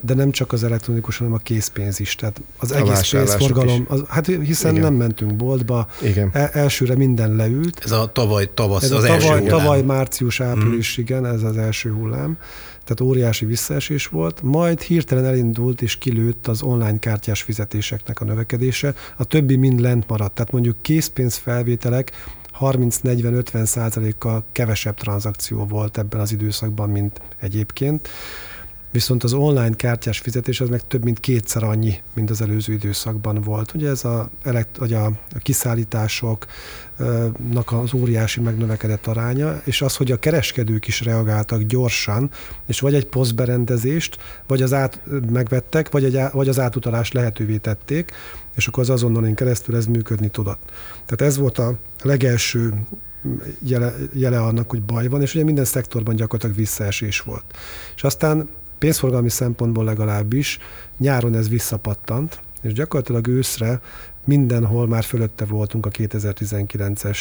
de 0.01 0.13
nem 0.13 0.31
csak 0.31 0.51
az 0.51 0.63
elektronikus, 0.63 1.17
hanem 1.17 1.33
a 1.33 1.37
készpénz 1.37 1.99
is. 1.99 2.15
Tehát 2.15 2.41
az 2.57 2.71
a 2.71 2.75
egész 2.75 3.09
pénzforgalom, 3.09 3.85
az, 3.89 4.03
hát 4.07 4.25
hiszen 4.25 4.71
Igen. 4.71 4.83
nem 4.83 4.93
mentünk 4.93 5.35
boltba, 5.35 5.87
Igen. 6.01 6.29
El, 6.33 6.47
elsőre 6.47 6.95
minden 6.95 7.35
leült. 7.35 7.81
Ez 7.83 7.91
a 7.91 8.11
tavaly 8.11 8.53
tavasz, 8.53 8.83
ez 8.83 8.91
az 8.91 9.03
a 9.03 9.07
tavaly, 9.07 9.13
első 9.13 9.27
hullám. 9.27 9.57
Tavaly 9.57 9.81
március, 9.81 10.39
április, 10.39 10.97
mm. 10.99 11.01
igen, 11.01 11.25
ez 11.25 11.43
az 11.43 11.57
első 11.57 11.91
hullám. 11.91 12.37
Tehát 12.83 13.01
óriási 13.01 13.45
visszaesés 13.45 14.07
volt, 14.07 14.41
majd 14.41 14.81
hirtelen 14.81 15.25
elindult 15.25 15.81
és 15.81 15.97
kilőtt 15.97 16.47
az 16.47 16.61
online 16.61 16.99
kártyás 16.99 17.41
fizetéseknek 17.41 18.21
a 18.21 18.25
növekedése, 18.25 18.93
a 19.17 19.23
többi 19.23 19.55
mind 19.55 19.79
lent 19.79 20.07
maradt. 20.07 20.33
Tehát 20.33 20.51
mondjuk 20.51 20.75
készpénzfelvételek 20.81 22.11
30-40-50 22.59 23.65
százalékkal 23.65 24.43
kevesebb 24.51 24.95
tranzakció 24.95 25.65
volt 25.65 25.97
ebben 25.97 26.19
az 26.19 26.31
időszakban, 26.31 26.89
mint 26.89 27.21
egyébként 27.39 28.09
viszont 28.93 29.23
az 29.23 29.33
online 29.33 29.75
kártyás 29.75 30.19
fizetés 30.19 30.61
az 30.61 30.69
meg 30.69 30.87
több 30.87 31.03
mint 31.03 31.19
kétszer 31.19 31.63
annyi, 31.63 32.01
mint 32.13 32.29
az 32.29 32.41
előző 32.41 32.73
időszakban 32.73 33.41
volt. 33.41 33.73
Ugye 33.73 33.89
ez 33.89 34.05
a, 34.05 34.29
a, 34.43 34.65
a 35.35 35.37
kiszállításoknak 35.41 37.71
az 37.71 37.93
óriási 37.93 38.41
megnövekedett 38.41 39.07
aránya, 39.07 39.61
és 39.63 39.81
az, 39.81 39.95
hogy 39.95 40.11
a 40.11 40.19
kereskedők 40.19 40.87
is 40.87 41.01
reagáltak 41.01 41.61
gyorsan, 41.61 42.29
és 42.67 42.79
vagy 42.79 42.93
egy 42.93 43.05
posztberendezést, 43.05 44.17
vagy 44.47 44.61
az 44.61 44.73
át 44.73 45.01
megvettek, 45.31 45.91
vagy, 45.91 46.03
egy, 46.03 46.19
vagy 46.31 46.47
az 46.47 46.59
átutalást 46.59 47.13
lehetővé 47.13 47.57
tették, 47.57 48.11
és 48.55 48.67
akkor 48.67 48.83
az 48.83 48.89
azonnalin 48.89 49.35
keresztül 49.35 49.75
ez 49.75 49.85
működni 49.85 50.27
tudott. 50.27 50.71
Tehát 51.05 51.33
ez 51.33 51.37
volt 51.37 51.57
a 51.57 51.77
legelső 52.03 52.73
jele, 53.59 53.93
jele 54.13 54.41
annak, 54.41 54.69
hogy 54.69 54.83
baj 54.83 55.07
van, 55.07 55.21
és 55.21 55.35
ugye 55.35 55.43
minden 55.43 55.65
szektorban 55.65 56.15
gyakorlatilag 56.15 56.55
visszaesés 56.55 57.19
volt. 57.19 57.43
És 57.95 58.03
aztán 58.03 58.49
pénzforgalmi 58.83 59.29
szempontból 59.29 59.83
legalábbis 59.83 60.59
nyáron 60.97 61.35
ez 61.35 61.49
visszapattant, 61.49 62.39
és 62.61 62.73
gyakorlatilag 62.73 63.27
őszre 63.27 63.81
mindenhol 64.25 64.87
már 64.87 65.03
fölötte 65.03 65.45
voltunk 65.45 65.85
a 65.85 65.89
2019-es 65.89 67.17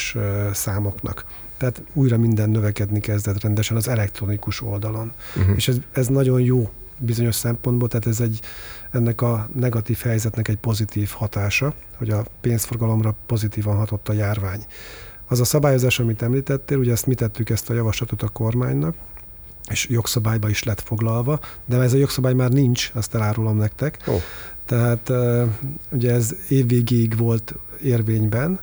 számoknak. 0.53 1.25
Tehát 1.57 1.83
újra 1.93 2.19
minden 2.19 2.51
növekedni 2.51 3.01
kezdett 3.01 3.43
rendesen 3.43 3.77
az 3.77 3.89
elektronikus 3.89 4.63
oldalon. 4.63 5.13
Uh-huh. 5.37 5.57
És 5.57 5.69
ez, 5.69 5.77
ez 5.93 6.07
nagyon 6.07 6.41
jó 6.41 6.71
bizonyos 6.99 7.35
szempontból, 7.35 7.89
tehát 7.89 8.07
ez 8.07 8.21
egy 8.21 8.41
ennek 8.91 9.21
a 9.21 9.49
negatív 9.55 9.99
helyzetnek 9.99 10.49
egy 10.49 10.59
pozitív 10.59 11.11
hatása, 11.11 11.75
hogy 11.97 12.11
a 12.11 12.25
pénzforgalomra 12.41 13.15
pozitívan 13.27 13.77
hatott 13.77 14.09
a 14.09 14.13
járvány. 14.13 14.67
Az 15.27 15.41
a 15.41 15.45
szabályozás, 15.45 15.99
amit 15.99 16.23
említettél, 16.23 16.79
ugye 16.79 16.93
ezt 16.93 17.07
mi 17.07 17.15
tettük 17.15 17.51
ezt 17.51 17.71
a 17.71 17.75
javaslatot 17.75 18.23
a 18.23 18.29
kormánynak, 18.29 18.95
és 19.71 19.89
jogszabályba 19.89 20.49
is 20.49 20.63
lett 20.63 20.81
foglalva, 20.81 21.41
de 21.65 21.77
ez 21.77 21.93
a 21.93 21.97
jogszabály 21.97 22.33
már 22.33 22.51
nincs, 22.51 22.91
azt 22.95 23.15
elárulom 23.15 23.57
nektek. 23.57 23.99
Oh. 24.07 24.21
Tehát 24.67 25.13
ugye 25.91 26.13
ez 26.13 26.35
évvégéig 26.49 27.17
volt 27.17 27.55
érvényben, 27.83 28.61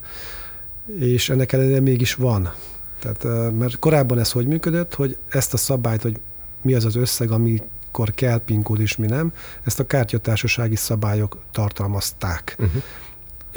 és 1.00 1.30
ennek 1.30 1.52
ellenére 1.52 1.80
mégis 1.80 2.14
van. 2.14 2.54
Tehát, 3.00 3.52
mert 3.58 3.80
korábban 3.80 4.20
ez 4.20 4.32
hogy 4.32 4.47
működött, 4.47 4.93
hogy 4.95 5.18
ezt 5.30 5.54
a 5.54 5.58
szabályt, 5.58 6.02
hogy 6.02 6.20
mi 6.62 6.74
az 6.74 6.86
az 6.86 6.95
összeg, 6.95 7.32
amikor 7.32 8.12
kell 8.16 8.38
PIN 8.38 8.62
kód 8.62 8.80
és 8.80 8.95
mi 8.95 9.08
nem, 9.08 9.34
ezt 9.64 9.80
a 9.80 9.86
kártyatársasági 9.86 10.76
szabályok 10.76 11.38
tartalmazták. 11.52 12.56
Uh-huh 12.60 12.84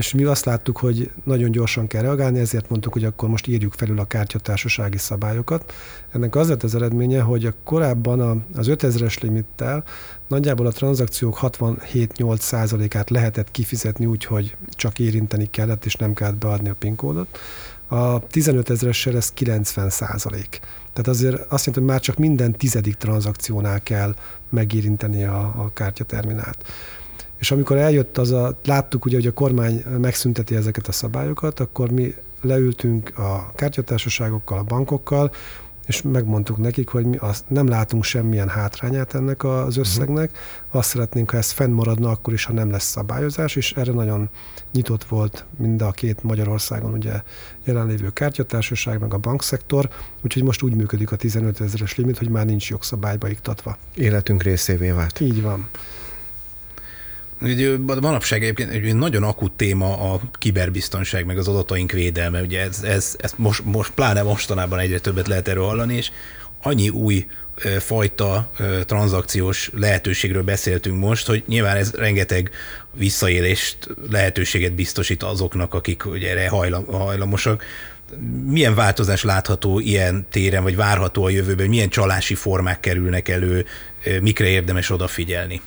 és 0.03 0.13
mi 0.13 0.25
azt 0.25 0.45
láttuk, 0.45 0.77
hogy 0.77 1.11
nagyon 1.25 1.51
gyorsan 1.51 1.87
kell 1.87 2.03
reagálni, 2.03 2.39
ezért 2.39 2.69
mondtuk, 2.69 2.93
hogy 2.93 3.05
akkor 3.05 3.29
most 3.29 3.47
írjuk 3.47 3.73
felül 3.73 3.99
a 3.99 4.05
kártyatársasági 4.05 4.99
szabályokat. 4.99 5.73
Ennek 6.13 6.37
az 6.37 6.49
lett 6.49 6.63
az 6.63 6.75
eredménye, 6.75 7.21
hogy 7.21 7.47
a 7.47 7.55
korábban 7.65 8.45
az 8.55 8.67
5000-es 8.71 9.21
limittel 9.21 9.85
nagyjából 10.29 10.67
a 10.67 10.71
tranzakciók 10.71 11.39
67-8% 11.43 12.91
át 12.97 13.11
lehetett 13.11 13.51
kifizetni 13.51 14.07
úgy, 14.07 14.25
hogy 14.25 14.57
csak 14.71 14.99
érinteni 14.99 15.51
kellett, 15.51 15.85
és 15.85 15.95
nem 15.95 16.15
kellett 16.15 16.37
beadni 16.37 16.69
a 16.69 16.75
PIN 16.75 16.97
kódot. 16.97 17.39
A 17.89 18.27
15 18.27 18.71
ezeressel 18.71 19.17
ez 19.17 19.33
90 19.33 19.91
százalék. 19.91 20.61
Tehát 20.93 21.09
azért 21.09 21.35
azt 21.35 21.67
jelenti, 21.67 21.79
hogy 21.79 21.85
már 21.85 22.01
csak 22.01 22.17
minden 22.17 22.53
tizedik 22.53 22.95
tranzakciónál 22.95 23.83
kell 23.83 24.15
megérinteni 24.51 25.25
a, 25.25 25.41
a 25.41 25.71
kártyaterminált. 25.75 26.65
És 27.43 27.51
amikor 27.51 27.77
eljött 27.77 28.19
az 28.19 28.31
a, 28.31 28.59
láttuk 28.65 29.05
ugye, 29.05 29.17
hogy 29.17 29.27
a 29.27 29.33
kormány 29.33 29.85
megszünteti 30.01 30.55
ezeket 30.55 30.89
a 30.89 30.93
szabályokat, 30.93 31.61
akkor 31.61 31.91
mi 31.91 32.15
leültünk 32.41 33.19
a 33.19 33.53
kártyatársaságokkal, 33.55 34.59
a 34.59 34.63
bankokkal, 34.63 35.33
és 35.87 36.03
megmondtuk 36.03 36.59
nekik, 36.59 36.89
hogy 36.89 37.07
mi 37.07 37.17
azt 37.17 37.45
nem 37.49 37.69
látunk 37.69 38.05
semmilyen 38.05 38.49
hátrányát 38.49 39.15
ennek 39.15 39.45
az 39.45 39.77
összegnek, 39.77 40.31
uh-huh. 40.31 40.79
azt 40.79 40.89
szeretnénk, 40.89 41.31
ha 41.31 41.37
ez 41.37 41.51
fennmaradna 41.51 42.11
akkor 42.11 42.33
is, 42.33 42.45
ha 42.45 42.53
nem 42.53 42.71
lesz 42.71 42.91
szabályozás, 42.91 43.57
és 43.57 43.73
erre 43.73 43.93
nagyon 43.93 44.29
nyitott 44.73 45.05
volt 45.05 45.45
mind 45.59 45.83
a 45.83 45.91
két 45.91 46.23
Magyarországon 46.23 46.93
ugye 46.93 47.23
jelenlévő 47.65 48.09
kártyatársaság, 48.09 49.01
meg 49.01 49.15
a 49.15 49.19
bankszektor, 49.19 49.89
úgyhogy 50.25 50.43
most 50.43 50.63
úgy 50.63 50.75
működik 50.75 51.13
a 51.13 51.17
15 51.17 51.61
ezeres 51.61 51.97
limit, 51.97 52.19
hogy 52.19 52.29
már 52.29 52.47
nincs 52.47 52.71
jogszabályba 52.71 53.29
iktatva. 53.29 53.77
Életünk 53.95 54.43
részévé 54.43 54.91
vált. 54.91 55.21
Így 55.21 55.43
van. 55.43 55.69
Ugye, 57.43 57.77
manapság 57.79 58.43
egyébként 58.43 58.71
egy 58.71 58.95
nagyon 58.95 59.23
akut 59.23 59.53
téma 59.53 60.13
a 60.13 60.21
kiberbiztonság, 60.39 61.27
meg 61.27 61.39
az 61.39 61.49
adataink 61.49 61.93
védelme. 61.93 62.41
Ugye 62.41 62.61
ez, 62.61 62.83
ez, 62.83 63.17
ez 63.19 63.33
most, 63.37 63.65
most, 63.65 63.91
pláne 63.91 64.23
mostanában 64.23 64.79
egyre 64.79 64.99
többet 64.99 65.29
lehet 65.29 65.49
erről 65.49 65.65
hallani, 65.65 65.97
és 65.97 66.11
annyi 66.63 66.89
új 66.89 67.27
fajta 67.79 68.51
tranzakciós 68.87 69.71
lehetőségről 69.75 70.43
beszéltünk 70.43 70.99
most, 70.99 71.27
hogy 71.27 71.45
nyilván 71.47 71.77
ez 71.77 71.93
rengeteg 71.95 72.51
visszaélést, 72.95 73.77
lehetőséget 74.11 74.73
biztosít 74.73 75.23
azoknak, 75.23 75.75
akik 75.75 76.07
ugye 76.07 76.31
erre 76.31 76.49
hajlamosak. 76.89 77.65
Milyen 78.47 78.75
változás 78.75 79.25
látható 79.25 79.79
ilyen 79.79 80.27
téren, 80.31 80.63
vagy 80.63 80.77
várható 80.77 81.25
a 81.25 81.29
jövőben, 81.29 81.69
milyen 81.69 81.89
csalási 81.89 82.35
formák 82.35 82.81
kerülnek 82.81 83.29
elő, 83.29 83.67
mikre 84.21 84.47
érdemes 84.47 84.91
odafigyelni? 84.91 85.61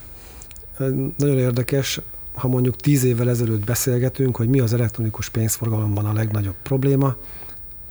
Nagyon 1.17 1.37
érdekes, 1.37 2.01
ha 2.33 2.47
mondjuk 2.47 2.75
tíz 2.75 3.03
évvel 3.03 3.29
ezelőtt 3.29 3.65
beszélgetünk, 3.65 4.35
hogy 4.35 4.47
mi 4.47 4.59
az 4.59 4.73
elektronikus 4.73 5.29
pénzforgalomban 5.29 6.05
a 6.05 6.13
legnagyobb 6.13 6.55
probléma, 6.63 7.15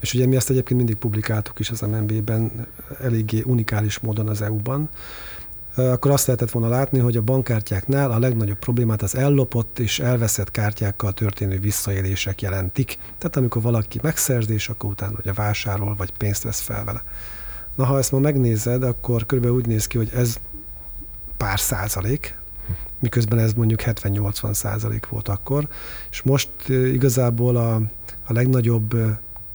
és 0.01 0.13
ugye 0.13 0.25
mi 0.25 0.35
ezt 0.35 0.49
egyébként 0.49 0.77
mindig 0.77 0.95
publikáltuk 0.95 1.59
is 1.59 1.69
az 1.69 1.81
MNB-ben 1.81 2.67
eléggé 3.01 3.41
unikális 3.45 3.99
módon 3.99 4.27
az 4.27 4.41
EU-ban, 4.41 4.89
akkor 5.75 6.11
azt 6.11 6.25
lehetett 6.25 6.51
volna 6.51 6.69
látni, 6.69 6.99
hogy 6.99 7.17
a 7.17 7.21
bankkártyáknál 7.21 8.11
a 8.11 8.19
legnagyobb 8.19 8.57
problémát 8.57 9.01
az 9.01 9.15
ellopott 9.15 9.79
és 9.79 9.99
elveszett 9.99 10.51
kártyákkal 10.51 11.13
történő 11.13 11.59
visszaélések 11.59 12.41
jelentik. 12.41 12.97
Tehát 13.17 13.35
amikor 13.35 13.61
valaki 13.61 13.99
megszerzés, 14.01 14.69
akkor 14.69 14.89
utána 14.89 15.17
ugye 15.19 15.33
vásárol, 15.33 15.95
vagy 15.95 16.11
pénzt 16.11 16.43
vesz 16.43 16.61
fel 16.61 16.83
vele. 16.83 17.03
Na, 17.75 17.85
ha 17.85 17.97
ezt 17.97 18.11
ma 18.11 18.19
megnézed, 18.19 18.83
akkor 18.83 19.25
körülbelül 19.25 19.57
úgy 19.57 19.67
néz 19.67 19.87
ki, 19.87 19.97
hogy 19.97 20.09
ez 20.13 20.37
pár 21.37 21.59
százalék, 21.59 22.35
miközben 23.05 23.39
ez 23.39 23.53
mondjuk 23.53 23.81
70-80 23.83 24.53
százalék 24.53 25.07
volt 25.07 25.27
akkor, 25.27 25.67
és 26.09 26.21
most 26.21 26.49
igazából 26.69 27.55
a, 27.55 27.75
a 28.27 28.33
legnagyobb 28.33 28.95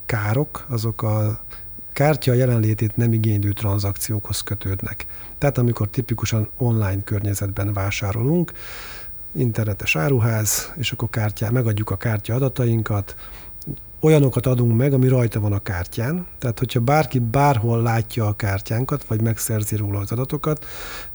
károk, 0.07 0.67
azok 0.69 1.03
a 1.03 1.41
kártya 1.93 2.33
jelenlétét 2.33 2.97
nem 2.97 3.13
igénylő 3.13 3.53
tranzakciókhoz 3.53 4.41
kötődnek. 4.41 5.07
Tehát 5.39 5.59
amikor 5.59 5.89
tipikusan 5.89 6.49
online 6.57 7.03
környezetben 7.05 7.73
vásárolunk, 7.73 8.53
internetes 9.33 9.97
áruház, 9.97 10.73
és 10.77 10.93
akkor 10.93 11.09
kártyá, 11.11 11.51
megadjuk 11.51 11.91
a 11.91 11.97
kártya 11.97 12.35
adatainkat, 12.35 13.17
olyanokat 14.01 14.47
adunk 14.47 14.77
meg, 14.77 14.93
ami 14.93 15.09
rajta 15.09 15.41
van 15.41 15.53
a 15.53 15.63
kártyán. 15.63 16.27
Tehát, 16.39 16.59
hogyha 16.59 16.81
bárki 16.81 17.19
bárhol 17.19 17.83
látja 17.83 18.27
a 18.27 18.37
kártyánkat, 18.37 19.05
vagy 19.05 19.23
megszerzi 19.23 19.77
róla 19.77 19.99
az 19.99 20.13
adatokat, 20.13 20.67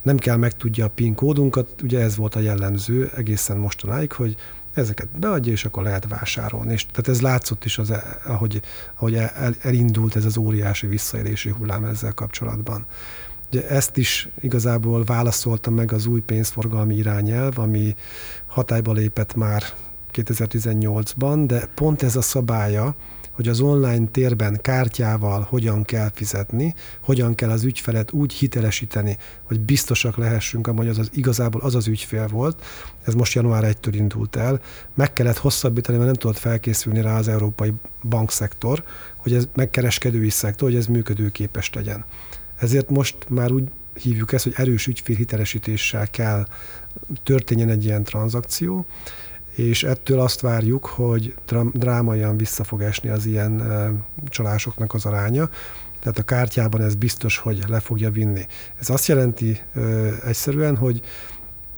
nem 0.02 0.16
kell 0.16 0.36
megtudja 0.36 0.84
a 0.84 0.88
PIN 0.88 1.14
kódunkat, 1.14 1.82
ugye 1.82 2.00
ez 2.00 2.16
volt 2.16 2.34
a 2.34 2.40
jellemző 2.40 3.10
egészen 3.16 3.56
mostanáig, 3.56 4.12
hogy 4.12 4.36
ezeket 4.74 5.08
beadja, 5.18 5.52
és 5.52 5.64
akkor 5.64 5.82
lehet 5.82 6.08
vásárolni. 6.08 6.72
És 6.72 6.86
tehát 6.86 7.08
ez 7.08 7.20
látszott 7.20 7.64
is, 7.64 7.78
az, 7.78 7.92
ahogy, 8.26 8.60
ahogy 8.96 9.14
el, 9.14 9.54
elindult 9.60 10.16
ez 10.16 10.24
az 10.24 10.36
óriási 10.36 10.86
visszaélési 10.86 11.50
hullám 11.50 11.84
ezzel 11.84 12.12
kapcsolatban. 12.12 12.86
Ugye 13.48 13.68
ezt 13.68 13.96
is 13.96 14.28
igazából 14.40 15.04
válaszolta 15.04 15.70
meg 15.70 15.92
az 15.92 16.06
új 16.06 16.20
pénzforgalmi 16.20 16.96
irányelv, 16.96 17.58
ami 17.58 17.94
hatályba 18.46 18.92
lépett 18.92 19.34
már 19.34 19.62
2018-ban, 20.16 21.44
de 21.46 21.68
pont 21.74 22.02
ez 22.02 22.16
a 22.16 22.22
szabálya, 22.22 22.96
hogy 23.36 23.48
az 23.48 23.60
online 23.60 24.06
térben 24.06 24.58
kártyával 24.62 25.46
hogyan 25.48 25.84
kell 25.84 26.10
fizetni, 26.14 26.74
hogyan 27.00 27.34
kell 27.34 27.50
az 27.50 27.64
ügyfelet 27.64 28.12
úgy 28.12 28.32
hitelesíteni, 28.32 29.16
hogy 29.44 29.60
biztosak 29.60 30.16
lehessünk, 30.16 30.66
hogy 30.66 30.88
az, 30.88 30.98
az 30.98 31.10
igazából 31.12 31.60
az 31.60 31.74
az 31.74 31.86
ügyfél 31.86 32.26
volt. 32.28 32.64
Ez 33.04 33.14
most 33.14 33.34
január 33.34 33.64
1-től 33.66 33.92
indult 33.92 34.36
el. 34.36 34.60
Meg 34.94 35.12
kellett 35.12 35.36
hosszabbítani, 35.36 35.96
mert 35.96 36.10
nem 36.10 36.20
tudott 36.20 36.38
felkészülni 36.38 37.00
rá 37.00 37.18
az 37.18 37.28
európai 37.28 37.72
bankszektor, 38.08 38.82
hogy 39.16 39.32
ez 39.34 39.48
megkereskedői 39.54 40.30
szektor, 40.30 40.68
hogy 40.68 40.78
ez 40.78 40.86
működőképes 40.86 41.72
legyen. 41.72 42.04
Ezért 42.58 42.90
most 42.90 43.16
már 43.28 43.52
úgy 43.52 43.68
hívjuk 43.94 44.32
ezt, 44.32 44.44
hogy 44.44 44.54
erős 44.56 44.86
ügyfélhitelesítéssel 44.86 46.10
kell 46.10 46.46
történjen 47.22 47.68
egy 47.68 47.84
ilyen 47.84 48.04
tranzakció, 48.04 48.86
és 49.56 49.82
ettől 49.82 50.20
azt 50.20 50.40
várjuk, 50.40 50.86
hogy 50.86 51.34
drámaian 51.72 52.36
vissza 52.36 52.64
fog 52.64 52.82
esni 52.82 53.08
az 53.08 53.26
ilyen 53.26 53.62
csalásoknak 54.28 54.94
az 54.94 55.06
aránya, 55.06 55.50
tehát 56.00 56.18
a 56.18 56.22
kártyában 56.22 56.82
ez 56.82 56.94
biztos, 56.94 57.38
hogy 57.38 57.64
le 57.68 57.80
fogja 57.80 58.10
vinni. 58.10 58.46
Ez 58.80 58.90
azt 58.90 59.06
jelenti 59.06 59.62
egyszerűen, 60.24 60.76
hogy 60.76 61.00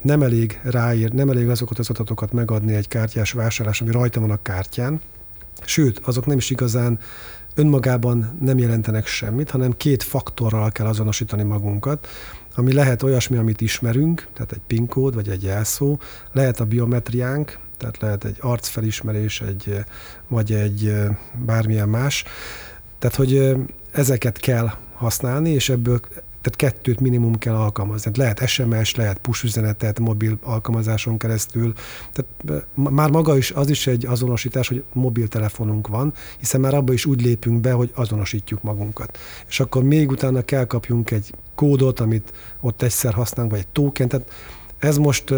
nem 0.03 0.23
elég 0.23 0.61
ráír, 0.63 1.13
nem 1.13 1.29
elég 1.29 1.49
azokat 1.49 1.79
az 1.79 1.91
adatokat 1.91 2.33
megadni 2.33 2.75
egy 2.75 2.89
kártyás 2.89 3.33
vásárlás, 3.33 3.81
ami 3.81 3.91
rajta 3.91 4.21
van 4.21 4.31
a 4.31 4.43
kártyán, 4.43 5.01
sőt, 5.65 5.99
azok 5.99 6.27
nem 6.27 6.37
is 6.37 6.51
igazán 6.51 6.99
önmagában 7.55 8.39
nem 8.41 8.59
jelentenek 8.59 9.07
semmit, 9.07 9.51
hanem 9.51 9.77
két 9.77 10.03
faktorral 10.03 10.71
kell 10.71 10.87
azonosítani 10.87 11.43
magunkat, 11.43 12.09
ami 12.55 12.73
lehet 12.73 13.03
olyasmi, 13.03 13.37
amit 13.37 13.61
ismerünk, 13.61 14.29
tehát 14.33 14.53
egy 14.53 14.63
PIN 14.67 14.87
kód 14.87 15.15
vagy 15.15 15.29
egy 15.29 15.43
jelszó, 15.43 15.99
lehet 16.33 16.61
a 16.61 16.65
biometriánk, 16.65 17.59
tehát 17.79 17.99
lehet 18.01 18.25
egy 18.25 18.37
arcfelismerés, 18.41 19.41
egy, 19.41 19.85
vagy 20.29 20.53
egy 20.53 20.95
bármilyen 21.45 21.89
más. 21.89 22.25
Tehát, 22.99 23.17
hogy 23.17 23.57
ezeket 23.93 24.39
kell 24.39 24.71
használni, 24.95 25.51
és 25.51 25.69
ebből 25.69 26.01
tehát 26.41 26.75
kettőt 26.75 27.01
minimum 27.01 27.39
kell 27.39 27.55
alkalmazni. 27.55 28.11
Lehet 28.15 28.49
SMS, 28.49 28.95
lehet 28.95 29.19
push 29.19 29.45
üzenetet 29.45 29.99
mobil 29.99 30.39
alkalmazáson 30.43 31.19
keresztül. 31.19 31.73
Tehát 32.13 32.67
már 32.75 33.11
maga 33.11 33.37
is, 33.37 33.51
az 33.51 33.71
is 33.71 33.87
egy 33.87 34.07
azonosítás, 34.07 34.69
hogy 34.69 34.85
mobiltelefonunk 34.93 35.89
van, 35.89 36.13
hiszen 36.39 36.61
már 36.61 36.75
abba 36.75 36.93
is 36.93 37.07
úgy 37.07 37.23
lépünk 37.23 37.61
be, 37.61 37.73
hogy 37.73 37.91
azonosítjuk 37.95 38.63
magunkat. 38.63 39.19
És 39.49 39.61
akkor 39.61 39.83
még 39.83 40.11
utána 40.11 40.43
kell 40.43 40.65
kapjunk 40.65 41.11
egy 41.11 41.35
kódot, 41.55 42.01
amit 42.01 42.33
ott 42.61 42.83
egyszer 42.83 43.13
használunk, 43.13 43.53
vagy 43.53 43.63
egy 43.63 43.73
token, 43.73 44.09
tehát 44.09 44.31
ez 44.79 44.97
most, 44.97 45.35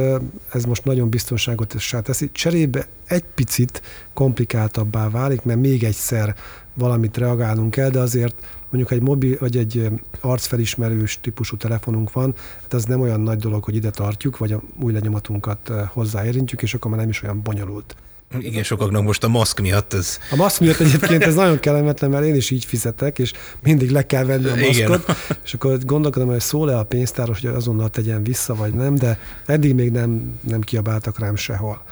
ez 0.52 0.64
most 0.64 0.84
nagyon 0.84 1.10
biztonságot 1.10 1.76
teszi. 2.02 2.30
Cserébe 2.32 2.86
egy 3.06 3.24
picit 3.34 3.82
komplikáltabbá 4.14 5.08
válik, 5.08 5.42
mert 5.42 5.60
még 5.60 5.84
egyszer 5.84 6.34
valamit 6.74 7.16
reagálnunk 7.16 7.70
kell, 7.70 7.90
de 7.90 7.98
azért 7.98 8.34
mondjuk 8.70 8.92
egy 8.92 9.02
mobil 9.02 9.36
vagy 9.40 9.56
egy 9.56 9.88
arcfelismerős 10.20 11.18
típusú 11.20 11.56
telefonunk 11.56 12.12
van, 12.12 12.34
hát 12.62 12.74
ez 12.74 12.84
nem 12.84 13.00
olyan 13.00 13.20
nagy 13.20 13.38
dolog, 13.38 13.64
hogy 13.64 13.74
ide 13.74 13.90
tartjuk, 13.90 14.38
vagy 14.38 14.52
a 14.52 14.62
új 14.80 14.92
lenyomatunkat 14.92 15.72
hozzáérintjük, 15.92 16.62
és 16.62 16.74
akkor 16.74 16.90
már 16.90 17.00
nem 17.00 17.08
is 17.08 17.22
olyan 17.22 17.42
bonyolult. 17.42 17.96
Igen, 18.38 18.62
sokaknak 18.62 19.02
most 19.02 19.24
a 19.24 19.28
maszk 19.28 19.60
miatt 19.60 19.92
ez... 19.92 20.18
A 20.30 20.36
maszk 20.36 20.60
miatt 20.60 20.78
egyébként 20.78 21.22
ez 21.22 21.34
nagyon 21.34 21.60
kellemetlen, 21.60 22.10
mert 22.10 22.24
én 22.24 22.34
is 22.34 22.50
így 22.50 22.64
fizetek, 22.64 23.18
és 23.18 23.32
mindig 23.62 23.90
le 23.90 24.06
kell 24.06 24.24
venni 24.24 24.48
a 24.48 24.54
maszkot, 24.54 25.02
Igen. 25.02 25.16
és 25.44 25.54
akkor 25.54 25.78
gondolkodom, 25.84 26.28
hogy 26.28 26.40
szól-e 26.40 26.78
a 26.78 26.84
pénztáros, 26.84 27.40
hogy 27.40 27.50
azonnal 27.50 27.88
tegyen 27.88 28.22
vissza, 28.22 28.54
vagy 28.54 28.74
nem, 28.74 28.94
de 28.94 29.18
eddig 29.46 29.74
még 29.74 29.90
nem, 29.90 30.38
nem 30.40 30.60
kiabáltak 30.60 31.18
rám 31.18 31.36
sehol. 31.36 31.82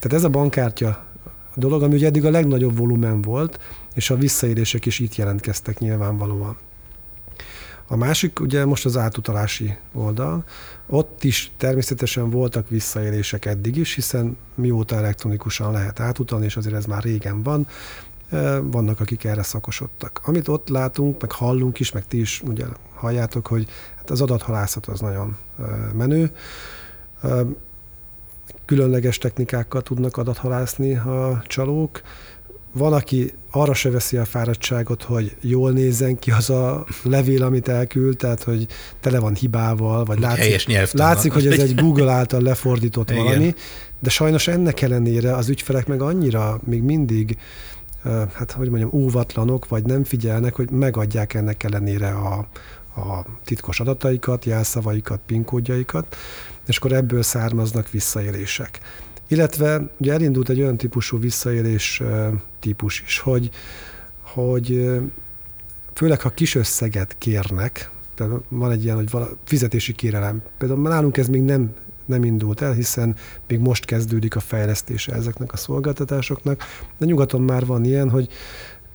Tehát 0.00 0.12
ez 0.12 0.24
a 0.24 0.28
bankkártya 0.28 1.06
dolog, 1.54 1.82
ami 1.82 1.94
ugye 1.94 2.06
eddig 2.06 2.24
a 2.24 2.30
legnagyobb 2.30 2.76
volumen 2.76 3.22
volt, 3.22 3.60
és 3.94 4.10
a 4.10 4.16
visszaélések 4.16 4.86
is 4.86 4.98
itt 4.98 5.16
jelentkeztek 5.16 5.78
nyilvánvalóan. 5.78 6.56
A 7.90 7.96
másik 7.96 8.40
ugye 8.40 8.64
most 8.64 8.84
az 8.84 8.96
átutalási 8.96 9.76
oldal. 9.92 10.44
Ott 10.86 11.24
is 11.24 11.50
természetesen 11.56 12.30
voltak 12.30 12.68
visszaélések 12.68 13.44
eddig 13.44 13.76
is, 13.76 13.94
hiszen 13.94 14.36
mióta 14.54 14.96
elektronikusan 14.96 15.72
lehet 15.72 16.00
átutalni, 16.00 16.44
és 16.44 16.56
azért 16.56 16.74
ez 16.74 16.84
már 16.84 17.02
régen 17.02 17.42
van, 17.42 17.66
e, 18.30 18.58
vannak, 18.58 19.00
akik 19.00 19.24
erre 19.24 19.42
szakosodtak. 19.42 20.20
Amit 20.24 20.48
ott 20.48 20.68
látunk, 20.68 21.20
meg 21.20 21.32
hallunk 21.32 21.78
is, 21.78 21.92
meg 21.92 22.06
ti 22.06 22.20
is 22.20 22.42
ugye 22.46 22.64
halljátok, 22.94 23.46
hogy 23.46 23.68
hát 23.96 24.10
az 24.10 24.20
adathalászat 24.20 24.86
az 24.86 25.00
nagyon 25.00 25.36
e, 25.58 25.62
menő. 25.94 26.30
E, 27.22 27.28
különleges 28.64 29.18
technikákkal 29.18 29.82
tudnak 29.82 30.16
adathalászni 30.16 30.96
a 30.96 31.42
csalók, 31.46 32.00
van, 32.78 32.92
aki 32.92 33.32
arra 33.50 33.74
se 33.74 33.90
veszi 33.90 34.16
a 34.16 34.24
fáradtságot, 34.24 35.02
hogy 35.02 35.36
jól 35.40 35.70
nézzen 35.70 36.18
ki 36.18 36.30
az 36.30 36.50
a 36.50 36.84
levél, 37.02 37.42
amit 37.42 37.68
elküld, 37.68 38.16
tehát 38.16 38.42
hogy 38.42 38.66
tele 39.00 39.18
van 39.18 39.34
hibával, 39.34 40.04
vagy 40.04 40.18
látszik, 40.18 40.92
látszik 40.92 41.32
hogy 41.32 41.46
ez 41.46 41.58
egy 41.58 41.74
Google 41.82 42.10
által 42.10 42.40
lefordított 42.40 43.10
Igen. 43.10 43.24
valami, 43.24 43.54
de 44.00 44.10
sajnos 44.10 44.48
ennek 44.48 44.80
ellenére 44.80 45.34
az 45.34 45.48
ügyfelek 45.48 45.86
meg 45.86 46.02
annyira 46.02 46.60
még 46.64 46.82
mindig 46.82 47.38
hát 48.32 48.52
hogy 48.52 48.68
mondjam, 48.68 48.90
óvatlanok, 48.92 49.68
vagy 49.68 49.84
nem 49.84 50.04
figyelnek, 50.04 50.54
hogy 50.54 50.70
megadják 50.70 51.34
ennek 51.34 51.62
ellenére 51.62 52.08
a, 52.08 52.48
a 53.00 53.24
titkos 53.44 53.80
adataikat, 53.80 54.44
jelszavaikat, 54.44 55.20
pinkódjaikat, 55.26 56.16
és 56.66 56.76
akkor 56.76 56.92
ebből 56.92 57.22
származnak 57.22 57.90
visszaélések. 57.90 58.80
Illetve 59.28 59.90
ugye 59.98 60.12
elindult 60.12 60.48
egy 60.48 60.60
olyan 60.60 60.76
típusú 60.76 61.18
visszaélés 61.18 62.02
típus 62.60 63.00
is, 63.00 63.18
hogy, 63.18 63.50
hogy 64.22 64.90
főleg 65.94 66.20
ha 66.20 66.30
kis 66.30 66.54
összeget 66.54 67.16
kérnek, 67.18 67.90
például 68.14 68.44
van 68.48 68.70
egy 68.70 68.84
ilyen, 68.84 68.96
hogy 68.96 69.10
vala, 69.10 69.28
fizetési 69.44 69.92
kérelem. 69.92 70.42
Például 70.58 70.80
nálunk 70.80 71.16
ez 71.16 71.28
még 71.28 71.42
nem 71.42 71.74
nem 72.08 72.24
indult 72.24 72.60
el, 72.60 72.72
hiszen 72.72 73.16
még 73.48 73.58
most 73.58 73.84
kezdődik 73.84 74.36
a 74.36 74.40
fejlesztése 74.40 75.12
ezeknek 75.12 75.52
a 75.52 75.56
szolgáltatásoknak, 75.56 76.62
de 76.98 77.06
nyugaton 77.06 77.40
már 77.40 77.66
van 77.66 77.84
ilyen, 77.84 78.10
hogy 78.10 78.28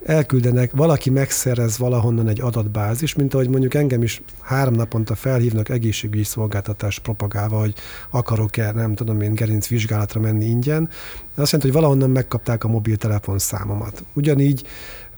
elküldenek, 0.06 0.72
valaki 0.72 1.10
megszerez 1.10 1.78
valahonnan 1.78 2.28
egy 2.28 2.42
adatbázis, 2.42 3.14
mint 3.14 3.34
ahogy 3.34 3.50
mondjuk 3.50 3.74
engem 3.74 4.04
is 4.04 4.22
három 4.42 4.74
naponta 4.74 5.16
felhívnak 5.16 5.70
egészségügyi 5.70 6.24
szolgáltatást 6.24 7.02
propagálva, 7.02 7.60
hogy 7.60 7.74
akarok-e, 8.10 8.72
nem 8.72 8.96
tudom 8.96 9.22
én, 9.22 9.34
gerinc 9.34 9.68
vizsgálatra 9.68 10.22
menni 10.22 10.46
ingyen. 10.46 10.90
De 11.36 11.42
azt 11.42 11.52
jelenti, 11.52 11.72
hogy 11.72 11.82
valahonnan 11.82 12.10
megkapták 12.10 12.64
a 12.64 12.68
mobiltelefon 12.68 13.40
számomat. 13.40 14.04
Ugyanígy 14.14 14.68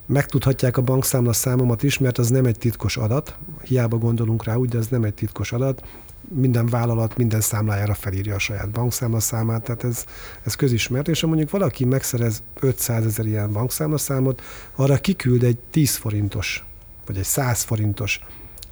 megtudhatják 0.06 0.76
a 0.76 0.82
bankszámla 0.82 1.32
számomat 1.32 1.82
is, 1.82 1.98
mert 1.98 2.18
az 2.18 2.28
nem 2.28 2.44
egy 2.44 2.58
titkos 2.58 2.96
adat, 2.96 3.38
hiába 3.62 3.98
gondolunk 3.98 4.44
rá 4.44 4.54
úgy, 4.54 4.68
de 4.68 4.78
ez 4.78 4.86
nem 4.86 5.04
egy 5.04 5.14
titkos 5.14 5.52
adat 5.52 5.82
minden 6.28 6.66
vállalat 6.66 7.16
minden 7.16 7.40
számlájára 7.40 7.94
felírja 7.94 8.34
a 8.34 8.38
saját 8.38 8.70
bankszámla 8.70 9.20
számát, 9.20 9.62
tehát 9.62 9.84
ez, 9.84 10.04
ez 10.44 10.54
közismert, 10.54 11.08
és 11.08 11.20
ha 11.20 11.26
mondjuk 11.26 11.50
valaki 11.50 11.84
megszerez 11.84 12.42
500 12.60 13.06
ezer 13.06 13.26
ilyen 13.26 13.52
bankszámlaszámot, 13.52 14.42
arra 14.74 14.96
kiküld 14.96 15.42
egy 15.42 15.58
10 15.70 15.94
forintos, 15.96 16.64
vagy 17.06 17.16
egy 17.16 17.24
100 17.24 17.62
forintos 17.62 18.20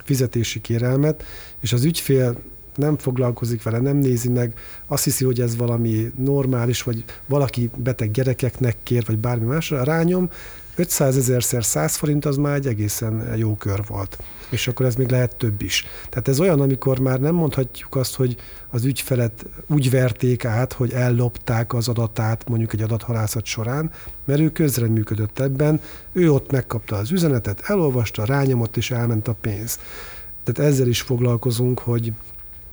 fizetési 0.04 0.60
kérelmet, 0.60 1.24
és 1.60 1.72
az 1.72 1.84
ügyfél 1.84 2.40
nem 2.74 2.98
foglalkozik 2.98 3.62
vele, 3.62 3.78
nem 3.78 3.96
nézi 3.96 4.28
meg, 4.28 4.58
azt 4.86 5.04
hiszi, 5.04 5.24
hogy 5.24 5.40
ez 5.40 5.56
valami 5.56 6.12
normális, 6.16 6.82
vagy 6.82 7.04
valaki 7.26 7.70
beteg 7.76 8.10
gyerekeknek 8.10 8.76
kér, 8.82 9.04
vagy 9.06 9.18
bármi 9.18 9.44
másra, 9.44 9.84
rányom, 9.84 10.30
500 10.76 11.16
ezerszer 11.16 11.64
100 11.64 11.96
forint 11.96 12.24
az 12.24 12.36
már 12.36 12.54
egy 12.54 12.66
egészen 12.66 13.36
jó 13.36 13.56
kör 13.56 13.80
volt. 13.86 14.18
És 14.50 14.68
akkor 14.68 14.86
ez 14.86 14.94
még 14.94 15.10
lehet 15.10 15.36
több 15.36 15.62
is. 15.62 15.84
Tehát 16.08 16.28
ez 16.28 16.40
olyan, 16.40 16.60
amikor 16.60 16.98
már 16.98 17.20
nem 17.20 17.34
mondhatjuk 17.34 17.96
azt, 17.96 18.14
hogy 18.14 18.36
az 18.70 18.84
ügyfelet 18.84 19.46
úgy 19.68 19.90
verték 19.90 20.44
át, 20.44 20.72
hogy 20.72 20.92
ellopták 20.92 21.74
az 21.74 21.88
adatát 21.88 22.48
mondjuk 22.48 22.72
egy 22.72 22.82
adathalászat 22.82 23.44
során, 23.44 23.90
mert 24.24 24.40
ő 24.40 24.50
közreműködött 24.50 25.38
ebben, 25.38 25.80
ő 26.12 26.32
ott 26.32 26.50
megkapta 26.50 26.96
az 26.96 27.10
üzenetet, 27.10 27.60
elolvasta, 27.64 28.24
rányomott 28.24 28.76
és 28.76 28.90
elment 28.90 29.28
a 29.28 29.36
pénz. 29.40 29.78
Tehát 30.44 30.72
ezzel 30.72 30.86
is 30.86 31.00
foglalkozunk, 31.00 31.78
hogy 31.78 32.12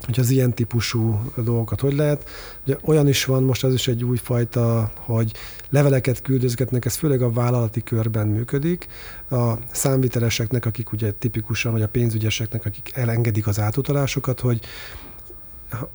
hogy 0.05 0.19
az 0.19 0.29
ilyen 0.29 0.53
típusú 0.53 1.31
dolgokat 1.35 1.79
hogy 1.79 1.93
lehet. 1.93 2.29
Ugye 2.65 2.77
olyan 2.83 3.07
is 3.07 3.25
van, 3.25 3.43
most 3.43 3.63
az 3.63 3.73
is 3.73 3.87
egy 3.87 4.03
új 4.03 4.17
fajta, 4.17 4.91
hogy 4.95 5.31
leveleket 5.69 6.21
küldözgetnek, 6.21 6.85
ez 6.85 6.95
főleg 6.95 7.21
a 7.21 7.31
vállalati 7.31 7.83
körben 7.83 8.27
működik. 8.27 8.87
A 9.29 9.53
számviteleseknek, 9.71 10.65
akik 10.65 10.91
ugye 10.91 11.11
tipikusan, 11.11 11.71
vagy 11.71 11.81
a 11.81 11.87
pénzügyeseknek, 11.87 12.65
akik 12.65 12.91
elengedik 12.93 13.47
az 13.47 13.59
átutalásokat, 13.59 14.39
hogy 14.39 14.59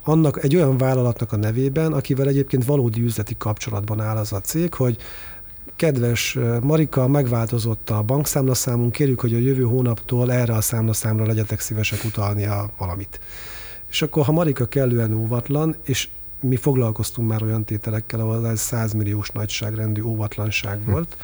annak 0.03 0.43
egy 0.43 0.55
olyan 0.55 0.77
vállalatnak 0.77 1.31
a 1.31 1.35
nevében, 1.37 1.93
akivel 1.93 2.27
egyébként 2.27 2.65
valódi 2.65 3.01
üzleti 3.01 3.35
kapcsolatban 3.37 4.01
áll 4.01 4.17
az 4.17 4.33
a 4.33 4.39
cég, 4.41 4.73
hogy 4.73 4.97
kedves 5.75 6.37
Marika, 6.61 7.07
megváltozott 7.07 7.89
a 7.89 8.01
bankszámlaszámunk, 8.01 8.91
kérjük, 8.91 9.19
hogy 9.19 9.33
a 9.33 9.37
jövő 9.37 9.63
hónaptól 9.63 10.31
erre 10.31 10.53
a 10.53 10.61
számlaszámra 10.61 11.25
legyetek 11.25 11.59
szívesek 11.59 12.03
utalni 12.03 12.45
a 12.45 12.69
valamit. 12.77 13.19
És 13.89 14.01
akkor, 14.01 14.25
ha 14.25 14.31
Marika 14.31 14.65
kellően 14.65 15.13
óvatlan, 15.13 15.75
és 15.83 16.09
mi 16.39 16.55
foglalkoztunk 16.55 17.29
már 17.29 17.43
olyan 17.43 17.63
tételekkel, 17.63 18.19
ahol 18.19 18.47
ez 18.47 18.59
100 18.59 18.93
milliós 18.93 19.29
nagyságrendű 19.29 20.01
óvatlanság 20.01 20.79
hm. 20.85 20.91
volt, 20.91 21.17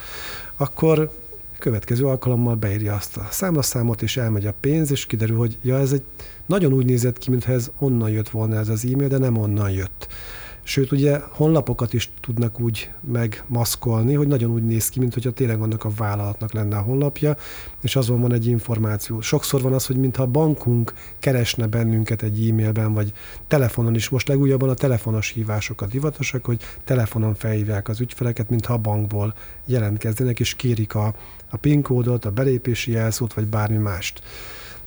akkor 0.56 1.10
következő 1.58 2.06
alkalommal 2.06 2.54
beírja 2.54 2.94
azt 2.94 3.16
a 3.16 3.26
számlaszámot, 3.30 4.02
és 4.02 4.16
elmegy 4.16 4.46
a 4.46 4.54
pénz, 4.60 4.90
és 4.90 5.06
kiderül, 5.06 5.36
hogy 5.36 5.58
ja, 5.62 5.78
ez 5.78 5.92
egy 5.92 6.02
nagyon 6.46 6.72
úgy 6.72 6.84
nézett 6.84 7.18
ki, 7.18 7.30
mintha 7.30 7.52
ez 7.52 7.70
onnan 7.78 8.10
jött 8.10 8.28
volna 8.28 8.56
ez 8.56 8.68
az 8.68 8.86
e-mail, 8.92 9.08
de 9.08 9.18
nem 9.18 9.36
onnan 9.36 9.70
jött. 9.70 10.08
Sőt, 10.66 10.92
ugye 10.92 11.20
honlapokat 11.30 11.92
is 11.92 12.10
tudnak 12.20 12.60
úgy 12.60 12.90
megmaszkolni, 13.00 14.14
hogy 14.14 14.26
nagyon 14.26 14.50
úgy 14.50 14.64
néz 14.64 14.88
ki, 14.88 14.98
mint 14.98 15.14
hogyha 15.14 15.30
tényleg 15.30 15.58
vannak 15.58 15.84
a 15.84 15.90
vállalatnak 15.96 16.52
lenne 16.52 16.76
a 16.76 16.80
honlapja, 16.80 17.36
és 17.82 17.96
azon 17.96 18.20
van 18.20 18.32
egy 18.32 18.46
információ. 18.46 19.20
Sokszor 19.20 19.62
van 19.62 19.72
az, 19.72 19.86
hogy 19.86 19.96
mintha 19.96 20.22
a 20.22 20.26
bankunk 20.26 20.94
keresne 21.18 21.66
bennünket 21.66 22.22
egy 22.22 22.48
e-mailben, 22.48 22.94
vagy 22.94 23.12
telefonon 23.48 23.94
is. 23.94 24.08
Most 24.08 24.28
legújabban 24.28 24.68
a 24.68 24.74
telefonos 24.74 25.30
hívásokat 25.30 25.90
divatosak, 25.90 26.44
hogy 26.44 26.62
telefonon 26.84 27.34
felhívják 27.34 27.88
az 27.88 28.00
ügyfeleket, 28.00 28.50
mintha 28.50 28.72
a 28.72 28.78
bankból 28.78 29.34
jelentkeznének, 29.64 30.40
és 30.40 30.54
kérik 30.54 30.94
a, 30.94 31.14
a 31.50 31.56
PIN 31.56 31.82
kódot, 31.82 32.24
a 32.24 32.30
belépési 32.30 32.90
jelszót, 32.90 33.34
vagy 33.34 33.46
bármi 33.46 33.76
mást. 33.76 34.22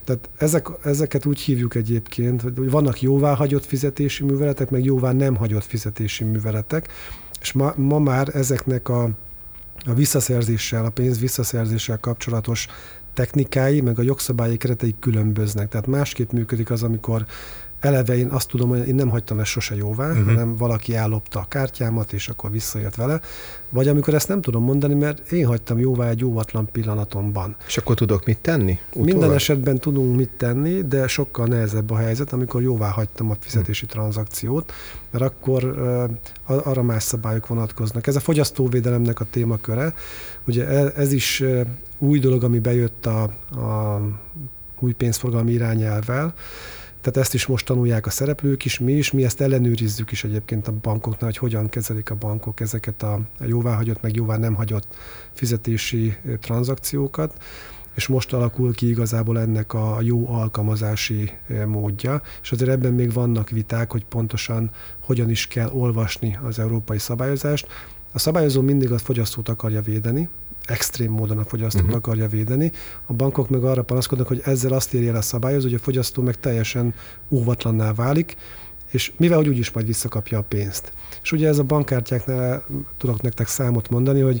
Tehát 0.08 0.30
ezek, 0.36 0.68
ezeket 0.84 1.26
úgy 1.26 1.40
hívjuk 1.40 1.74
egyébként, 1.74 2.42
hogy 2.42 2.70
vannak 2.70 3.00
jóvá 3.00 3.34
hagyott 3.34 3.64
fizetési 3.64 4.24
műveletek, 4.24 4.70
meg 4.70 4.84
jóvá 4.84 5.12
nem 5.12 5.36
hagyott 5.36 5.64
fizetési 5.64 6.24
műveletek, 6.24 6.88
és 7.40 7.52
ma, 7.52 7.72
ma 7.76 7.98
már 7.98 8.28
ezeknek 8.34 8.88
a, 8.88 9.02
a 9.84 9.94
visszaszerzéssel, 9.94 10.84
a 10.84 10.90
pénz 10.90 11.18
visszaszerzéssel 11.18 11.98
kapcsolatos 11.98 12.66
technikái, 13.14 13.80
meg 13.80 13.98
a 13.98 14.02
jogszabályi 14.02 14.56
keretei 14.56 14.94
különböznek. 15.00 15.68
Tehát 15.68 15.86
másképp 15.86 16.30
működik 16.30 16.70
az, 16.70 16.82
amikor 16.82 17.26
eleve 17.80 18.16
én 18.16 18.28
azt 18.28 18.48
tudom, 18.48 18.68
hogy 18.68 18.88
én 18.88 18.94
nem 18.94 19.08
hagytam 19.08 19.38
ezt 19.38 19.50
sose 19.50 19.74
jóvá, 19.74 20.10
uh-huh. 20.10 20.26
hanem 20.26 20.56
valaki 20.56 20.96
ellopta 20.96 21.38
a 21.38 21.46
kártyámat, 21.48 22.12
és 22.12 22.28
akkor 22.28 22.50
visszajött 22.50 22.94
vele. 22.94 23.20
Vagy 23.70 23.88
amikor 23.88 24.14
ezt 24.14 24.28
nem 24.28 24.40
tudom 24.40 24.64
mondani, 24.64 24.94
mert 24.94 25.32
én 25.32 25.46
hagytam 25.46 25.78
jóvá 25.78 26.08
egy 26.08 26.24
óvatlan 26.24 26.68
pillanatomban. 26.72 27.56
És 27.66 27.76
akkor 27.76 27.96
tudok 27.96 28.24
mit 28.24 28.38
tenni? 28.38 28.78
Utólag? 28.88 29.08
Minden 29.08 29.32
esetben 29.32 29.78
tudunk 29.78 30.16
mit 30.16 30.30
tenni, 30.36 30.82
de 30.82 31.06
sokkal 31.06 31.46
nehezebb 31.46 31.90
a 31.90 31.96
helyzet, 31.96 32.32
amikor 32.32 32.62
jóvá 32.62 32.88
hagytam 32.88 33.30
a 33.30 33.36
fizetési 33.40 33.84
uh-huh. 33.84 34.00
tranzakciót, 34.00 34.72
mert 35.10 35.24
akkor 35.24 35.64
uh, 36.46 36.66
arra 36.66 36.82
más 36.82 37.02
szabályok 37.02 37.46
vonatkoznak. 37.46 38.06
Ez 38.06 38.16
a 38.16 38.20
fogyasztóvédelemnek 38.20 39.20
a 39.20 39.26
témaköre. 39.30 39.94
Ugye 40.46 40.66
ez, 40.66 40.92
ez 40.96 41.12
is 41.12 41.40
uh, 41.40 41.60
új 41.98 42.18
dolog, 42.18 42.44
ami 42.44 42.58
bejött 42.58 43.06
a, 43.06 43.22
a 43.50 44.00
új 44.80 44.92
pénzforgalmi 44.92 45.52
irányelvvel, 45.52 46.34
tehát 47.00 47.16
ezt 47.18 47.34
is 47.34 47.46
most 47.46 47.66
tanulják 47.66 48.06
a 48.06 48.10
szereplők 48.10 48.64
is, 48.64 48.78
mi 48.78 48.92
is, 48.92 49.10
mi 49.10 49.24
ezt 49.24 49.40
ellenőrizzük 49.40 50.10
is 50.10 50.24
egyébként 50.24 50.68
a 50.68 50.72
bankoknál, 50.72 51.30
hogy 51.30 51.36
hogyan 51.38 51.68
kezelik 51.68 52.10
a 52.10 52.14
bankok 52.14 52.60
ezeket 52.60 53.02
a 53.02 53.20
jóváhagyott, 53.40 54.02
meg 54.02 54.16
jóvá 54.16 54.36
nem 54.36 54.54
hagyott 54.54 54.96
fizetési 55.32 56.16
tranzakciókat 56.40 57.34
és 57.98 58.06
most 58.06 58.32
alakul 58.32 58.74
ki 58.74 58.88
igazából 58.88 59.40
ennek 59.40 59.74
a 59.74 59.98
jó 60.00 60.28
alkalmazási 60.28 61.32
módja, 61.66 62.22
és 62.42 62.52
azért 62.52 62.70
ebben 62.70 62.92
még 62.92 63.12
vannak 63.12 63.50
viták, 63.50 63.92
hogy 63.92 64.04
pontosan 64.04 64.70
hogyan 65.04 65.30
is 65.30 65.46
kell 65.46 65.68
olvasni 65.68 66.38
az 66.42 66.58
európai 66.58 66.98
szabályozást. 66.98 67.66
A 68.12 68.18
szabályozó 68.18 68.60
mindig 68.60 68.92
a 68.92 68.98
fogyasztót 68.98 69.48
akarja 69.48 69.82
védeni, 69.82 70.28
extrém 70.70 71.10
módon 71.10 71.38
a 71.38 71.44
fogyasztót 71.44 71.82
uh-huh. 71.82 71.96
akarja 71.96 72.28
védeni. 72.28 72.72
A 73.06 73.12
bankok 73.12 73.48
meg 73.48 73.64
arra 73.64 73.82
panaszkodnak, 73.82 74.28
hogy 74.28 74.42
ezzel 74.44 74.72
azt 74.72 74.94
érje 74.94 75.10
el 75.10 75.16
a 75.16 75.22
szabályozó, 75.22 75.66
hogy 75.66 75.76
a 75.76 75.78
fogyasztó 75.78 76.22
meg 76.22 76.40
teljesen 76.40 76.94
óvatlanná 77.28 77.92
válik, 77.94 78.36
és 78.90 79.12
mivel 79.16 79.36
hogy 79.36 79.48
úgyis 79.48 79.70
majd 79.70 79.86
visszakapja 79.86 80.38
a 80.38 80.42
pénzt. 80.42 80.92
És 81.22 81.32
ugye 81.32 81.48
ez 81.48 81.58
a 81.58 81.62
bankkártyáknál 81.62 82.64
tudok 82.96 83.22
nektek 83.22 83.46
számot 83.46 83.88
mondani, 83.88 84.20
hogy 84.20 84.40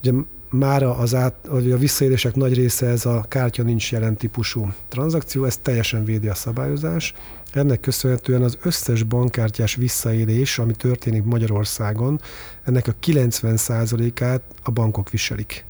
ugye 0.00 0.12
mára 0.50 0.96
az 0.96 1.14
át, 1.14 1.34
vagy 1.48 1.72
a 1.72 1.76
visszaélések 1.76 2.34
nagy 2.34 2.54
része 2.54 2.86
ez 2.86 3.06
a 3.06 3.24
kártya 3.28 3.62
nincs 3.62 3.92
jelen 3.92 4.16
típusú 4.16 4.72
tranzakció, 4.88 5.44
ez 5.44 5.56
teljesen 5.56 6.04
védi 6.04 6.28
a 6.28 6.34
szabályozás. 6.34 7.14
Ennek 7.54 7.80
köszönhetően 7.80 8.42
az 8.42 8.58
összes 8.62 9.02
bankkártyás 9.02 9.74
visszaélés, 9.74 10.58
ami 10.58 10.74
történik 10.74 11.24
Magyarországon, 11.24 12.20
ennek 12.62 12.88
a 12.88 12.94
90%-át 13.02 14.42
a 14.62 14.70
bankok 14.70 15.10
viselik. 15.10 15.64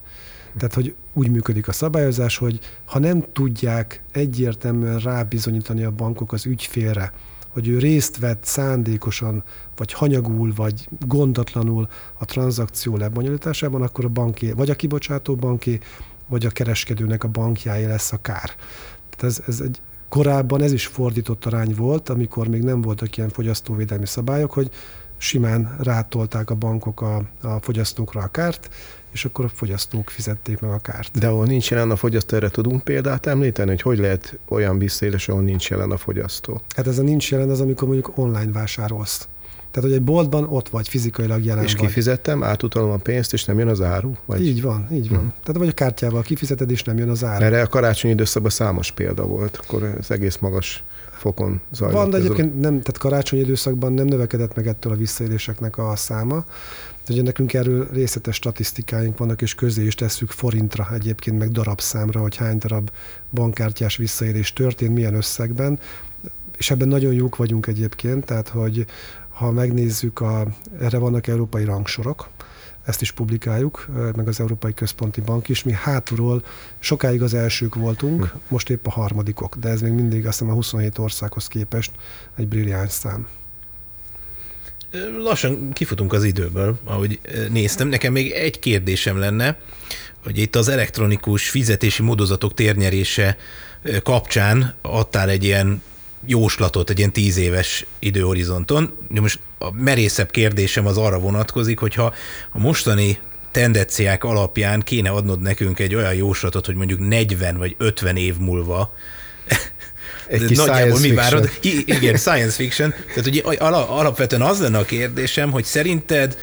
Tehát, 0.56 0.74
hogy 0.74 0.94
úgy 1.12 1.30
működik 1.30 1.68
a 1.68 1.72
szabályozás, 1.72 2.36
hogy 2.36 2.60
ha 2.84 2.98
nem 2.98 3.24
tudják 3.32 4.02
egyértelműen 4.12 4.98
rábizonyítani 4.98 5.84
a 5.84 5.90
bankok 5.90 6.32
az 6.32 6.46
ügyfélre, 6.46 7.12
hogy 7.48 7.68
ő 7.68 7.78
részt 7.78 8.18
vett 8.18 8.44
szándékosan, 8.44 9.44
vagy 9.76 9.92
hanyagul, 9.92 10.52
vagy 10.56 10.88
gondatlanul 11.06 11.88
a 12.18 12.24
tranzakció 12.24 12.96
lebonyolításában, 12.96 13.82
akkor 13.82 14.04
a 14.04 14.08
banké, 14.08 14.50
vagy 14.50 14.70
a 14.70 14.74
kibocsátó 14.74 15.34
banké, 15.34 15.78
vagy 16.26 16.46
a 16.46 16.50
kereskedőnek 16.50 17.24
a 17.24 17.28
bankjáé 17.28 17.84
lesz 17.84 18.12
a 18.12 18.20
kár. 18.20 18.54
Tehát 19.10 19.22
ez, 19.22 19.42
ez 19.46 19.60
egy, 19.60 19.80
korábban 20.14 20.62
ez 20.62 20.72
is 20.72 20.86
fordított 20.86 21.44
arány 21.44 21.74
volt, 21.76 22.08
amikor 22.08 22.48
még 22.48 22.62
nem 22.62 22.80
voltak 22.80 23.16
ilyen 23.16 23.28
fogyasztóvédelmi 23.28 24.06
szabályok, 24.06 24.52
hogy 24.52 24.70
simán 25.16 25.76
rátolták 25.78 26.50
a 26.50 26.54
bankok 26.54 27.00
a, 27.00 27.22
a 27.42 27.58
fogyasztókra 27.60 28.20
a 28.20 28.26
kárt, 28.26 28.70
és 29.12 29.24
akkor 29.24 29.44
a 29.44 29.48
fogyasztók 29.48 30.10
fizették 30.10 30.60
meg 30.60 30.70
a 30.70 30.78
kárt. 30.78 31.18
De 31.18 31.26
ahol 31.26 31.46
nincs 31.46 31.70
jelen 31.70 31.90
a 31.90 31.96
fogyasztó, 31.96 32.36
erre 32.36 32.48
tudunk 32.48 32.82
példát 32.82 33.26
említeni, 33.26 33.70
hogy 33.70 33.82
hogy 33.82 33.98
lehet 33.98 34.38
olyan 34.48 34.78
visszaélés, 34.78 35.28
ahol 35.28 35.42
nincs 35.42 35.70
jelen 35.70 35.90
a 35.90 35.96
fogyasztó? 35.96 36.60
Hát 36.76 36.86
ez 36.86 36.98
a 36.98 37.02
nincs 37.02 37.30
jelen, 37.30 37.50
az 37.50 37.60
amikor 37.60 37.88
mondjuk 37.88 38.18
online 38.18 38.52
vásárolsz. 38.52 39.28
Tehát, 39.74 39.88
hogy 39.88 39.98
egy 39.98 40.04
boltban 40.04 40.44
ott 40.48 40.68
vagy, 40.68 40.88
fizikailag 40.88 41.44
jelen 41.44 41.64
És 41.64 41.74
vagy. 41.74 41.86
kifizettem, 41.86 42.42
átutalom 42.42 42.90
a 42.90 42.96
pénzt, 42.96 43.32
és 43.32 43.44
nem 43.44 43.58
jön 43.58 43.68
az 43.68 43.80
áru? 43.80 44.12
Vagy? 44.24 44.46
Így 44.46 44.62
van, 44.62 44.88
így 44.92 45.08
van. 45.08 45.18
Hmm. 45.18 45.32
Tehát 45.42 45.60
vagy 45.60 45.68
a 45.68 45.72
kártyával 45.72 46.22
kifizeted, 46.22 46.70
és 46.70 46.82
nem 46.82 46.98
jön 46.98 47.08
az 47.08 47.24
áru. 47.24 47.44
Erre 47.44 47.62
a 47.62 47.66
karácsonyi 47.66 48.14
időszakban 48.14 48.50
számos 48.50 48.90
példa 48.90 49.26
volt, 49.26 49.56
akkor 49.56 49.82
ez 49.82 50.10
egész 50.10 50.36
magas 50.36 50.84
fokon 51.12 51.60
zajlott. 51.72 51.96
Van, 51.96 52.10
de 52.10 52.16
egyébként 52.16 52.60
nem, 52.60 52.70
tehát 52.70 52.98
karácsonyi 52.98 53.42
időszakban 53.42 53.92
nem 53.92 54.06
növekedett 54.06 54.54
meg 54.54 54.66
ettől 54.66 54.92
a 54.92 54.96
visszaéléseknek 54.96 55.78
a 55.78 55.96
száma. 55.96 56.44
Ugye 57.08 57.22
nekünk 57.22 57.54
erről 57.54 57.88
részletes 57.92 58.34
statisztikáink 58.34 59.18
vannak, 59.18 59.42
és 59.42 59.54
közé 59.54 59.84
is 59.84 59.94
tesszük 59.94 60.30
forintra 60.30 60.88
egyébként, 60.92 61.38
meg 61.38 61.50
darabszámra, 61.50 62.20
hogy 62.20 62.36
hány 62.36 62.58
darab 62.58 62.90
bankkártyás 63.30 63.96
visszaélés 63.96 64.52
történt, 64.52 64.94
milyen 64.94 65.14
összegben, 65.14 65.78
és 66.58 66.70
ebben 66.70 66.88
nagyon 66.88 67.12
jók 67.12 67.36
vagyunk 67.36 67.66
egyébként, 67.66 68.24
tehát 68.24 68.48
hogy 68.48 68.86
ha 69.34 69.50
megnézzük, 69.50 70.20
a, 70.20 70.46
erre 70.80 70.98
vannak 70.98 71.26
európai 71.26 71.64
rangsorok, 71.64 72.28
ezt 72.84 73.00
is 73.00 73.12
publikáljuk, 73.12 73.86
meg 74.16 74.28
az 74.28 74.40
Európai 74.40 74.74
Központi 74.74 75.20
Bank 75.20 75.48
is. 75.48 75.62
Mi 75.62 75.72
hátulról 75.72 76.44
sokáig 76.78 77.22
az 77.22 77.34
elsők 77.34 77.74
voltunk, 77.74 78.24
hm. 78.24 78.36
most 78.48 78.70
épp 78.70 78.86
a 78.86 78.90
harmadikok, 78.90 79.56
de 79.56 79.68
ez 79.68 79.80
még 79.80 79.92
mindig 79.92 80.26
azt 80.26 80.38
hiszem 80.38 80.52
a 80.52 80.56
27 80.56 80.98
országhoz 80.98 81.46
képest 81.48 81.90
egy 82.36 82.48
brilliáns 82.48 82.92
szám. 82.92 83.28
Lassan 85.18 85.72
kifutunk 85.72 86.12
az 86.12 86.24
időből, 86.24 86.78
ahogy 86.84 87.20
néztem. 87.50 87.88
Nekem 87.88 88.12
még 88.12 88.30
egy 88.30 88.58
kérdésem 88.58 89.18
lenne, 89.18 89.58
hogy 90.22 90.38
itt 90.38 90.56
az 90.56 90.68
elektronikus 90.68 91.48
fizetési 91.48 92.02
módozatok 92.02 92.54
térnyerése 92.54 93.36
kapcsán 94.02 94.74
adtál 94.82 95.28
egy 95.28 95.44
ilyen 95.44 95.82
jóslatot 96.26 96.90
egy 96.90 96.98
ilyen 96.98 97.12
tíz 97.12 97.36
éves 97.36 97.86
időhorizonton. 97.98 98.96
De 99.10 99.20
most 99.20 99.38
a 99.58 99.72
merészebb 99.72 100.30
kérdésem 100.30 100.86
az 100.86 100.96
arra 100.96 101.18
vonatkozik, 101.18 101.78
hogyha 101.78 102.14
a 102.52 102.58
mostani 102.58 103.18
tendenciák 103.50 104.24
alapján 104.24 104.80
kéne 104.80 105.10
adnod 105.10 105.40
nekünk 105.40 105.78
egy 105.78 105.94
olyan 105.94 106.14
jóslatot, 106.14 106.66
hogy 106.66 106.74
mondjuk 106.74 107.08
40 107.08 107.56
vagy 107.56 107.74
50 107.78 108.16
év 108.16 108.36
múlva 108.38 108.94
egy 110.28 110.44
kis 110.44 110.56
Nagyjából 110.56 110.98
mi 110.98 111.12
várod? 111.12 111.50
I- 111.60 111.84
igen, 111.86 112.16
science 112.16 112.54
fiction. 112.54 112.94
Tehát 113.08 113.26
ugye 113.26 113.42
alapvetően 113.68 114.42
az 114.42 114.60
lenne 114.60 114.78
a 114.78 114.84
kérdésem, 114.84 115.50
hogy 115.50 115.64
szerinted 115.64 116.36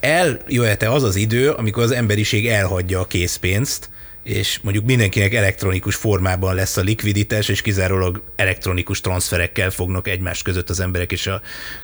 eljöhet-e 0.00 0.90
az 0.90 1.02
az 1.02 1.16
idő, 1.16 1.50
amikor 1.50 1.82
az 1.82 1.90
emberiség 1.90 2.48
elhagyja 2.48 3.00
a 3.00 3.06
készpénzt, 3.06 3.88
és 4.24 4.58
mondjuk 4.62 4.84
mindenkinek 4.84 5.34
elektronikus 5.34 5.94
formában 5.94 6.54
lesz 6.54 6.76
a 6.76 6.80
likviditás, 6.80 7.48
és 7.48 7.62
kizárólag 7.62 8.22
elektronikus 8.36 9.00
transferekkel 9.00 9.70
fognak 9.70 10.08
egymás 10.08 10.42
között 10.42 10.70
az 10.70 10.80
emberek 10.80 11.12
és 11.12 11.26
a 11.26 11.40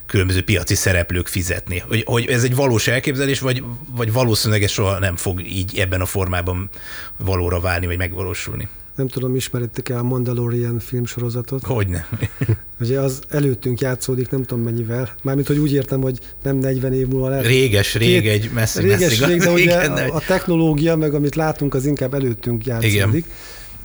különböző 0.07 0.43
piaci 0.43 0.74
szereplők 0.74 1.26
fizetni. 1.26 1.78
Hogy, 1.78 2.03
hogy 2.07 2.26
ez 2.26 2.45
egy 2.45 2.55
valós 2.55 2.86
elképzelés, 2.86 3.41
vagy, 3.41 3.62
vagy 3.91 4.12
valószínűleg 4.12 4.62
ez 4.62 4.70
soha 4.70 4.99
nem 4.99 5.16
fog 5.16 5.43
így 5.43 5.78
ebben 5.78 6.01
a 6.01 6.07
formában 6.07 6.70
valóra 7.16 7.61
válni, 7.61 7.86
vagy 7.86 7.97
megvalósulni? 7.97 8.68
Nem 9.01 9.09
tudom, 9.09 9.35
ismeritek-e 9.35 9.99
a 9.99 10.03
Mandalorian 10.03 10.79
filmsorozatot? 10.79 11.65
Hogyne. 11.65 12.09
Ugye 12.81 13.01
az 13.01 13.21
előttünk 13.29 13.81
játszódik, 13.81 14.31
nem 14.31 14.43
tudom 14.43 14.65
mennyivel. 14.65 15.15
Mármint, 15.23 15.47
hogy 15.47 15.59
úgy 15.59 15.73
értem, 15.73 16.01
hogy 16.01 16.19
nem 16.43 16.57
40 16.57 16.93
év 16.93 17.07
múlva 17.07 17.29
lehet. 17.29 17.47
Réges, 17.47 17.95
rég, 17.95 18.23
Két, 18.23 18.31
egy 18.31 18.51
messzi, 18.55 18.81
Réges, 18.81 18.99
messzi, 19.01 19.25
rég, 19.25 19.41
de 19.41 19.51
ugye 19.51 19.77
a, 19.77 20.15
a 20.15 20.21
technológia, 20.21 20.97
meg 20.97 21.15
amit 21.15 21.35
látunk, 21.35 21.75
az 21.75 21.87
inkább 21.87 22.15
előttünk 22.15 22.67
játszódik. 22.67 22.95
Igen. 22.95 23.25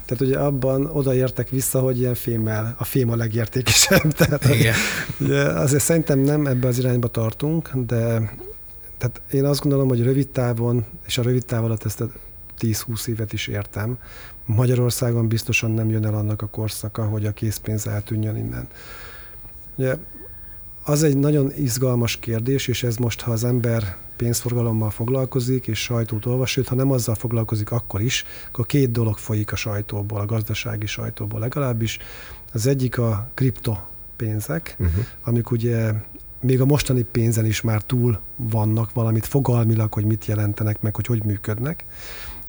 Tehát 0.06 0.24
ugye 0.24 0.38
abban 0.38 0.86
odaértek 0.86 1.50
vissza, 1.50 1.80
hogy 1.80 2.00
ilyen 2.00 2.16
fémmel, 2.16 2.76
a 2.78 2.84
fém 2.84 3.10
a 3.10 3.16
legértékesebb. 3.16 4.12
Tehát 4.18 4.46
Igen. 4.46 4.76
Ugye 5.20 5.42
azért 5.42 5.84
szerintem 5.84 6.20
nem 6.20 6.46
ebbe 6.48 6.68
az 6.68 6.78
irányba 6.78 7.08
tartunk, 7.08 7.70
de 7.74 8.34
tehát 8.98 9.22
én 9.32 9.46
azt 9.46 9.62
gondolom, 9.62 9.88
hogy 9.88 10.04
rövid 10.04 10.28
távon, 10.28 10.86
és 11.06 11.18
a 11.18 11.22
rövid 11.22 11.46
táv 11.46 11.64
alatt 11.64 11.86
ezt 11.86 12.02
a 12.02 12.10
10-20 12.60 13.08
évet 13.08 13.34
is 13.34 13.48
értem, 13.48 13.98
Magyarországon 14.46 15.28
biztosan 15.28 15.72
nem 15.72 15.90
jön 15.90 16.06
el 16.06 16.14
annak 16.14 16.42
a 16.42 16.48
korszaka, 16.48 17.06
hogy 17.06 17.26
a 17.26 17.32
készpénz 17.32 17.88
eltűnjön 17.88 18.36
innen. 18.36 18.68
Ugye, 19.76 19.96
az 20.84 21.04
egy 21.04 21.18
nagyon 21.18 21.52
izgalmas 21.58 22.18
kérdés, 22.18 22.68
és 22.68 22.84
ez 22.84 22.96
most, 22.96 23.22
ha 23.22 23.32
az 23.32 23.44
ember 23.44 23.98
pénzforgalommal 24.16 24.90
foglalkozik, 24.90 25.68
és 25.68 25.84
sajtót 25.84 26.26
olvas, 26.26 26.52
sőt, 26.52 26.68
ha 26.68 26.76
nem 26.76 26.92
azzal 26.92 27.16
foglalkozik, 27.16 27.72
akkor 27.72 28.02
is, 28.02 28.26
akkor 28.48 28.66
két 28.66 28.92
dolog 28.92 29.18
folyik 29.18 29.52
a 29.52 29.56
sajtóból, 29.56 30.20
a 30.20 30.26
gazdasági 30.26 30.86
sajtóból 30.86 31.40
legalábbis. 31.40 31.98
Az 32.54 32.68
egyik 32.68 32.98
a 32.98 33.30
kriptopénzek, 33.34 34.76
uh-huh. 34.80 35.06
amik 35.24 35.52
ugye 35.52 35.94
még 36.40 36.62
a 36.62 36.66
mostani 36.66 37.02
pénzen 37.12 37.46
is 37.46 37.62
már 37.62 37.82
túl 37.82 38.20
vannak 38.36 38.94
valamit 38.94 39.26
fogalmilag, 39.26 39.94
hogy 39.94 40.06
mit 40.06 40.26
jelentenek, 40.26 40.82
meg 40.82 40.96
hogy 40.96 41.06
hogy 41.06 41.24
működnek. 41.24 41.86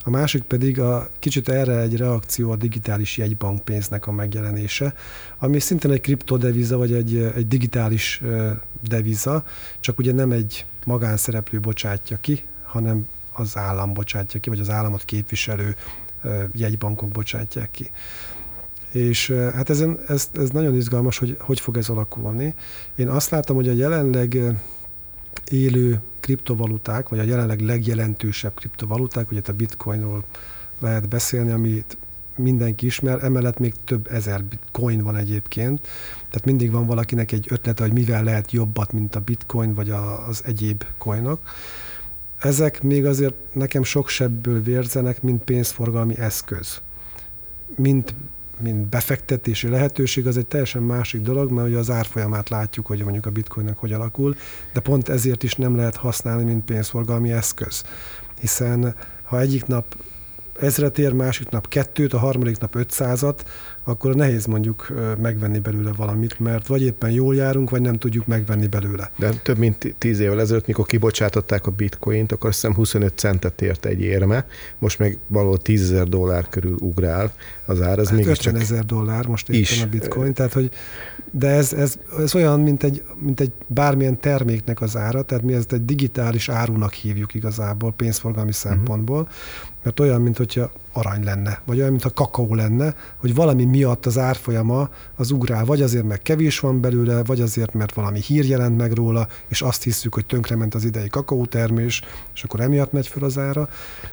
A 0.06 0.10
másik 0.10 0.42
pedig 0.42 0.80
a 0.80 1.08
kicsit 1.18 1.48
erre 1.48 1.80
egy 1.80 1.96
reakció 1.96 2.50
a 2.50 2.56
digitális 2.56 3.16
jegybankpénznek 3.16 4.06
a 4.06 4.12
megjelenése, 4.12 4.94
ami 5.38 5.58
szintén 5.58 5.90
egy 5.90 6.00
kriptodeviza, 6.00 6.76
vagy 6.76 6.92
egy, 6.92 7.16
egy 7.16 7.48
digitális 7.48 8.22
deviza, 8.88 9.44
csak 9.80 9.98
ugye 9.98 10.12
nem 10.12 10.30
egy 10.30 10.66
magánszereplő 10.84 11.60
bocsátja 11.60 12.18
ki, 12.20 12.42
hanem 12.62 13.06
az 13.32 13.56
állam 13.56 13.92
bocsátja 13.92 14.40
ki, 14.40 14.48
vagy 14.48 14.60
az 14.60 14.70
államot 14.70 15.04
képviselő 15.04 15.76
jegybankok 16.52 17.08
bocsátják 17.08 17.70
ki. 17.70 17.90
És 18.90 19.30
hát 19.30 19.70
ezen, 19.70 19.98
ez, 20.08 20.30
ez 20.34 20.50
nagyon 20.50 20.74
izgalmas, 20.74 21.18
hogy 21.18 21.36
hogy 21.40 21.60
fog 21.60 21.76
ez 21.76 21.88
alakulni. 21.88 22.54
Én 22.96 23.08
azt 23.08 23.30
látom, 23.30 23.56
hogy 23.56 23.68
a 23.68 23.72
jelenleg 23.72 24.38
élő 25.50 26.00
kriptovaluták, 26.26 27.08
vagy 27.08 27.18
a 27.18 27.22
jelenleg 27.22 27.60
legjelentősebb 27.60 28.54
kriptovaluták, 28.54 29.30
ugye 29.30 29.40
a 29.46 29.52
bitcoinról 29.52 30.24
lehet 30.80 31.08
beszélni, 31.08 31.50
amit 31.50 31.96
mindenki 32.36 32.86
ismer, 32.86 33.24
emellett 33.24 33.58
még 33.58 33.74
több 33.84 34.08
ezer 34.10 34.44
bitcoin 34.44 35.02
van 35.02 35.16
egyébként, 35.16 35.80
tehát 36.16 36.44
mindig 36.44 36.70
van 36.70 36.86
valakinek 36.86 37.32
egy 37.32 37.46
ötlete, 37.50 37.82
hogy 37.82 37.92
mivel 37.92 38.24
lehet 38.24 38.52
jobbat, 38.52 38.92
mint 38.92 39.14
a 39.14 39.20
bitcoin, 39.20 39.74
vagy 39.74 39.90
az 40.28 40.42
egyéb 40.44 40.84
coinok. 40.98 41.40
Ezek 42.38 42.82
még 42.82 43.04
azért 43.04 43.34
nekem 43.52 43.82
sok 43.82 44.08
sebből 44.08 44.62
vérzenek, 44.62 45.22
mint 45.22 45.44
pénzforgalmi 45.44 46.18
eszköz. 46.18 46.80
Mint 47.76 48.14
mint 48.60 48.88
befektetési 48.88 49.68
lehetőség, 49.68 50.26
az 50.26 50.36
egy 50.36 50.46
teljesen 50.46 50.82
másik 50.82 51.20
dolog, 51.20 51.50
mert 51.50 51.68
ugye 51.68 51.78
az 51.78 51.90
árfolyamát 51.90 52.48
látjuk, 52.48 52.86
hogy 52.86 53.02
mondjuk 53.02 53.26
a 53.26 53.30
bitcoinnak 53.30 53.78
hogy 53.78 53.92
alakul, 53.92 54.36
de 54.72 54.80
pont 54.80 55.08
ezért 55.08 55.42
is 55.42 55.54
nem 55.54 55.76
lehet 55.76 55.96
használni, 55.96 56.44
mint 56.44 56.64
pénzforgalmi 56.64 57.32
eszköz. 57.32 57.84
Hiszen 58.40 58.94
ha 59.22 59.40
egyik 59.40 59.66
nap 59.66 59.96
ezret 60.60 60.98
ér, 60.98 61.12
másik 61.12 61.48
nap 61.48 61.68
kettőt, 61.68 62.12
a 62.12 62.18
harmadik 62.18 62.58
nap 62.58 62.74
ötszázat, 62.74 63.44
akkor 63.88 64.14
nehéz 64.14 64.46
mondjuk 64.46 64.92
megvenni 65.20 65.58
belőle 65.58 65.92
valamit, 65.96 66.38
mert 66.38 66.66
vagy 66.66 66.82
éppen 66.82 67.10
jól 67.10 67.34
járunk, 67.34 67.70
vagy 67.70 67.80
nem 67.80 67.94
tudjuk 67.94 68.26
megvenni 68.26 68.66
belőle. 68.66 69.10
De 69.16 69.30
több 69.30 69.58
mint 69.58 69.94
tíz 69.98 70.18
évvel 70.18 70.40
ezelőtt, 70.40 70.66
mikor 70.66 70.86
kibocsátották 70.86 71.66
a 71.66 71.70
bitcoint, 71.70 72.32
akkor 72.32 72.48
azt 72.48 72.60
hiszem 72.60 72.76
25 72.76 73.18
centet 73.18 73.62
ért 73.62 73.86
egy 73.86 74.00
érme, 74.00 74.46
most 74.78 74.98
meg 74.98 75.18
való 75.26 75.56
10 75.56 75.82
ezer 75.82 76.08
dollár 76.08 76.48
körül 76.48 76.76
ugrál 76.80 77.32
az 77.66 77.82
ár. 77.82 77.98
Ez 77.98 78.08
hát 78.08 78.26
50 78.26 78.56
ezer 78.56 78.84
dollár 78.84 79.26
most 79.26 79.48
éppen 79.48 79.82
a 79.82 79.86
bitcoin, 79.86 80.34
tehát 80.34 80.52
hogy 80.52 80.70
de 81.30 81.48
ez, 81.48 81.72
ez, 81.72 81.98
ez 82.18 82.34
olyan, 82.34 82.60
mint 82.60 82.82
egy, 82.82 83.02
mint 83.18 83.40
egy 83.40 83.52
bármilyen 83.66 84.20
terméknek 84.20 84.80
az 84.80 84.96
ára, 84.96 85.22
tehát 85.22 85.44
mi 85.44 85.52
ezt 85.52 85.72
egy 85.72 85.84
digitális 85.84 86.48
árunak 86.48 86.92
hívjuk 86.92 87.34
igazából 87.34 87.92
pénzforgalmi 87.92 88.50
uh-huh. 88.50 88.72
szempontból, 88.72 89.28
mert 89.82 90.00
olyan, 90.00 90.22
mint 90.22 90.36
hogyha 90.36 90.70
arany 90.96 91.24
lenne, 91.24 91.60
vagy 91.66 91.78
olyan, 91.78 91.90
mintha 91.90 92.10
kakaó 92.10 92.54
lenne, 92.54 92.94
hogy 93.16 93.34
valami 93.34 93.64
miatt 93.64 94.06
az 94.06 94.18
árfolyama 94.18 94.88
az 95.16 95.30
ugrál, 95.30 95.64
vagy 95.64 95.82
azért, 95.82 96.04
mert 96.04 96.22
kevés 96.22 96.60
van 96.60 96.80
belőle, 96.80 97.24
vagy 97.24 97.40
azért, 97.40 97.74
mert 97.74 97.94
valami 97.94 98.20
hír 98.20 98.44
jelent 98.44 98.76
meg 98.76 98.92
róla, 98.92 99.28
és 99.48 99.62
azt 99.62 99.82
hiszük, 99.82 100.14
hogy 100.14 100.26
tönkrement 100.26 100.74
az 100.74 100.84
idei 100.84 101.08
kakaótermés, 101.08 102.02
és 102.34 102.44
akkor 102.44 102.60
emiatt 102.60 102.92
megy 102.92 103.06
föl 103.06 103.24
az 103.24 103.38
ára, 103.38 103.68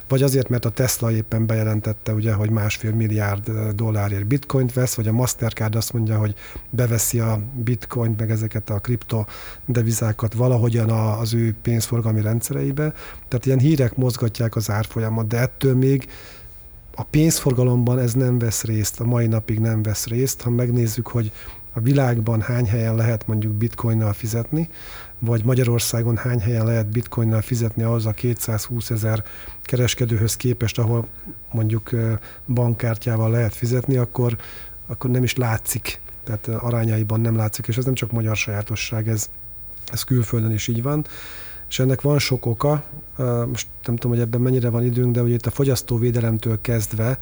vagy 0.08 0.24
azért, 0.24 0.50
mert 0.50 0.66
a 0.66 0.70
Tesla 0.70 1.12
éppen 1.12 1.46
bejelentette, 1.46 2.14
ugye, 2.14 2.34
hogy 2.34 2.50
másfél 2.50 2.92
milliárd 2.92 3.52
dollárért 3.76 4.28
bitcoint 4.28 4.74
vesz, 4.74 4.94
vagy 4.94 5.08
a 5.08 5.12
Mastercard 5.12 5.76
azt 5.76 5.94
mondja, 5.94 6.18
hogy 6.18 6.36
beveszi 6.70 7.20
a 7.20 7.40
bitcoint, 7.56 8.20
meg 8.20 8.32
ezeket 8.32 8.70
a 8.70 8.80
kripto 8.80 9.26
devizákat 9.66 10.34
valahogyan 10.34 10.90
az 10.90 11.34
ő 11.34 11.56
pénzforgalmi 11.62 12.22
rendszereibe. 12.22 12.94
Tehát 13.28 13.46
ilyen 13.46 13.60
hírek 13.60 13.96
mozgatják 13.96 14.56
az 14.56 14.70
árfolyamat, 14.70 15.28
de 15.28 15.38
ettől 15.38 15.76
még 15.76 16.08
a 16.96 17.04
pénzforgalomban 17.04 18.00
ez 18.00 18.14
nem 18.14 18.40
vesz 18.40 18.64
részt, 18.64 19.00
a 19.00 19.06
mai 19.06 19.28
napig 19.28 19.60
nem 19.60 19.84
vesz 19.84 20.08
részt. 20.08 20.42
Ha 20.42 20.50
megnézzük, 20.50 21.08
hogy 21.08 21.32
a 21.74 21.80
világban 21.80 22.42
hány 22.42 22.66
helyen 22.66 22.96
lehet 22.96 23.28
mondjuk 23.28 23.54
bitcoinnal 23.54 24.14
fizetni, 24.14 24.70
vagy 25.20 25.44
Magyarországon 25.44 26.18
hány 26.18 26.40
helyen 26.40 26.66
lehet 26.66 26.88
bitcoinnal 26.88 27.42
fizetni 27.42 27.84
ahhoz 27.84 28.06
a 28.06 28.12
220 28.12 28.90
ezer 28.90 29.24
kereskedőhöz 29.62 30.36
képest, 30.36 30.80
ahol 30.80 31.08
mondjuk 31.52 31.90
bankkártyával 32.48 33.32
lehet 33.32 33.56
fizetni, 33.56 33.98
akkor, 33.98 34.38
akkor 34.88 35.10
nem 35.10 35.24
is 35.24 35.36
látszik, 35.36 36.00
tehát 36.24 36.48
arányaiban 36.48 37.22
nem 37.22 37.36
látszik, 37.36 37.68
és 37.68 37.78
ez 37.78 37.86
nem 37.86 37.94
csak 37.94 38.12
magyar 38.12 38.36
sajátosság, 38.36 39.08
ez, 39.08 39.30
ez 39.92 40.04
külföldön 40.04 40.52
is 40.52 40.68
így 40.68 40.82
van 40.82 41.06
és 41.74 41.80
ennek 41.80 42.02
van 42.02 42.20
sok 42.20 42.46
oka, 42.46 42.84
most 43.48 43.68
nem 43.86 43.96
tudom, 43.96 44.12
hogy 44.12 44.20
ebben 44.20 44.42
mennyire 44.42 44.70
van 44.70 44.84
időnk, 44.84 45.14
de 45.14 45.22
ugye 45.22 45.34
itt 45.34 45.46
a 45.46 45.52
fogyasztóvédelemtől 45.52 46.62
kezdve 46.62 47.20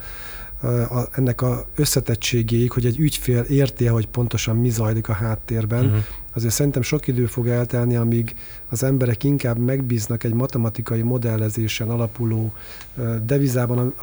a, 0.90 1.08
ennek 1.12 1.42
a 1.42 1.66
összetettségéig, 1.76 2.72
hogy 2.72 2.86
egy 2.86 3.00
ügyfél 3.00 3.42
érti, 3.42 3.86
hogy 3.86 4.08
pontosan 4.08 4.58
mi 4.58 4.70
zajlik 4.70 5.10
a 5.10 5.14
háttérben, 5.14 5.86
uh-huh. 5.86 6.00
azért 6.34 6.54
szerintem 6.54 6.82
sok 6.82 7.08
idő 7.08 7.26
fog 7.26 7.48
eltelni, 7.48 7.96
amíg 7.96 8.36
az 8.70 8.84
emberek 8.84 9.24
inkább 9.24 9.58
megbíznak 9.58 10.24
egy 10.24 10.34
matematikai 10.34 11.02
modellezésen 11.02 11.90
alapuló 11.90 12.54
devizában, 13.24 13.94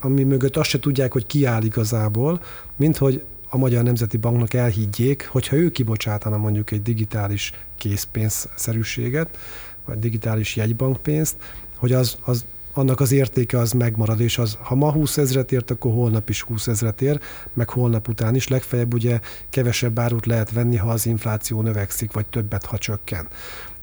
ami 0.00 0.24
mögött 0.24 0.56
azt 0.56 0.68
se 0.68 0.78
tudják, 0.78 1.12
hogy 1.12 1.26
ki 1.26 1.44
áll 1.44 1.62
igazából, 1.62 2.40
mint 2.76 2.96
hogy 2.96 3.24
a 3.48 3.56
Magyar 3.56 3.82
Nemzeti 3.82 4.16
Banknak 4.16 4.54
elhiggyék, 4.54 5.28
hogyha 5.32 5.56
ő 5.56 5.70
kibocsátana 5.70 6.36
mondjuk 6.36 6.70
egy 6.70 6.82
digitális 6.82 7.52
készpénzszerűséget, 7.76 9.38
vagy 9.86 9.98
digitális 9.98 10.56
jegybankpénzt, 10.56 11.36
hogy 11.76 11.92
az, 11.92 12.16
az 12.24 12.44
annak 12.72 13.00
az 13.00 13.12
értéke 13.12 13.58
az 13.58 13.72
megmarad, 13.72 14.20
és 14.20 14.38
az, 14.38 14.58
ha 14.60 14.74
ma 14.74 14.92
20 14.92 15.16
ezret 15.16 15.52
ért, 15.52 15.70
akkor 15.70 15.92
holnap 15.92 16.28
is 16.28 16.42
20 16.42 16.66
ezret 16.66 17.02
ér, 17.02 17.20
meg 17.52 17.68
holnap 17.68 18.08
után 18.08 18.34
is. 18.34 18.48
Legfeljebb 18.48 18.94
ugye 18.94 19.20
kevesebb 19.50 19.98
árut 19.98 20.26
lehet 20.26 20.52
venni, 20.52 20.76
ha 20.76 20.90
az 20.90 21.06
infláció 21.06 21.62
növekszik, 21.62 22.12
vagy 22.12 22.26
többet, 22.26 22.64
ha 22.64 22.78
csökken. 22.78 23.28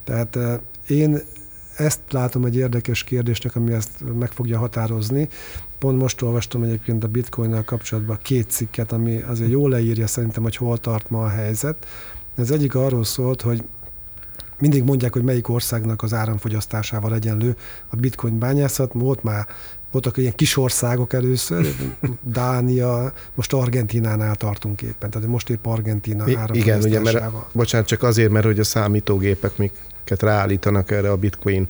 Tehát 0.04 0.36
eh, 0.36 0.60
én 0.88 1.22
ezt 1.78 2.00
látom 2.10 2.46
egy 2.46 2.56
érdekes 2.56 3.04
kérdésnek, 3.04 3.56
ami 3.56 3.74
ezt 3.74 3.92
meg 4.20 4.32
fogja 4.32 4.58
határozni. 4.58 5.30
Pont 5.80 6.02
most 6.02 6.22
olvastam 6.22 6.64
egyébként 6.64 7.04
a 7.04 7.08
bitcoinnal 7.08 7.64
kapcsolatban 7.64 8.20
két 8.22 8.50
cikket, 8.50 8.92
ami 8.92 9.22
azért 9.22 9.52
jól 9.52 9.70
leírja 9.70 10.08
szerintem, 10.08 10.44
hogy 10.44 10.56
hol 10.56 10.78
tart 10.78 11.10
ma 11.10 11.24
a 11.24 11.30
helyzet. 11.30 11.86
Ez 12.36 12.52
egyik 12.52 12.76
arról 12.76 13.04
szólt, 13.04 13.42
hogy 13.42 13.64
mindig 14.64 14.84
mondják, 14.84 15.14
hogy 15.14 15.24
melyik 15.24 15.50
országnak 15.50 16.02
az 16.02 16.14
áramfogyasztásával 16.14 17.14
egyenlő 17.14 17.56
a 17.90 17.96
bitcoin 17.96 18.40
bányászat. 18.40 18.92
Volt 18.94 19.24
már 19.24 19.48
voltak 19.92 20.18
ilyen 20.18 20.36
kis 20.36 20.58
országok 20.58 21.14
először, 21.14 21.68
Dánia, 22.22 23.14
most 23.36 23.54
Argentinánál 23.54 24.36
tartunk 24.36 24.82
éppen, 24.82 25.10
tehát 25.10 25.28
most 25.28 25.50
épp 25.50 25.66
Argentina 25.66 26.26
Igen, 26.52 26.82
ugye, 26.82 27.00
mert, 27.00 27.26
bocsánat, 27.52 27.88
csak 27.88 28.04
azért, 28.04 28.32
mert 28.32 28.46
hogy 28.46 28.60
a 28.60 28.64
számítógépek, 28.64 29.58
miket 29.58 30.22
ráállítanak 30.22 30.92
erre 30.92 31.12
a 31.12 31.18
bitcoin 31.18 31.68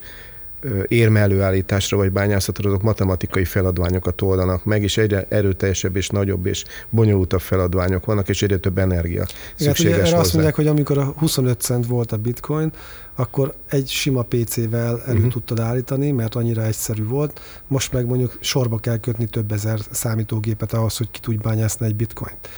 érme 0.88 1.20
előállításra 1.20 1.98
vagy 1.98 2.12
bányászatra, 2.12 2.70
azok 2.70 2.82
matematikai 2.82 3.46
feladványokat 3.46 4.22
oldanak 4.22 4.66
meg, 4.66 4.84
és 4.84 4.98
egyre 4.98 5.26
erőteljesebb 5.30 5.96
és 5.96 6.10
nagyobb 6.10 6.46
és 6.46 6.64
bonyolultabb 6.90 7.42
feladványok 7.42 8.06
vannak, 8.06 8.30
és 8.30 8.42
egyre 8.42 8.58
több 8.58 8.78
energia 8.78 9.12
Igen, 9.12 9.28
szükséges 9.56 9.98
ugye, 9.98 10.08
erre 10.08 10.18
azt 10.18 10.34
mondják, 10.34 10.56
hogy 10.56 10.68
amikor 10.68 10.98
a 10.98 11.14
25 11.18 11.60
cent 11.60 11.88
volt 11.88 12.12
a 12.12 12.18
bitcoin, 12.18 12.72
akkor 13.16 13.54
egy 13.70 13.88
sima 13.88 14.22
PC-vel 14.22 15.02
elő 15.06 15.16
uh-huh. 15.16 15.32
tudtad 15.32 15.60
állítani, 15.60 16.12
mert 16.12 16.36
annyira 16.36 16.64
egyszerű 16.66 17.06
volt. 17.06 17.42
Most 17.68 17.94
meg 17.94 18.06
mondjuk 18.06 18.38
sorba 18.40 18.78
kell 18.78 18.98
kötni 18.98 19.26
több 19.26 19.52
ezer 19.52 19.80
számítógépet 19.92 20.74
ahhoz, 20.74 20.98
hogy 20.98 21.12
ki 21.12 21.20
tudj 21.20 21.38
bányászni 21.38 21.86
egy 21.86 21.96
bitcoint. 21.96 22.50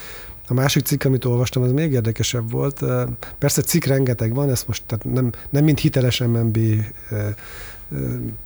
A 0.47 0.53
másik 0.53 0.85
cikk, 0.85 1.03
amit 1.03 1.25
olvastam, 1.25 1.63
az 1.63 1.71
még 1.71 1.91
érdekesebb 1.91 2.51
volt. 2.51 2.83
Persze 3.37 3.61
cikk 3.61 3.83
rengeteg 3.83 4.33
van, 4.33 4.49
ezt 4.49 4.67
most 4.67 4.83
tehát 4.85 5.05
nem, 5.05 5.31
nem 5.49 5.63
mint 5.63 5.79
hiteles 5.79 6.19
MNB 6.19 6.57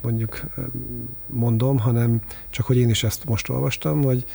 mondjuk 0.02 0.42
mondom, 1.28 1.80
hanem 1.80 2.22
csak 2.50 2.66
hogy 2.66 2.78
én 2.78 2.90
is 2.90 3.04
ezt 3.04 3.26
most 3.26 3.50
olvastam, 3.50 4.04
hogy 4.04 4.26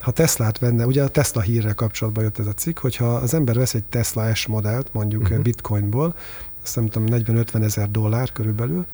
ha 0.00 0.10
Teslát 0.10 0.58
venne, 0.58 0.86
ugye 0.86 1.02
a 1.02 1.08
Tesla 1.08 1.40
hírrel 1.40 1.74
kapcsolatban 1.74 2.24
jött 2.24 2.38
ez 2.38 2.46
a 2.46 2.52
cikk, 2.52 2.78
hogyha 2.78 3.06
az 3.06 3.34
ember 3.34 3.54
vesz 3.54 3.74
egy 3.74 3.84
Tesla 3.84 4.34
S 4.34 4.46
modellt, 4.46 4.92
mondjuk 4.92 5.22
uh-huh. 5.22 5.42
bitcoinból, 5.42 6.14
azt 6.62 6.76
nem 6.76 6.86
tudom, 6.86 7.20
40-50 7.24 7.62
ezer 7.62 7.90
dollár 7.90 8.32
körülbelül, 8.32 8.86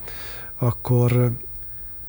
akkor 0.59 1.33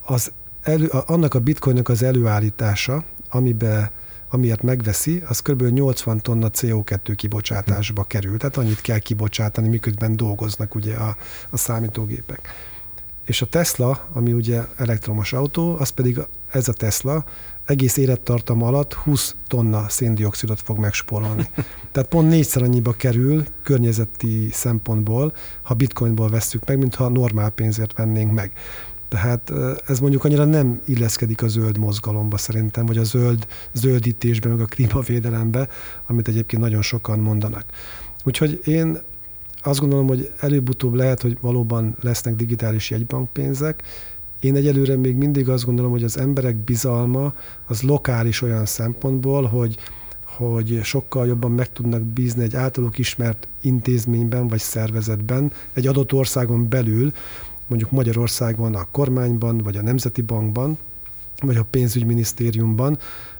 az 0.06 0.32
elő, 0.62 0.88
annak 0.88 1.34
a 1.34 1.40
bitcoinnak 1.40 1.90
az 1.90 2.04
előállítása, 2.04 3.04
amiben 3.30 3.90
amiért 4.30 4.62
megveszi, 4.62 5.24
az 5.28 5.40
kb. 5.40 5.62
80 5.64 6.22
tonna 6.22 6.50
CO2 6.54 7.14
kibocsátásba 7.16 8.04
kerül. 8.04 8.38
Tehát 8.38 8.58
annyit 8.58 8.82
kell 8.82 9.00
kibocsátani, 9.00 9.68
miközben 9.68 10.16
dolgoznak 10.16 10.76
ugye 10.76 10.96
a, 10.96 11.16
a 11.50 11.58
számítógépek. 11.58 12.50
És 13.30 13.42
a 13.42 13.46
Tesla, 13.46 14.08
ami 14.14 14.34
ugye 14.34 14.62
elektromos 14.78 15.34
autó, 15.34 15.76
az 15.80 15.90
pedig 15.90 16.20
ez 16.52 16.68
a 16.68 16.74
Tesla 16.74 17.26
egész 17.66 17.98
élettartam 17.98 18.64
alatt 18.64 18.94
20 18.94 19.36
tonna 19.48 19.90
széndiokszidot 19.90 20.62
fog 20.62 20.78
megspórolni. 20.78 21.50
Tehát 21.92 22.10
pont 22.10 22.30
négyszer 22.30 22.64
annyiba 22.64 22.92
kerül 22.92 23.44
környezeti 23.64 24.50
szempontból, 24.52 25.34
ha 25.64 25.74
bitcoinból 25.74 26.30
vesszük 26.30 26.66
meg, 26.66 26.78
mint 26.78 26.96
ha 26.96 27.10
normál 27.10 27.50
pénzért 27.50 27.98
vennénk 27.98 28.34
meg. 28.34 28.52
Tehát 29.08 29.52
ez 29.88 30.00
mondjuk 30.00 30.24
annyira 30.24 30.46
nem 30.46 30.82
illeszkedik 30.86 31.42
a 31.42 31.48
zöld 31.48 31.78
mozgalomba 31.78 32.38
szerintem, 32.38 32.86
vagy 32.86 32.98
a 32.98 33.04
zöld 33.04 33.48
zöldítésbe, 33.74 34.50
meg 34.50 34.62
a 34.62 34.66
klímavédelembe, 34.66 35.68
amit 36.08 36.28
egyébként 36.28 36.62
nagyon 36.62 36.82
sokan 36.82 37.20
mondanak. 37.20 37.66
Úgyhogy 38.24 38.62
én 38.64 39.00
azt 39.62 39.80
gondolom, 39.80 40.08
hogy 40.08 40.32
előbb-utóbb 40.40 40.94
lehet, 40.94 41.22
hogy 41.22 41.38
valóban 41.42 41.96
lesznek 42.02 42.36
digitális 42.36 42.90
jegybankpénzek. 42.90 43.84
Én 44.40 44.56
egyelőre 44.56 44.98
még 44.98 45.16
mindig 45.16 45.50
azt 45.50 45.66
gondolom, 45.66 45.92
hogy 45.92 46.04
az 46.04 46.18
emberek 46.18 46.56
bizalma 46.56 47.34
az 47.68 47.82
lokális 47.82 48.42
olyan 48.42 48.66
szempontból, 48.66 49.44
hogy 49.44 49.78
hogy 50.40 50.80
sokkal 50.84 51.28
jobban 51.28 51.52
meg 51.52 51.72
tudnak 51.72 52.02
bízni 52.02 52.44
egy 52.44 52.56
általuk 52.56 52.98
ismert 52.98 53.48
intézményben 53.62 54.48
vagy 54.48 54.60
szervezetben, 54.60 55.52
egy 55.74 55.88
adott 55.88 56.14
országon 56.14 56.70
belül, 56.70 57.12
mondjuk 57.68 57.92
Magyarországon 57.92 58.76
a 58.76 58.88
kormányban, 58.92 59.58
vagy 59.58 59.78
a 59.78 59.82
Nemzeti 59.82 60.22
Bankban, 60.22 60.78
vagy 61.40 61.58
a 61.58 61.66
pénzügyminisztériumban, 61.70 62.98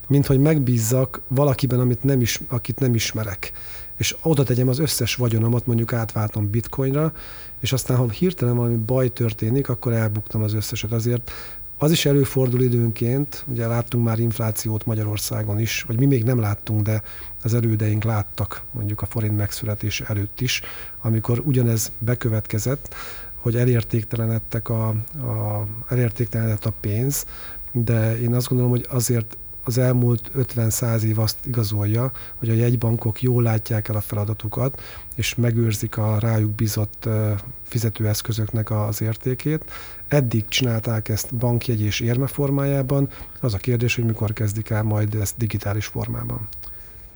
mint 0.08 0.26
hogy 0.26 0.40
megbízzak 0.40 1.22
valakiben, 1.28 1.80
amit 1.80 2.04
nem 2.04 2.22
is, 2.22 2.42
akit 2.48 2.80
nem 2.80 2.94
ismerek 2.94 3.52
és 4.00 4.16
oda 4.22 4.44
tegyem 4.44 4.68
az 4.68 4.80
összes 4.80 5.16
vagyonomat, 5.16 5.66
mondjuk 5.66 5.94
átváltom 5.94 6.50
bitcoinra, 6.50 7.14
és 7.60 7.74
aztán, 7.74 7.98
ha 7.98 8.10
hirtelen 8.10 8.56
valami 8.56 8.76
baj 8.76 9.14
történik, 9.14 9.70
akkor 9.70 9.94
elbuktam 9.94 10.44
az 10.44 10.54
összeset. 10.54 10.92
Azért 10.92 11.32
az 11.78 11.92
is 11.92 12.06
előfordul 12.06 12.62
időnként, 12.62 13.46
ugye 13.48 13.68
láttunk 13.68 14.04
már 14.06 14.20
inflációt 14.20 14.86
Magyarországon 14.86 15.60
is, 15.60 15.84
vagy 15.88 16.00
mi 16.00 16.06
még 16.06 16.24
nem 16.24 16.40
láttunk, 16.40 16.82
de 16.82 17.02
az 17.44 17.54
elődeink 17.54 18.04
láttak 18.04 18.62
mondjuk 18.72 19.02
a 19.02 19.06
forint 19.06 19.38
megszületés 19.38 20.02
előtt 20.02 20.42
is, 20.42 20.62
amikor 21.02 21.42
ugyanez 21.46 21.92
bekövetkezett, 21.98 22.96
hogy 23.36 23.56
elértéktelenedtek 23.56 24.70
a, 24.70 24.88
a, 24.88 25.68
elértéktelenedett 25.90 26.66
a 26.66 26.74
pénz, 26.80 27.26
de 27.72 28.20
én 28.20 28.34
azt 28.34 28.48
gondolom, 28.48 28.72
hogy 28.72 28.86
azért 28.90 29.38
az 29.70 29.78
elmúlt 29.78 30.32
50-100 30.38 31.02
év 31.02 31.20
azt 31.20 31.46
igazolja, 31.46 32.12
hogy 32.36 32.50
a 32.50 32.54
jegybankok 32.54 33.22
jól 33.22 33.44
látják 33.44 33.88
el 33.88 33.96
a 33.96 34.02
feladatukat, 34.02 34.82
és 35.16 35.36
megőrzik 35.36 35.98
a 35.98 36.20
rájuk 36.20 36.52
bizott 36.52 37.10
fizetőeszközöknek 37.64 38.72
az 38.72 39.02
értékét. 39.02 39.72
Eddig 40.08 40.48
csinálták 40.48 41.10
ezt 41.10 41.36
bankjegy 41.36 41.82
és 41.82 42.00
érme 42.00 42.28
formájában. 42.28 43.10
Az 43.40 43.54
a 43.54 43.58
kérdés, 43.58 43.96
hogy 43.96 44.06
mikor 44.06 44.34
kezdik 44.34 44.70
el 44.70 44.84
majd 44.84 45.16
ezt 45.16 45.38
digitális 45.38 45.86
formában. 45.86 46.48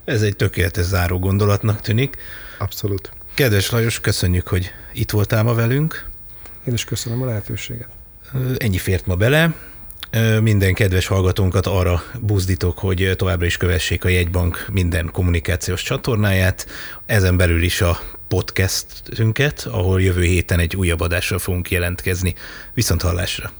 Ez 0.04 0.22
egy 0.22 0.36
tökéletes 0.36 0.84
záró 0.84 1.18
gondolatnak 1.18 1.80
tűnik. 1.80 2.16
Abszolút. 2.58 3.12
Kedves 3.34 3.70
Lajos, 3.70 4.00
köszönjük, 4.00 4.48
hogy 4.48 4.70
itt 4.92 5.10
voltál 5.10 5.42
ma 5.42 5.54
velünk. 5.54 6.08
Én 6.64 6.74
is 6.74 6.84
köszönöm 6.84 7.22
a 7.22 7.24
lehetőséget. 7.24 7.88
Ennyi 8.56 8.78
fért 8.78 9.06
ma 9.06 9.14
bele. 9.14 9.54
Minden 10.40 10.74
kedves 10.74 11.06
hallgatónkat 11.06 11.66
arra 11.66 12.02
buzdítok, 12.20 12.78
hogy 12.78 13.12
továbbra 13.16 13.46
is 13.46 13.56
kövessék 13.56 14.04
a 14.04 14.08
jegybank 14.08 14.66
minden 14.72 15.10
kommunikációs 15.12 15.82
csatornáját, 15.82 16.66
ezen 17.06 17.36
belül 17.36 17.62
is 17.62 17.80
a 17.80 17.98
podcastünket, 18.28 19.68
ahol 19.70 20.00
jövő 20.00 20.22
héten 20.22 20.58
egy 20.58 20.76
újabb 20.76 21.00
adással 21.00 21.38
fogunk 21.38 21.70
jelentkezni. 21.70 22.34
Viszont 22.74 23.02
hallásra! 23.02 23.50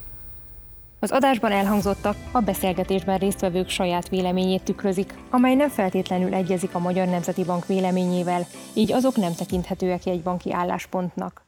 Az 1.00 1.10
adásban 1.10 1.52
elhangzottak 1.52 2.16
a 2.32 2.40
beszélgetésben 2.40 3.18
résztvevők 3.18 3.68
saját 3.68 4.08
véleményét 4.08 4.62
tükrözik, 4.62 5.14
amely 5.30 5.54
nem 5.54 5.68
feltétlenül 5.68 6.34
egyezik 6.34 6.74
a 6.74 6.78
Magyar 6.78 7.06
Nemzeti 7.06 7.44
Bank 7.44 7.66
véleményével, 7.66 8.46
így 8.74 8.92
azok 8.92 9.16
nem 9.16 9.34
tekinthetőek 9.34 10.04
jegybanki 10.04 10.52
álláspontnak. 10.52 11.43